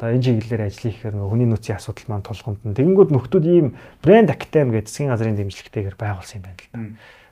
[0.00, 2.72] одоо энэ чиглэлээр ажиллах гэхээр нөгөө хүний нөөцийн асуудал маань тулгамд нь.
[2.72, 6.80] Тэгэнгүүт нөхдүүд ийм брэнд академи гэдэг засгийн газрын дэмжлэгтэйгээр байгуулсан юм байна л да.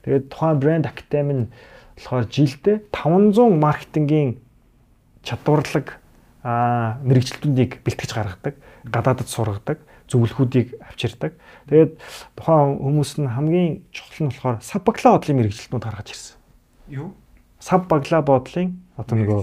[0.04, 1.44] Тэгээд тухайн брэнд академи нь
[1.96, 4.30] болохоор жилдээ 500 маркетингийн
[5.24, 5.96] чадварлаг
[6.44, 8.54] а мэрэгчлэлтүүдийг бэлтгэж гаргадаг,
[8.84, 9.80] гадаадд сургадаг,
[10.12, 11.40] зөвлөхүүдийг авчирдаг.
[11.72, 11.96] Тэгээд
[12.36, 16.36] тухайн хүмүүс нь хамгийн чухал нь болохоор сав баглаа бодлын мэрэгчлэлтүүд гаргаж ирсэн.
[16.92, 17.16] Юу?
[17.58, 19.40] Сав баглаа бодлын одоо нөгөө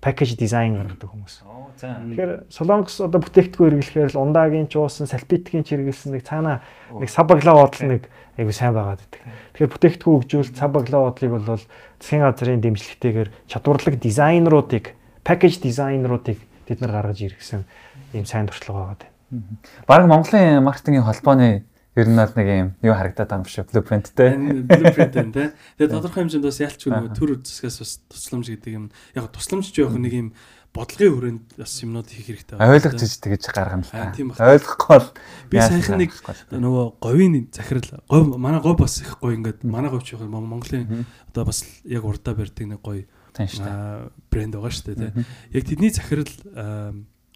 [0.00, 1.34] пакэж дизайн гаргадаг хүмүүс.
[1.76, 7.68] Тэгэхээр Солонгос одоо бүтээгдэхүүн хэрэглэхээр л ундаагийн чуусан, салфетикийн чиргэлсэн нэг цаана нэг сав баглаа
[7.68, 8.08] бодол нэг
[8.40, 9.20] айгу сайн байгаад байдаг.
[9.52, 11.60] Тэгэхээр бүтээгдэхүүн хөгжүүл сав баглаа бодлыг бол
[12.00, 14.84] засгийн газрын дэмжлэгтэйгээр чадварлаг дизайнеруудыг
[15.20, 17.68] пакэж дизайнеруудыг бид нар гаргаж иргэсэн
[18.16, 19.60] ийм сайн туршлага байгаа юм.
[19.84, 24.30] Бараг Монголын маркетингийн холбооны ер нь бол нэг юм юу харагдаад байгаа юм шиг блупринттэй.
[24.66, 25.44] Блупринт байна те.
[25.78, 28.84] Тэгээ тодорхой хэмжээнд бас ялч нөгөө төр зэсгээс бас тусламж гэдэг юм.
[29.14, 30.28] Яг тусламж ч явах нэг юм
[30.74, 32.74] бодлогын хүрээнд бас юмнууд хийх хэрэгтэй байна.
[32.74, 34.10] Ойлгож иж тэгэж гаргана л та.
[34.10, 35.10] Ойлгохгүй бол
[35.46, 36.10] би саяхан нэг
[36.50, 41.46] нөгөө говийн захирал говь манай говь бас их гоё ингээд манай говьч яг Монголын одоо
[41.46, 43.06] бас яг урдаа барьдаг нэг гоё
[43.38, 45.26] брэнд байгаа шүү дээ тий.
[45.54, 46.34] Яг тэдний захирал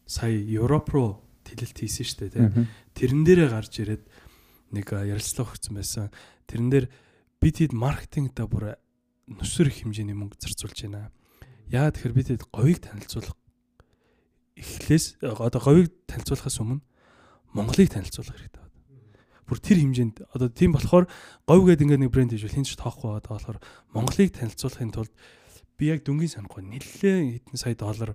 [0.03, 2.67] сая Европ руу тэлэлт хийсэн шүү дээ тий.
[2.99, 4.03] Тэрэн дээрээ гарч ирээд
[4.75, 6.11] нэг ярилцлага өгсөн байсан.
[6.49, 6.87] Тэрэн дээр
[7.41, 8.77] бид хэд маркетингда бүр
[9.29, 11.13] нүсэр их хэмжээний мөнгө зарцуулж байна.
[11.69, 13.37] Яа тэгэхээр бид хэд говийг танилцуулах
[14.59, 16.83] эхлээс одоо говийг танилцуулахаас өмнө
[17.55, 18.77] Монголыг танилцуулах хэрэгтэй байна.
[19.49, 21.09] Бүр тэр хэмжээнд одоо тийм болохоор
[21.49, 23.59] говь гэдэг ингээд нэг брэнд хийж хинч тоохгүй байгаа болохоор
[23.97, 25.13] Монголыг танилцуулахын тулд
[25.81, 28.13] би яг дүнгийн санахгүй нэлээд хэдэн сая доллар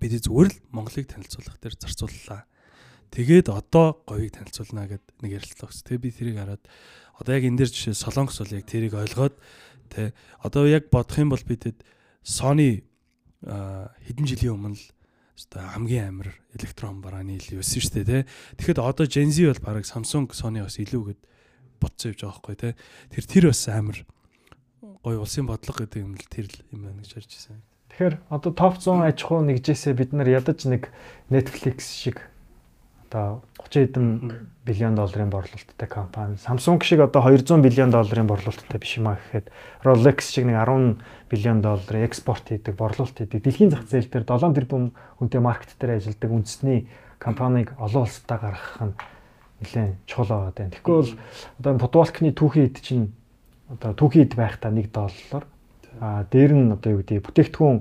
[0.00, 2.48] бид зүгээр л Монголыг танилцуулах дээр зарцууллаа.
[3.10, 5.82] Тэгээд одоо говийг танилцуулна гэд нэг ярилцлага өгс.
[5.84, 6.62] Тэгээ би тэрийг хараад
[7.16, 9.34] одоо яг энэ дээр жишээ Солонгос бол яг тэрийг ойлгоод
[9.88, 10.12] тэ
[10.44, 11.82] одоо яг бодох юм бол бидэд
[12.20, 12.84] Sony
[13.42, 14.86] хэдэн жилийн өмнө л
[15.38, 18.28] өстой хамгийн амар электрон барааны ил юусэн шүү дээ тэ.
[18.58, 21.20] Тэгэхэд одоо Gen Z бол бараг Samsung, Sony бас илүү гэд
[21.78, 22.70] ботсон явж байгаа байхгүй тэ.
[23.14, 23.98] Тэр тэр бас амар
[25.06, 27.62] гоё улсын бодлого гэдэг юм л тэр л юм байна гэж харж байна.
[27.88, 30.90] Тэгэхээр одоо топ 100 аж ахуй нэгжээсээ бид нар ядаж нэг
[31.30, 32.18] Netflix шиг
[33.08, 34.06] одоо 30 хэдэн
[34.64, 36.36] биллион долларын борлуулалттай компани.
[36.36, 39.48] Samsung шиг одоо 200 биллион долларын борлуулалттай биш юм а гэхэд
[39.82, 41.00] Rolex шиг нэг 10
[41.32, 43.42] биллион долларын экспорт хийдэг, борлуулалт хийдэг.
[43.42, 46.88] Дэлхийн зах зээл дээр 7 тэрбум хүнтэй маркет дээр ажилладаг үндэсний
[47.18, 48.94] компанийг олон улстай гаргах нь
[49.64, 50.68] нэлээд чухал байгаа.
[50.68, 51.12] Тэгэхгүй бол
[51.58, 53.12] одоо футболкны түүхий хэд чинь
[53.72, 55.44] одоо түүхийд байхдаа 1 доллар.
[56.00, 57.78] А дээр нь одоо юу гэдэг бүтээгдэхүүн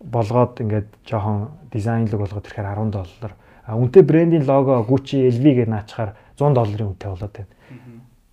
[0.00, 3.32] болгоод ингээд жоохон дизайнлог болгоод ирэхээр 10 доллар.
[3.66, 7.52] А үнэтэй брендийн лого Gucci, LV гэж наачаар 100 долларын үнэтэй болоод байна.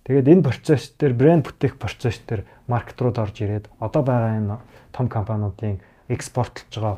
[0.08, 4.56] Тэгээд энэ процесс дээр брэнд бүтээх процесс дээр маркетрууд орж ирээд одоо байгаа энэ
[4.88, 6.96] том компаниудын экспортлж байгаа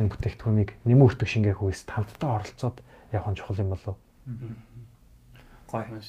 [0.00, 2.80] энэ бүтээгдэхүүнийг нэмэн үртэг шингээх үйлс хамтдаа оролцоод
[3.12, 3.96] явах нь чухал юм болов.
[5.68, 6.00] Гоё.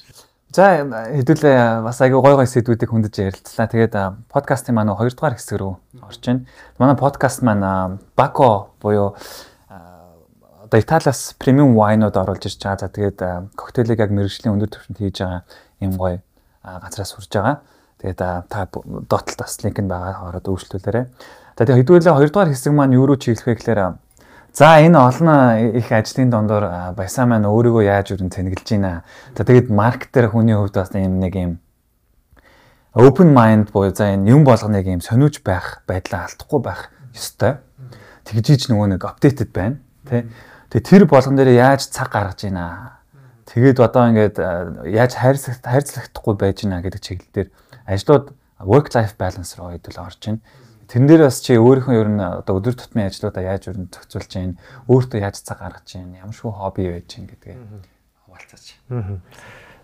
[0.48, 3.68] За хэдүүлээ бас аягүй гой гой сэдвүүдийг хөндөж ярилцлаа.
[3.68, 3.94] Тэгээд
[4.32, 6.48] подкастын маань 2 дугаар хэсэг рүү орж байна.
[6.80, 9.12] Манай подкаст маань Бако буюу
[10.68, 12.84] одоо Италиас премиум вайнууд оруулж ирж байгаа.
[12.84, 13.18] За тэгээд
[13.56, 15.42] коктейлийг яг мэрэгжлийн өндөр түвшинд хийж байгаа
[15.80, 16.20] юм гоё
[16.60, 17.64] газраас сурж байгаа.
[18.04, 21.04] Тэгээд та доотлолт бас линк нь байгаа ороод үйлчлүүлээрэй.
[21.56, 23.96] За тэгээд хэдүүлээ 2 дугаар хэсэг маань юу руу чиглэх вэ гэхээр
[24.52, 26.64] За энэ олон их ажлын дондор
[26.96, 29.04] баясаа маань өөрийгөө яаж өрн цэнгэлж байна.
[29.36, 31.52] За тэгээд маркетер хүний хувьд бас юм нэг юм
[32.92, 37.62] open mind буюу за энэ юм болгоныг юм сониуж байх байдлаа алдахгүй байх ёстой.
[38.24, 39.78] Тэгжиж нөгөө нэг updated байна.
[40.08, 40.26] Тэ.
[40.68, 43.00] Тэгээ тэр болгон дээр яаж цаг гаргаж ийна.
[43.48, 44.36] Тэгээд одоо ингээд
[44.84, 47.48] яаж хайрцаг хайрцагтахгүй байж ийна гэдэг чиглэл дээр
[47.88, 50.44] ажлууд work life balance руу хэдүүл орж байна.
[50.92, 54.28] Тэрэн дээр бас чи өөрийнхөө ер нь одоо өдөр тутмын ажлуудаа яаж ер нь зохицуулж
[54.28, 54.60] чинь
[54.92, 57.56] өөртөө яаж цаг гаргаж чинь ямар шүү хобби байж чинь гэдгээ
[58.28, 58.66] хуваалцаач.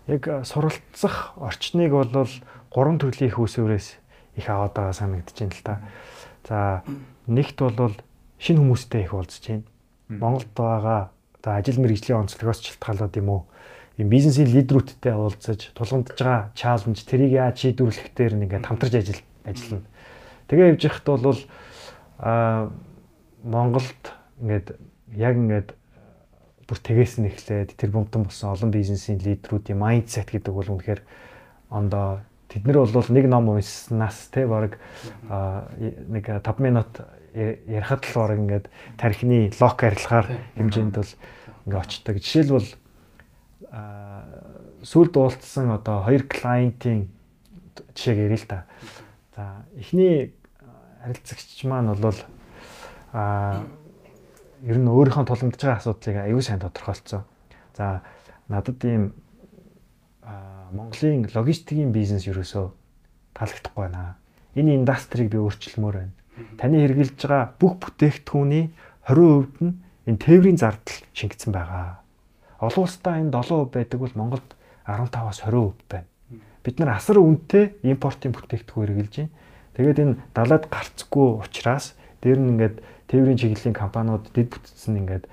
[0.05, 2.29] Яг суралцах орчныг бол
[2.69, 3.97] гурван төрлийн усүрээс
[4.37, 5.75] их аваад байгаа санагдаж байна л та.
[6.45, 6.57] За
[7.25, 7.97] нэгт бол
[8.37, 9.65] шинэ хүмүүстэй их уулзж байна.
[10.09, 11.09] Монголд байгаа
[11.41, 13.41] одоо ажил мэргэжлийн онцлогоос шалтгаалаад юм уу?
[13.97, 19.87] Ийм бизнесийн лидерүүдтэй уулзаж тулгамдж байгаа чаленж тэрийг яаж шийдвэрлэх дээр ингээд хамтарч ажил ажиллана.
[20.47, 21.41] Тэгээ явж яхад бол
[22.19, 22.69] а
[23.43, 24.03] Монголд
[24.41, 24.77] ингээд
[25.15, 25.69] яг ингээд
[26.65, 31.01] бүр тэгээс нь эхлээд тэр бомтон болсон олон бизнесийн лидерүүдийн майндсет гэдэг бол үнэхээр
[31.69, 34.81] ондоо тэд нар бол нэг ном уншсанаас те баг
[35.29, 36.89] нэг 5 минут
[37.35, 38.65] ярихад л баг ингээд
[38.95, 41.11] тархины лок арилгаар хэмжээнд бол
[41.67, 42.15] ингээд очдог.
[42.23, 42.71] Жишээлбэл
[44.85, 47.11] сүүлд уулзсан одоо хоёр клиентийн
[47.91, 48.65] жишээг ярил л та.
[49.35, 50.31] За эхний
[51.03, 52.19] харилцагч маань бол
[53.11, 53.65] а
[54.63, 57.27] ер нь өөрийнхөө тулгамдж байгаа асуудлыг аюул сайн тодорхойлцсон.
[57.75, 58.01] За
[58.47, 59.13] надад ийм
[60.71, 62.71] Монголын логистикийн бизнес ерөөсөө
[63.37, 64.17] таалагдахгүй байна.
[64.55, 66.13] Энэ индастрийг би өөрчилмөр байна.
[66.59, 68.65] Таны хэрэгжилж байгаа бүх бүтээгдэхүүний
[69.07, 69.73] 20% нь
[70.05, 72.03] энэ тээврийн зардал шингэсэн байгаа.
[72.59, 74.49] Олон улстай энэ 7% байдаг бол Монголд
[74.83, 76.07] 15-аас 20% байна.
[76.63, 79.33] Бид нар асар үнэтэй импортын бүтээгдэхүүн хэрэгжилж байна.
[79.75, 82.75] Тэгээд энэ далаад гарцгүй учраас дээр нь ингээд
[83.11, 85.25] тээврийн чиглэлийн компаниуд дэд бүтцэн ингээд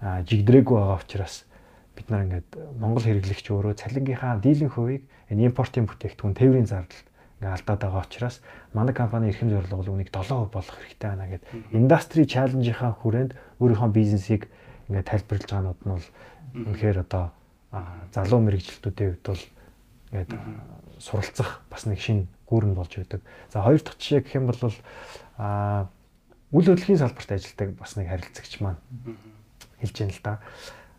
[0.00, 1.48] жигдрээгүй байгаа учраас
[1.96, 5.02] бид нар ингээд Монгол хэрэглэгч өөрөө цалингийнхаа дийлэн хувийг
[5.32, 7.06] энэ импортын бүтээгдэхүүн тээврийн зардалд
[7.40, 8.40] ингээ алдаад байгаа учраас
[8.72, 11.42] манай компани эрхэм зорилго бол үнийг 7% болгох хэрэгтэй байна гэд
[11.76, 14.48] индастри чаленжийнхаа хүрээнд өөрийнхөө бизнесийг
[14.88, 16.06] ингээ тайлбарлаж байгаанууд нь бол
[16.56, 17.24] үнэхээр одоо
[18.14, 19.44] залуу мэрэгжилтүүдийн хувьд бол
[20.12, 20.32] ингээд
[20.98, 23.20] суралцах бас нэг шинэ гүүрэн болж байдаг.
[23.52, 24.72] За хоёр дахь жишээ гэх юм бол
[25.36, 25.88] а
[26.52, 28.80] үйл хөдлөлийн салбарт ажилладаг бас нэг харилцагч маань
[29.82, 30.34] хэлж яана л да.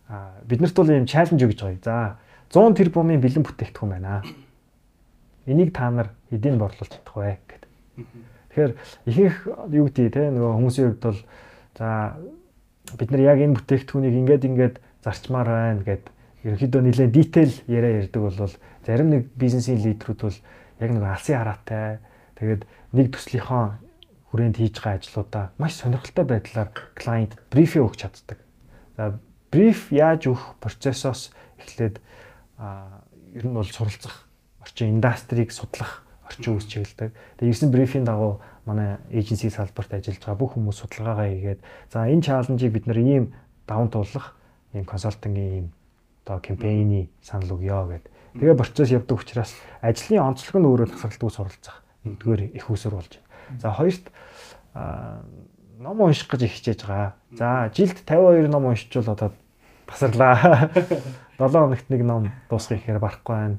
[0.08, 0.16] А
[0.46, 2.20] биднэрт бол ийм чаленж өгж байгаа.
[2.52, 4.22] За 100 тэрбумын бэлэн бүтээгдэхүүн байна.
[5.48, 7.72] Энийг та нар хэдийн борлуулж чадах вэ гэдэг.
[8.52, 8.74] Тэгэхээр
[9.08, 9.38] ихэнх
[9.72, 11.22] юу гэдэг те нөгөө хүмүүсийн хувьд бол
[11.80, 11.88] за
[13.00, 16.12] бид нар яг энэ бүтээгдэхүүнийг ингээд ингээд зарчмаар байна гэдэг
[16.43, 18.36] ерөнхийдөө нэлээд дитейл яриа ярьдаг бол
[18.86, 20.38] зарим нэг бизнесийн лидерүүд бол
[20.84, 22.00] яг нэг алсын хараатай
[22.38, 22.62] тэгээд
[22.93, 23.64] нэг төслийнхөө
[24.32, 28.39] хүрээнд хийж байгаа ажлуудаа маш сонирхолтой байдлаар клиент брифи өгч чаддаг.
[28.95, 29.20] За
[29.52, 32.00] бриф яаж өгөх процессоос эхлээд
[32.60, 34.26] ер нь бол суралцах
[34.68, 37.15] орчин индастрийг судлах орчин үүсч чиглэдэг.
[37.39, 42.26] Тэгээ ирсэн брифийн дагуу манай эйженси салбарт ажиллаж байгаа бүх хүмүүс судалгаагаа хийгээд за энэ
[42.28, 43.32] чаленжийг бид нар ийм
[43.63, 44.36] даван туулах
[44.76, 45.68] ийм консалтингийн ийм
[46.28, 48.05] одоо кампайны санал өгье гэд.
[48.36, 53.59] Тэгээ процесс явдаг учраас ажлын онцлог нь өөрөө тасралтгүй суралцах нэгдүгээр их усүр болж байна.
[53.63, 54.05] За хоёрт
[55.80, 57.15] ном унших гэж хичээж байгаа.
[57.32, 59.32] За жилд 52 ном уншичвал одоо
[59.88, 60.70] тасарлаа.
[61.39, 63.57] 7 хоногт нэг ном дуусгах ихээр барахгүй байна.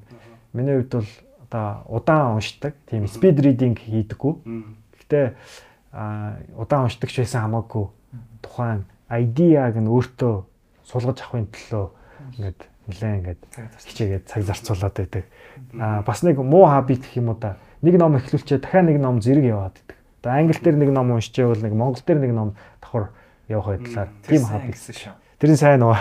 [0.58, 1.10] Миний хувьд бол
[1.46, 2.74] одоо удаан уншдаг.
[2.90, 4.34] Тийм speed reading хийдэггүй.
[4.98, 5.26] Гэхдээ
[6.58, 7.86] удаан уншдаг ч байсан хамаагүй
[8.42, 10.34] тухайн idea-г нь өөртөө
[10.84, 11.86] сулгаж авахын төлөө
[12.36, 13.40] ингээд нэлээ ингээд
[13.86, 15.24] хичээгээд цаг зарцуулаад байдаг.
[15.78, 17.56] Аа бас нэг муу хабит гэх юм уу да.
[17.80, 19.96] Нэг ном эхлүүлчээ дахиад нэг ном зэрэг яваад байдаг.
[20.20, 23.08] Одоо англи дээр нэг ном уншчихвал нэг монгол дээр нэг ном давхар
[23.48, 25.14] явах байдлаар тийм хабит гэсэн шүү.
[25.38, 25.94] Тэр нь сайн уу?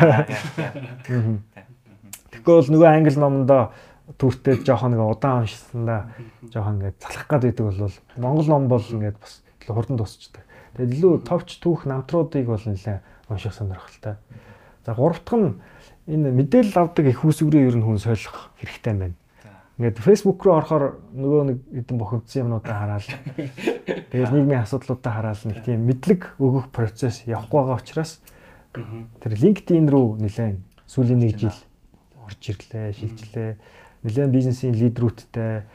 [2.34, 3.72] Тэгэхгүй бол нөгөө англи номдоо
[4.16, 6.16] түүртэй жоохон нэг удаан уншсандаа
[6.48, 10.48] жоохон ингээд залах гад байдаг бол монгол ном бол ингээд бас хурдан тусчдаг.
[10.80, 14.16] Тэгээд илүү товч түүх намтруудыг бол нэлээ унших сонирхолтой.
[14.88, 15.60] За гурав дахь нь
[16.08, 19.20] энэ мэдээлэл авдаг их усүрээ ер нь хүн солих хэрэгтэй байна.
[19.76, 23.06] Ингээд Facebook руу орохоор нөгөө нэг хэдэн бохогдсон юмнуудаа хараад
[24.16, 28.24] тэгээд нийгмийн асуудлуудаа хараад нэг тийм мэдлэг өгөх процесс явахгүй байгаа учраас
[28.74, 30.58] тэр LinkedIn рүү нэлээд
[30.88, 31.60] сүүлийн нэг жил
[32.26, 33.52] орж ирлээ, шилжлээ.
[34.04, 35.66] Нэлээд бизнесийн лидерүүдтэй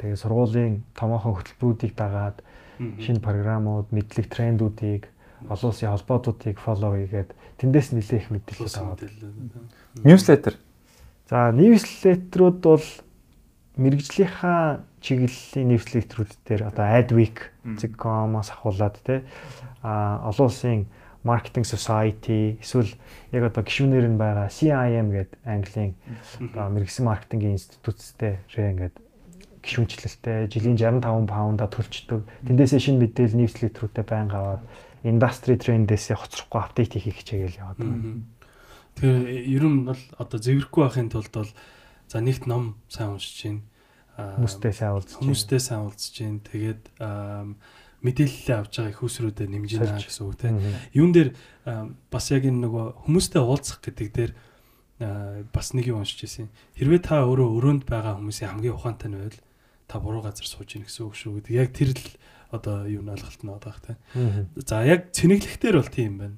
[0.00, 2.42] тэгээд сургуулийн томоохон хөтөлбөрүүдийг дагаад
[2.80, 5.06] шинэ програмууд, мэдлэг трендүүдийг
[5.48, 7.30] олон улсын холбоотуудыг фоллоу хийгээд
[7.60, 9.04] тэндээс нэлээх мэдээлэл аваад.
[10.04, 10.54] Newsletter.
[11.28, 12.86] За, newsletter-ууд бол
[13.76, 19.24] мэрэгжлийнхаа чиглэлийн newsletter-үүд дээр одоо Adweek.com-оос ахуулаад те
[19.80, 20.84] а олон улсын
[21.22, 22.92] marketing society эсвэл
[23.32, 25.92] яг одоо гишүүнээр нь байгаа CIM гэдэг Английн
[26.40, 28.96] одоо мэрэгсэн маркетингийн институттэй ингээд
[29.60, 32.24] гишүүнчлэлтэй жилийн 65 паунда төлчдөг.
[32.48, 34.64] Тэндээсээ шинэ мэдээлэл newsletter-үүдээ байнга аваад
[35.04, 38.24] индастри трендээс хоцрохгүй апдейт хийх хичээгээл яваад байна.
[38.96, 41.52] Тэгэхээр ер нь бол одоо зэвэрхгүй байхын тулд бол
[42.08, 43.60] за нэгт ном сайн уншиж чинь
[44.16, 46.82] хүмүүстэй сайн уулзж хүмүүстэй сайн уулзж чинь тэгээд
[48.00, 50.56] мэдээлэлээ авч байгаа их усрүүдэд нэмж байна гэсэн үг тийм.
[50.96, 51.30] Юун дээр
[52.08, 54.32] бас яг энэ нөгөө хүмүүстэй уулзах гэдэг дээр
[55.52, 56.48] бас нэг юм уншиж ирсэн.
[56.76, 59.40] Хэрвээ та өөрөө өрөөнд байгаа хүмүүсийн хамгийн ухаантай нь байвал
[59.88, 61.52] та буруу газар сууж ийн гэсэн үг шүү гэдэг.
[61.56, 62.04] Яг тэр л
[62.52, 63.98] одоо юу н ойлголт нь байгаа тийм.
[64.60, 66.36] За яг цэнэглэхтэр бол тийм байна.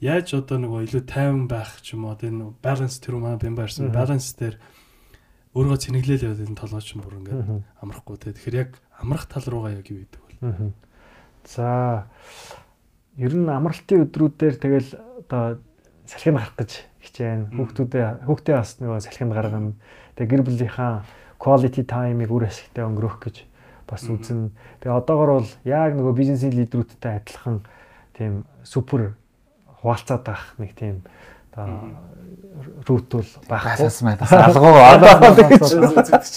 [0.00, 3.94] Яаж одоо нөгөө илүү тайван байх ч юм уу энэ баланс тэр маань бям байрсан
[3.94, 4.60] баланс дээр
[5.54, 7.42] өөрийгөө цэнэглээл яваад энэ толгойч юм бүр ингээд
[7.80, 8.16] амрахгүй.
[8.18, 10.72] Те тэгэхээр яг амрах тал руугаа яг юу гэдэг вэ
[11.46, 12.06] за
[13.18, 14.90] ер нь амралтын өдрүүдээр тэгэл
[15.26, 15.58] одоо
[16.06, 16.70] салхинд гарах гэж
[17.02, 19.72] хичээн хүүхдүүдээ хүүхдээ бас нөгөө салхинд гаргана
[20.16, 20.92] тэгээ гэр бүлийнхаа
[21.42, 23.36] quality time-ыг үр ашигтай өнгөрөх гэж
[23.90, 24.54] бас үзэн.
[24.78, 27.60] Тэгээ одоогор бол яг нөгөө бизнесийн лидерүүдтэй адилхан
[28.14, 29.18] тийм супер
[29.82, 31.02] хуваалцаад байх нэг тийм
[31.50, 31.98] одоо
[32.86, 33.90] рутул байхгүй.
[33.90, 34.16] Бас маа
[34.46, 36.34] алгуу одоо гэж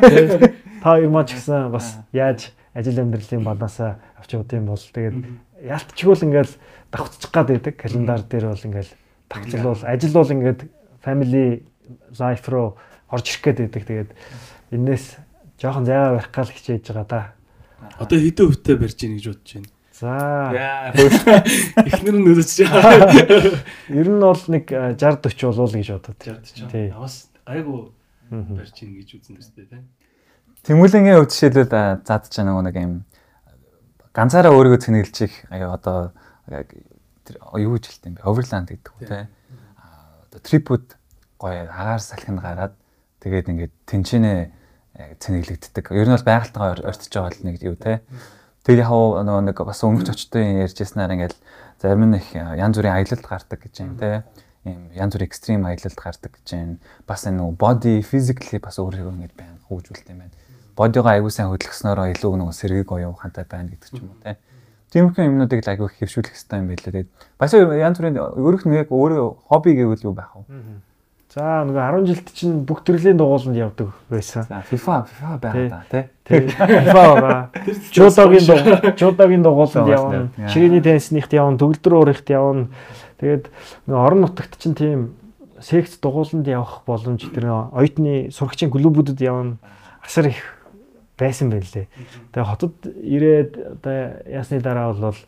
[0.82, 5.16] та хоёр маань ч гэсэн бас яаж ажил амьдралын бадаасаа авч явд юм бол тэгээд
[5.64, 6.54] ялтчгүүл ингээл
[6.92, 8.92] давхцчих гад байдаг календар дээр бол ингээл
[9.32, 10.60] тагцлуул ажил бол ингээд
[11.00, 11.64] family
[12.20, 12.76] life руу
[13.08, 14.10] орж ирэх гээд байдаг тэгээд
[14.76, 15.16] энээс
[15.58, 17.22] жоохон зайгаа барих гал хичээж байгаа да.
[17.98, 19.68] Одоо хэдэн хөвтэй барьж ийн гэж бодож байна.
[20.00, 20.92] За.
[21.84, 23.60] Эхнэр нь байгаа.
[24.00, 26.18] Ер нь бол нэг 60 40 болов гэж бодод.
[26.24, 26.96] 60 40.
[26.96, 27.92] Авас гайгүй
[28.30, 29.84] барьж ийн гэж үзэн төстэй тийм.
[30.64, 32.94] Тэмүүлэнгийн хувьд жишээлбэл задж байгаа нөгөө нэг юм
[34.14, 35.16] ганцаараа өөрийгөө цэнэглэж
[35.54, 36.10] аяа одоо
[36.50, 38.26] юу гэж хэлт юм бэ?
[38.26, 39.28] Overland гэдэг үү те.
[40.26, 40.86] Одоо трипүүд
[41.38, 42.74] гоё агаар салхинд гараад
[43.22, 44.34] тэгээд ингээд тэнчэнэ
[45.22, 45.84] цэнэглэгддэг.
[45.94, 48.02] Ер нь бол байгальтайгаа ортож байгаа л нэг юу те.
[48.66, 51.38] Тэгээд яг нөгөө нэг бас өмнөх очтын ярьжсэнаар ингээл
[51.80, 54.26] зарим их янз бүрийн аялалд гардаг гэж юм те.
[54.66, 56.76] Ийм янз бүрийн экстрим аялалд гардаг гэж юм.
[57.06, 60.34] Бас энэ нөгөө body physically бас өөрийгөө ингэж байна хөгжүүлт юм байна.
[60.80, 64.40] Бодигоо аягүй сайн хөдөлгснөөрөө илүү нөгөө сэргийг оюун ухаантай байна гэдэг ч юм уу те.
[64.96, 66.88] Тиймэрхүү юмнуудыг л аягүй хэвшүүлэх хэрэгтэй юм байлээ.
[66.88, 70.48] Тэгээд бас янз бүрийн өөрөх нь яг өөрөө хобби гэвэл юу байх вэ?
[71.30, 74.48] За нөгөө 10 жилд чинь бүх төрлийн дугууланд явдаг байсан.
[74.72, 75.84] FIFA FIFA байгаа да
[76.24, 76.48] тий.
[76.50, 77.44] FIFA байгаа.
[77.92, 80.32] Жудогийн дугуй, жудогийн дугууланд явна.
[80.48, 82.66] Ширээний теннисныхт явна, төгөлдөр уурихт явна.
[83.22, 83.46] Тэгээд
[83.86, 84.98] нөгөө орон нутагт чинь тийм
[85.62, 89.62] секц дугууланд явах боломж тэр оюутны сурагчийн клубүүдэд явна.
[90.02, 90.42] Асар их
[91.20, 91.86] байсан байлээ.
[92.32, 95.20] Тэгээ хотод ирээд одоо ясны дараа бол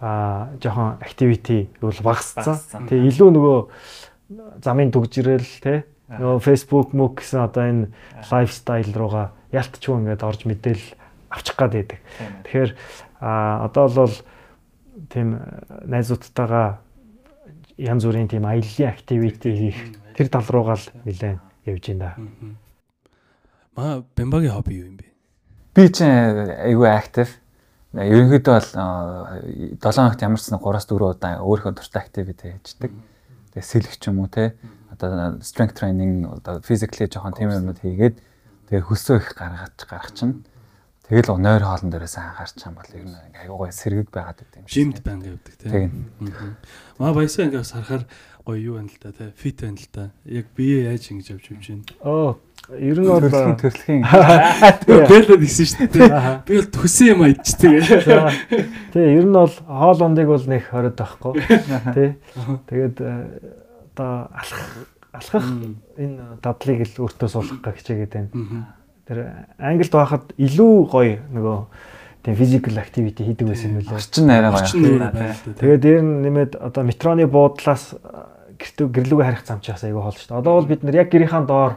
[0.00, 2.88] а жоохон activity бол багассан.
[2.88, 3.58] Тэгээ илүү нөгөө
[4.64, 7.84] замын дүгжрэл те нөгөө Facebook мөк гэсэн одоо энэ
[8.32, 10.84] лайфстайл руугаа ялтчгүй ингээд орж мэдээл
[11.28, 12.00] авчих гад байдаг.
[12.48, 12.70] Тэгэхээр
[13.20, 14.14] а одоо бол
[15.12, 15.36] тийм
[15.84, 16.80] найзуудтайгаа
[17.76, 19.78] янз бүрийн тийм аяллаа активити хийх
[20.16, 21.38] тэр тал руугаа л нэлээд
[21.68, 22.16] явж байна.
[23.76, 25.06] Маа бэмбагийн хобби юу юм бэ?
[25.78, 27.30] Би ч айгүй актив.
[27.94, 28.66] Ерөнхийдөө бол
[29.78, 32.90] 7 хоногт ямар ч 3-4 удаа өөрийнхөө дуртай активити хийждэг.
[33.54, 34.58] Тэгээ сэлэх ч юм уу те
[34.90, 38.18] одоо strength training одоо physically жоохон тийм юмнууд хийгээд
[38.66, 40.42] тэгээ хөлсөө их гаргаж гарах чинь
[41.06, 44.66] тэгэл нойр хоолн дээрээс анхаарч юм бол ер нь ингээ аюугай сэргэг байгаад байт юм
[44.66, 44.74] шиг.
[44.74, 46.10] Жимд байнга явдаг тийм.
[46.98, 48.02] Маа баясаа ингээ харахаар
[48.42, 50.10] гоё юу байна л да тий фит байна л да.
[50.26, 51.86] Яг бие яаж ингэж явж явж байна.
[52.02, 52.42] Оо
[52.76, 54.02] ер нь бол төрөлхийн
[55.08, 56.44] бэлэд гисэн шүү дээ.
[56.44, 58.36] Би бол төсөн юм айдчихдаг.
[58.92, 61.32] Тий ер нь бол хоол ундыг бол нэг хороод байхгүй.
[61.96, 62.10] Тий.
[62.68, 63.12] Тэгээд э,
[63.96, 64.62] одоо алах
[65.16, 65.48] алхах
[65.96, 68.68] энэ дадлыг л өөртөө суулгах гэж хичээгээд байна.
[69.08, 69.18] Тэр
[69.56, 71.58] англид байхад илүү гоё нөгөө
[72.20, 73.96] тийм физикал активити хийдэг байсан юм лээ.
[73.96, 75.56] Орчин арай гоё.
[75.56, 77.96] Тэгээд дээр нэмээд одоо метроны буудлаас
[78.60, 80.40] гэртөө гэрлүүгээ харих зам чаас айгүй хоол шүү дээ.
[80.44, 81.72] Одоо бол бид нар яг гэрийнхаа доор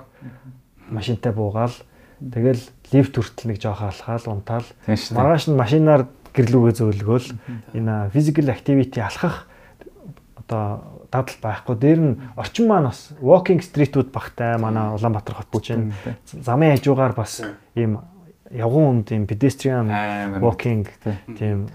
[0.91, 1.73] машинтай буугаал.
[2.22, 2.61] Тэгэл
[2.93, 4.68] лифт хүртэл нэг жоохоо алхаал унтаал.
[4.85, 6.05] Маргааш нь машинаар
[6.35, 7.27] гэрлүүгээ зөөлгөөл
[7.73, 9.49] энэ физикал активити алхах
[10.38, 11.76] одоо дадал байхгүй.
[11.76, 14.61] Дээр нь орчин маань бас walking street-үүд багтай.
[14.61, 15.91] Манай Улаанбаатар хот чинь
[16.30, 17.41] замын хажуугаар бас
[17.73, 18.05] ийм
[18.51, 19.89] явган үнд ийм pedestrian
[20.39, 20.85] walking
[21.35, 21.72] тийм.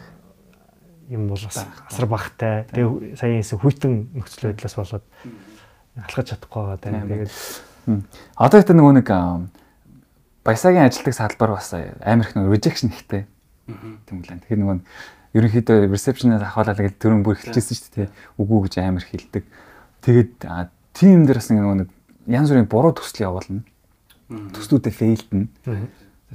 [1.09, 2.66] юм бол бас асар багтай.
[2.74, 5.05] Тэгээ сая ийсэн хүйтэн нөхцөл байдлаас болоод
[6.02, 7.06] алхаж чадахгүй байгаа даа.
[7.06, 7.32] Тэгээд
[7.86, 9.08] Одоо ихтэй нөгөө нэг
[10.46, 13.26] баясагийн ажилтг салбар бас амар их нэг rejection ихтэй.
[13.66, 14.42] Тийм үлэн.
[14.42, 14.78] Тэгэхээр нөгөө
[15.36, 18.08] ерөнхийдөө reception-аас ахвалаа гэж төрөн бүр эхэлчихсэн шүү дээ.
[18.38, 19.44] Үгүй гэж амар хэлдэг.
[20.06, 20.32] Тэгээд
[20.94, 21.88] тийм дээр бас нөгөө нэг
[22.30, 23.62] янз бүрийн буруу төсөл явуулна.
[24.30, 25.50] Төслүүдэд фейлдэн.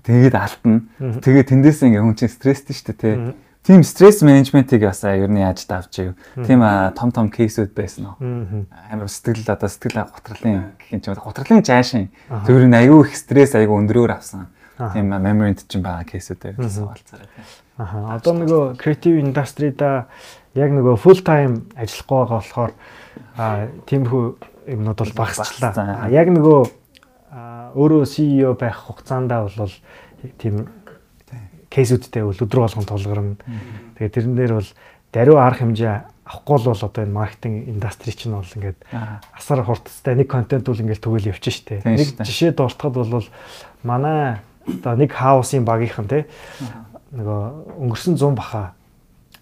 [0.03, 0.87] Тэгээд алтна.
[0.99, 3.15] Тэгээд тэндээс ингээ хүн чинь стресстэй шүү дээ.
[3.63, 6.13] Тийм стресс менежментийг бас ер нь яаж давж ив.
[6.45, 6.65] Тийм
[6.97, 8.65] том том кейсүүд байсан уу?
[8.89, 13.53] Амар сэтгэл одоо сэтгэл готролын гэх юм чинь готролын жаашин зөвөр нь аюу их стресс
[13.55, 14.49] аюу өндрөөр авсан.
[14.77, 17.45] Тийм memory-д чинь байгаа кейсүүд байсан болцоорой тийм.
[17.77, 18.17] Аха.
[18.17, 20.05] Одоо нөгөө creative industry-да
[20.57, 22.71] яг нөгөө full time ажиллахгүй байгаа болохоор
[23.37, 23.45] а
[23.85, 24.23] тиймэрхүү
[24.73, 26.09] юмнууд бол багасчлаа.
[26.09, 26.59] Яг нөгөө
[27.77, 29.73] өөрөө CEO байх хугацаандаа бол
[30.41, 30.67] тийм
[31.71, 33.35] кейсүүдтэй бол өдрө болгон тулгарна.
[33.97, 34.69] Тэгээд тэрэн дээр бол
[35.15, 35.95] даруй арга хэмжээ
[36.27, 40.79] авахгүй л бол одоо энэ маркетинг индастри чинь бол ингээд асар хурдтай нэг контент бол
[40.79, 41.83] ингээд түгэл явчих штэ.
[41.87, 43.27] Нэг жишээ дуртахад бол
[43.83, 46.27] манай одоо нэг хаусын багийнхан те
[47.11, 47.39] нөгөө
[47.83, 48.71] өнгөрсөн 100 баха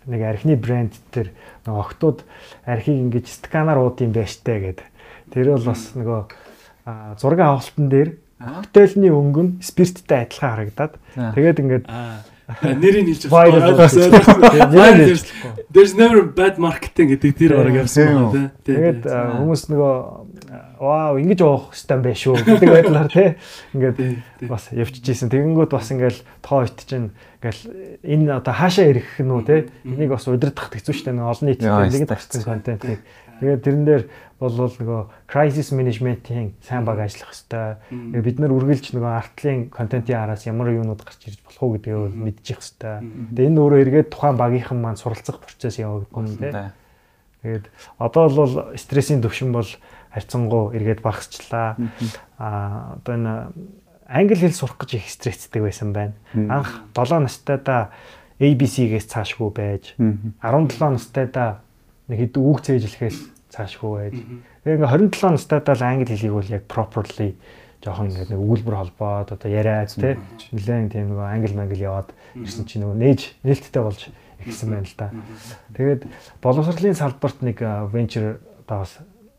[0.10, 1.30] нэг архины брэнд төр
[1.66, 2.26] нөгөө октод
[2.66, 4.82] архийг ингэж сканаар ууд юм байж таа гэд.
[5.30, 6.22] Тэр бол бас нөгөө
[7.22, 8.10] зураг авалтан дээр
[8.40, 10.94] коктейлний өнгө нь спирттэй адилхан харагдаад.
[11.16, 11.86] Тэгээд ингээд
[12.50, 13.62] нэрийг хэлж байна.
[15.70, 18.74] There's never bad marketing гэдэг тэр орог явсан байна тий.
[18.74, 19.94] Тэгээд хүмүүс нөгөө
[20.82, 23.30] вау ингэж явах хэвээр байх шүү гэдэг байдлаар тий.
[23.78, 25.30] Ингээд бас явчихжсэн.
[25.30, 27.62] Тэгэнгүүт бас ингээл тоо ит чинь ингээл
[28.02, 29.62] энэ одоо хаашаа ирэх нь үү тий.
[29.86, 33.06] Энийг бас удирдах хэцүү шттэ нэг олон нийтэд нэг тавьсан контентыг.
[33.40, 34.04] Тэгээд тэрэн дээр
[34.40, 38.24] бол нөгөө crisis management-ийн сайн баг ажиллах хэрэгтэй.
[38.24, 42.60] Бид нар үргэлж нөгөө артлын контентын араас ямар юунууд гарч ирж болох уу гэдгийг мэдчих
[42.64, 42.96] хэрэгтэй.
[43.36, 46.54] Тэгээ энэ өөрөө эргээд тухайн багийнхан маань суралцах процесс явагдах юм тий.
[47.44, 47.66] Тэгээд
[48.00, 49.68] одоо бол стрессийн төвшин бол
[50.12, 51.76] харьцангуй эргээд багасчлаа.
[52.40, 53.34] Аа одоо энэ
[54.08, 56.16] англи хэл сурах гэж их стресстэй байсан байна.
[56.34, 57.92] Анх 7 настайдаа
[58.40, 61.62] ABC-гээс цаашгүй байж 17 настайдаа
[62.10, 63.20] нэг хэд үг цээжлэхээс
[63.54, 64.18] цаашгүй байж.
[64.66, 67.38] Тэгээ ингээ 27 настайдаа л англи хэлийг бол яг properly
[67.80, 70.20] жоохон ингээ нэг өгүүлбэр холбоод одоо яриад тий
[70.52, 74.02] нэлээд тийм нөгөө англи мангли яваад ирсэн чинь нөгөө нээж нээлттэй болж
[74.44, 75.08] ирсэн байна л да.
[75.74, 76.02] Тэгээд
[76.44, 77.58] боловсролын салбарт нэг
[77.94, 78.94] venture одоо бас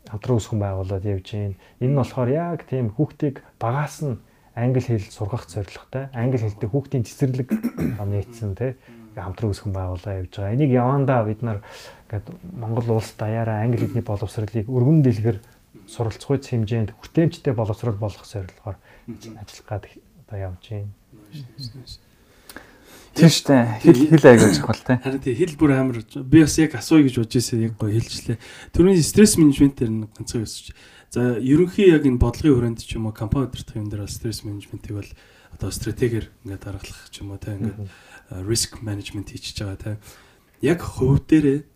[0.09, 1.55] хамтран үүсгэн байгуулад явж байна.
[1.79, 4.17] Энэ нь болохоор яг тийм хүүхдийг багаас нь
[4.57, 6.09] англи хэл сургах зорилготой.
[6.11, 7.49] Англи хэлтэй хүүхдийн цэцэрлэг
[8.09, 8.75] нийцсэн тий
[9.15, 10.55] хамтран үүсгэн байгуулаа явж байгаа.
[10.55, 11.59] Энийг явандаа бид нар
[12.07, 15.37] ингээд Монгол улс даяараа англи хэлний боловсролыг өргөн дэлгэр
[15.87, 18.77] суралцгүйц хэмжээнд хүртээмжтэй боловсрол болгох зорилгоор
[19.07, 19.83] ажиллах гад
[20.27, 20.91] одоо явж байна.
[23.11, 23.63] Тийм шүү дээ.
[23.83, 24.95] Хэл хэл аягүй чухал те.
[25.03, 28.39] Харин тий хэл бүр амар би бас яг асууя гэж бодож ирсэн яг гоё хэлжлээ.
[28.71, 30.71] Төрөний стресс менежмент дээр нэг ганцхан өсөж.
[31.11, 34.95] За ерөнхий яг энэ бодлогын хүрээнд ч юм уу компани удирдах юм дээр стресс менежментийг
[34.95, 35.11] бол
[35.51, 37.83] одоо стратегиэр ингээд даргалах ч юм уу те ингээд
[38.47, 39.91] риск менежмент хийчихэж байгаа те.
[40.63, 41.67] Яг хувь дээрээ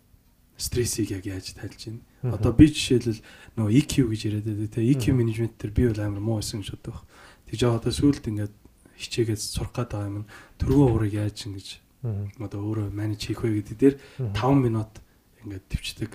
[0.56, 2.02] стрессийг яг яаж тайлж байна.
[2.32, 3.20] Одоо би жишээлбэл
[3.60, 6.80] нөгөө EQ гэж яриад байдаг те EQ менежмент төр би бол амар муу байсан гэж
[6.80, 7.04] боддог.
[7.52, 8.54] Тэгж байгаа одоо сүүлд ингээд
[8.96, 10.24] хичээгээд сурах байгаа юм.
[10.56, 11.68] Төргөө уурыг яаж ингэж
[12.40, 13.94] одоо өөрөө менеж хийх вэ гэдэг дээр
[14.32, 14.92] 5 минут
[15.44, 16.10] ингээд төвчдөг.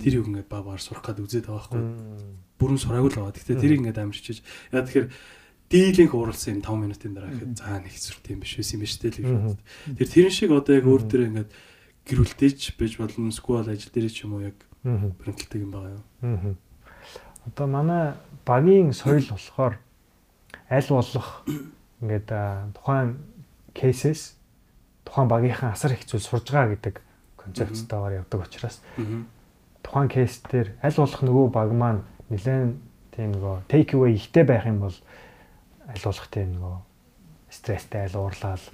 [0.00, 1.82] Тэр юу ингээд ба баар сурах гээд үзээд байгаа байхгүй.
[2.58, 3.36] Бүрэн сураагүй л байгаа.
[3.36, 4.38] Гэхдээ тэрийг ингээд амар хичээж
[4.72, 5.08] яа тэгэхээр
[5.70, 8.94] дийлэнх ууралсан юм 5 минутын дараа гэхэд заа нэг хэсвэрт юм биш байсан юм биш
[9.00, 9.58] тэл гэж.
[9.98, 11.50] Тэр тэрэн шиг одоо яг өөр дээр ингээд
[12.04, 16.56] гэрүүлдэж байж болно сквал ажил дээр ч юм уу яг бэрхтэлдэг юм байгаа юу.
[17.48, 18.14] Одоо манай
[18.44, 19.80] багийн соёл болохоор
[20.68, 21.28] аль болох
[22.04, 22.28] ингээд
[22.76, 23.16] тухайн
[23.72, 24.36] кейсээс
[25.04, 27.00] тухайн багийнхан асар их зүйл сурж байгаа гэдэг
[27.36, 28.80] концепцтойгоор явдаг учраас
[29.82, 32.76] тухайн кейс дээр аль болох нөгөө баг маань нэлээд
[33.12, 34.96] тийм нөгөө take away ихтэй байх юм бол
[35.88, 36.76] аль болох тийм нөгөө
[37.54, 38.64] стресстэй айл уурлал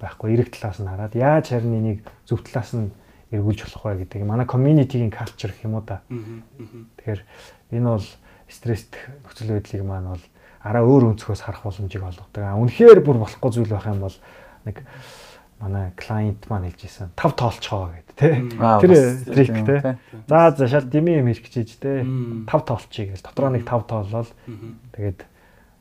[0.00, 2.92] байхгүй эрэг талаас нь хараад яаж харин энийг зөв талаас нь
[3.32, 6.04] эргүүлж болох вэ гэдэг манай community-гийн culture гэх юм уу да.
[7.00, 7.22] Тэгэхээр
[7.72, 8.06] энэ бол
[8.48, 10.24] стресстэй нөхцөл байдлыг маань бол
[10.62, 12.42] араа өөр өнцгөөс харах боломжийг олгодог.
[12.44, 14.16] Үнэхээр бүр болохгүй зүйл байх юм бол
[14.66, 14.82] нэг
[15.58, 18.34] манай клиент маань хэлж ирсэн тав тоолцоо гэдэг тий.
[18.60, 18.92] Тэр
[19.32, 19.80] трик тий.
[20.28, 22.04] За за шал дими юм хэлчих чийж тий.
[22.44, 24.28] Тав тоолчих гээл дотроо нэг тав тоолол
[24.92, 25.24] тэгээд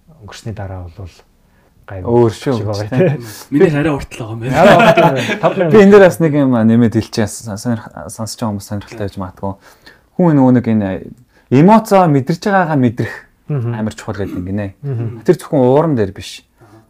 [0.10, 1.10] өнгөрсний дараа бол
[1.86, 2.06] гайв.
[2.06, 2.62] Өөр шүү.
[3.54, 4.74] Миний хараа уртлаа байгаа
[5.38, 5.72] юм байна.
[5.72, 9.54] Би энэ дээр бас нэг юм нэмээд хэлчихээ сонсож байгаа хүмүүс сонирхолтой байж магадгүй.
[10.18, 10.90] Хүн нөгөө нэг энэ
[11.54, 13.14] эмоцоо мэдэрч байгаагаа мэдрэх
[13.50, 14.68] амар чухал гэдэг юм гинэ.
[15.26, 16.42] Тэр зөвхөн ууран дээр биш.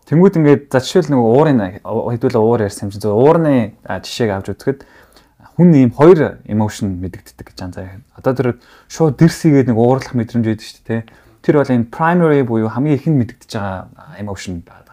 [0.08, 4.54] Тэнгүүд ингээд за жишээл нэг уурын хэдүүлээ уур ярьсан юм чинь зөв уурны жишээг авч
[4.54, 4.86] үзэхэд
[5.58, 8.00] хүн ийм хоёр эмошн мэдэгддэг гэж анзаа.
[8.14, 8.48] Одоо тэр
[8.88, 11.02] шууд дэрсийгээд нэг уурлах мэдрэмж байдаг шүү дээ.
[11.46, 14.86] Тэр бол энэ primary буюу хамгийн ихэнд мэдэгдэж байгаа эмошн байна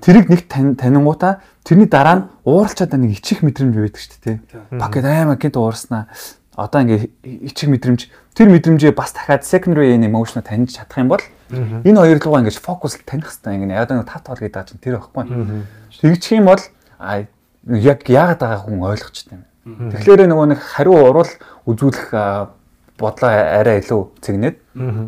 [0.00, 4.36] Тэрийг нэг танингуудаа тэрний дараа нь ууралчаад нэг ичих мэдрэмж байдаг шүү дээ.
[4.80, 6.08] Пакет аймаа гинт уурснаа.
[6.56, 7.12] Одоо ингээ
[7.44, 12.40] ичих мэдрэмж тэр мэдрэмжээ бас дахиад secondary emotion таньж чадах юм бол энэ хоёр руугаа
[12.40, 13.60] ингэж фокус таних хэрэгтэй.
[13.60, 15.28] Ингээ яг нэг тав тоол гэдэг чинь тэр байхгүй.
[16.00, 16.64] Тэгчих юм бол
[17.68, 19.44] яг яагаад байгаа хүн ойлгочтой юм.
[19.92, 21.28] Тэгэхээр нөгөө нэг хариу урал
[21.68, 22.16] үзүүлэх
[23.00, 24.56] бодлоо арай илүү цэгнээд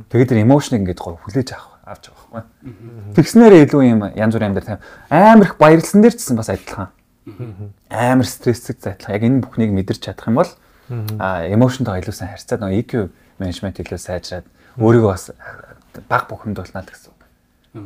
[0.09, 3.15] тэгээд тэр эмошныг ингээд гоо хүлээж авах авч байгаа байхгүй.
[3.15, 4.81] Тэгснээрээ илүү юм янз бүрийн амьдрал
[5.13, 6.89] амар их баярлсан дээр ч гэсэн бас адилхан.
[7.93, 10.51] Амар стрессэг зайтлах яг энэ бүхнийг мэдэрч чадах юм бол
[11.21, 12.93] а эмошнтой илүү сайн харьцаад нөгөө EQ
[13.39, 14.47] менежмент илүү сайжраад
[14.81, 15.31] өөрийгөө бас
[16.09, 17.13] баг бухимд болно гэсэн.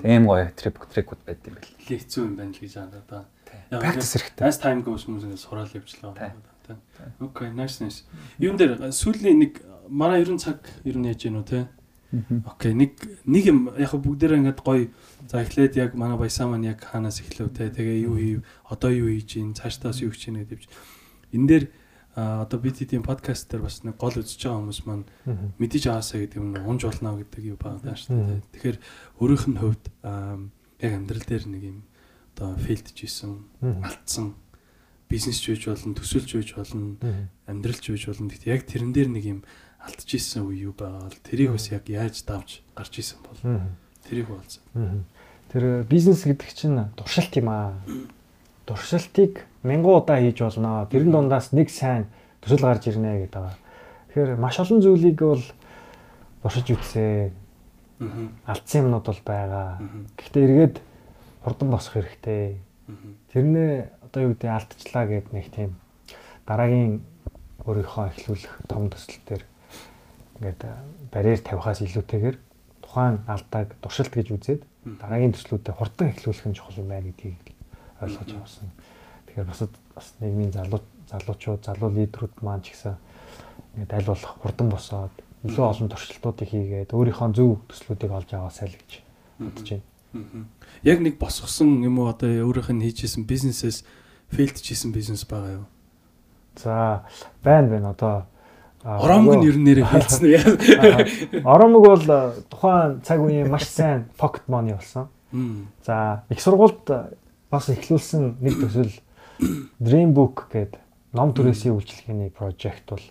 [0.02, 1.70] Тийм гоё трип трикүүд байд юм бэл.
[1.78, 3.24] Нэлээ хэцүү юм байна л гэж аа да.
[3.70, 4.46] Practice хэрэгтэй.
[4.46, 6.34] As time goes хүмүүс ингэ сураал явжлаа.
[7.22, 8.02] Окей, nice nice.
[8.42, 11.68] Юун дээр сүүлийн нэг манай ерөн цаг ер нь яаж гэнэ үү те?
[12.46, 12.96] Окей, нэг
[13.26, 14.88] нэг юм яг бүгдээрээ ингээд гоё
[15.26, 17.68] за эхлээд яг манай баясаа маань яг хаанаас эхлэв те.
[17.70, 18.40] Тэгээ юу хийв?
[18.70, 19.54] Одоо юу хийж гин?
[19.58, 20.64] Цаашдаас юу хийж гин гэдэг.
[21.34, 21.64] Энэ дээр
[22.16, 25.04] одоо бид тийм подкаст дээр бас нэг гол үзэж байгаа хүмүүс маань
[25.60, 28.40] мэдээж аваасаа гэдэг юм унж болно гэдэг юу байгаа шүү дээ.
[28.56, 28.78] Тэгэхээр
[29.20, 29.84] өөрийнх нь хувьд
[30.80, 31.78] яг амьдрал дээр нэг юм
[32.32, 34.32] одоо фейлдж исэн, алдсан
[35.12, 36.96] бизнес ч үеж болно, төсөлж үеж болно,
[37.46, 38.32] амьдралч үеж болно.
[38.32, 39.40] Гэхдээ яг тэрэн дээр нэг юм
[39.82, 43.60] алдж исэн үе юу байгаа бол тэрийг бас яг яаж давж гарч исэн бол
[44.06, 44.62] тэрийг болсон.
[45.52, 47.74] Тэр бизнес гэдэг чинь туршилт юм аа.
[48.66, 50.88] Туршилтыг мянган удаа хийж болно.
[50.90, 52.10] Тэрэн дундаас нэг сайн
[52.42, 53.58] төсөл гарч ирнэ гэдэг байгаа.
[54.10, 55.44] Тэгэхээр маш олон зүйлийг бол
[56.42, 57.32] туршиж үзье.
[58.46, 59.78] Алдсан юмнууд бол байгаа.
[60.18, 60.76] Гэхдээ эргээд
[61.46, 62.58] хурдан босох хэрэгтэй.
[63.30, 65.78] Тэрнээ одоо юу гэдэг алдчихлаа гэд нэг тийм
[66.46, 67.02] дараагийн
[67.66, 69.42] өөрийнхөө эхлүүлэх том төсөл төр
[70.36, 70.60] ингээд
[71.12, 72.36] барьер тавихаас илүүтэйгээр
[72.84, 74.62] тухайн алдааг туршилт гэж үзээд
[75.00, 77.40] дараагийн төслүүдэд хурдан эхлүүлэх нь чухал юм байна гэдгийг
[78.00, 78.70] ойлгож авсан.
[79.26, 79.60] Тэгэхээр бас
[79.96, 80.80] бас нийгмийн залуу
[81.10, 82.94] залуучууд, залуу лидерүүд маань ч гэсэн
[83.74, 85.14] ингээд аль болох хурдан босоод
[85.46, 88.90] илүү олон туршилтуудыг хийгээд өөрийнхөө зөв төслүүдийг олж аваасай л гэж
[89.38, 90.46] бодож байна.
[90.82, 92.10] Яг нэг босгосон юм уу?
[92.10, 93.84] Одоо өөрийнх нь хийжсэн бизнесээс
[94.32, 95.66] фейлдж хийсэн бизнес байгаа юу?
[96.56, 97.04] За
[97.44, 97.90] байна байна.
[97.92, 98.26] Одоо
[98.86, 101.42] Оромг нь ер нь нэрээ фейлдсэн үү?
[101.42, 102.06] Оромг бол
[102.46, 105.10] тухайн цаг үеийн маш сайн pocket money болсон.
[105.82, 106.86] За их сургуульд
[107.50, 108.94] бас эхлүүлсэн нэг төсөл
[109.82, 110.78] Dream Book гэдэг
[111.18, 113.04] ном түрээсийн үйлчлэгээний project бол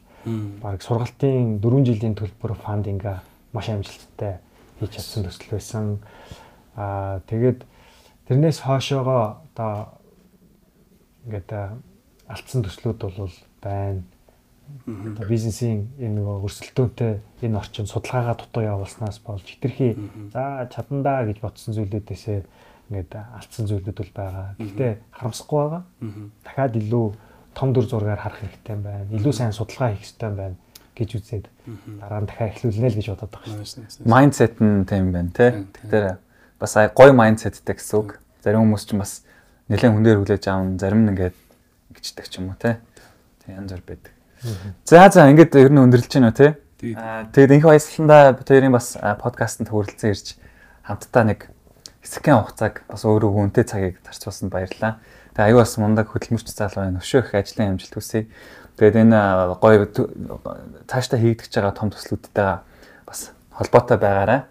[0.64, 3.20] баг сургалтын 4 жилийн төлбөр фандинга
[3.52, 4.40] маш амжилттай
[4.80, 5.86] хийж чадсан төсөл байсан.
[6.80, 7.68] Аа тэгээд
[8.32, 10.00] тэрнээс хойшоогоо одоо
[11.28, 11.52] ингээд
[12.32, 14.02] алдсан төслүүд бол байна.
[14.86, 19.98] Одоо бизнесийн энэ нөгөө өрсөлдөөнтэй энэ орчин судалгаагаа дутуу явуулснаас болж хитрхи
[20.34, 22.40] за чадандаа гэж бодсон зүйлүүдээсээ
[22.90, 24.48] ингээд алдсан зүйлүүд бол байгаа.
[24.62, 25.84] Гэхдээ харамсахгүй байгаа.
[26.46, 27.06] Дахиад илүү
[27.58, 29.10] том дүр зургаар харах хэрэгтэй байна.
[29.10, 30.58] Илүү сайн судалгаа хийх хэрэгтэй байна
[30.96, 31.46] гэж үзээд
[32.00, 34.06] дараа нь дахиад эхлүүлнэ л гэж бодоод байгаа шүү дээ.
[34.06, 35.52] Майндсет нь тийм байна тий.
[35.76, 36.06] Тэгэхээр
[36.62, 38.10] бас гоё майндсеттэй гэсэн үг.
[38.46, 39.26] Зарим хүмүүс ч бас
[39.68, 41.38] нэлээд хүн дээр хүлээж аавн зарим нь ингээд
[41.96, 42.80] гिचдэг ч юм уу тий.
[43.44, 44.15] Тэг янз бүр байдаг.
[44.86, 46.54] За за ингээд ер нь өндөрлөж байна тий.
[46.80, 50.38] Тэгээд энэхүү баясгаланда хоёрын бас подкастт хүрэлцэн ирж
[50.86, 51.50] хамтдаа нэг
[52.06, 55.02] хэсэгхэн хугацааг бас өөрөө хүнтэй цагийг зарцуулсанд баярлалаа.
[55.34, 57.02] Тэгээ аюу бас мундаг хөдөлмөрч залуу байна.
[57.02, 58.30] Өшөөх ажлын амжилт хүсье.
[58.78, 59.20] Тэгээд энэ
[59.58, 59.90] гоё
[60.86, 62.60] цаашдаа хийгдэж байгаа том төслүүдтэйгээ
[63.10, 64.42] бас холбоотой байгаарай.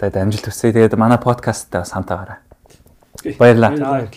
[0.00, 0.72] Тэгээд амжилт хүсье.
[0.72, 2.40] Тэгээд манай подкасттай бас хамтаагаарай.
[3.36, 4.08] Баярлалаа.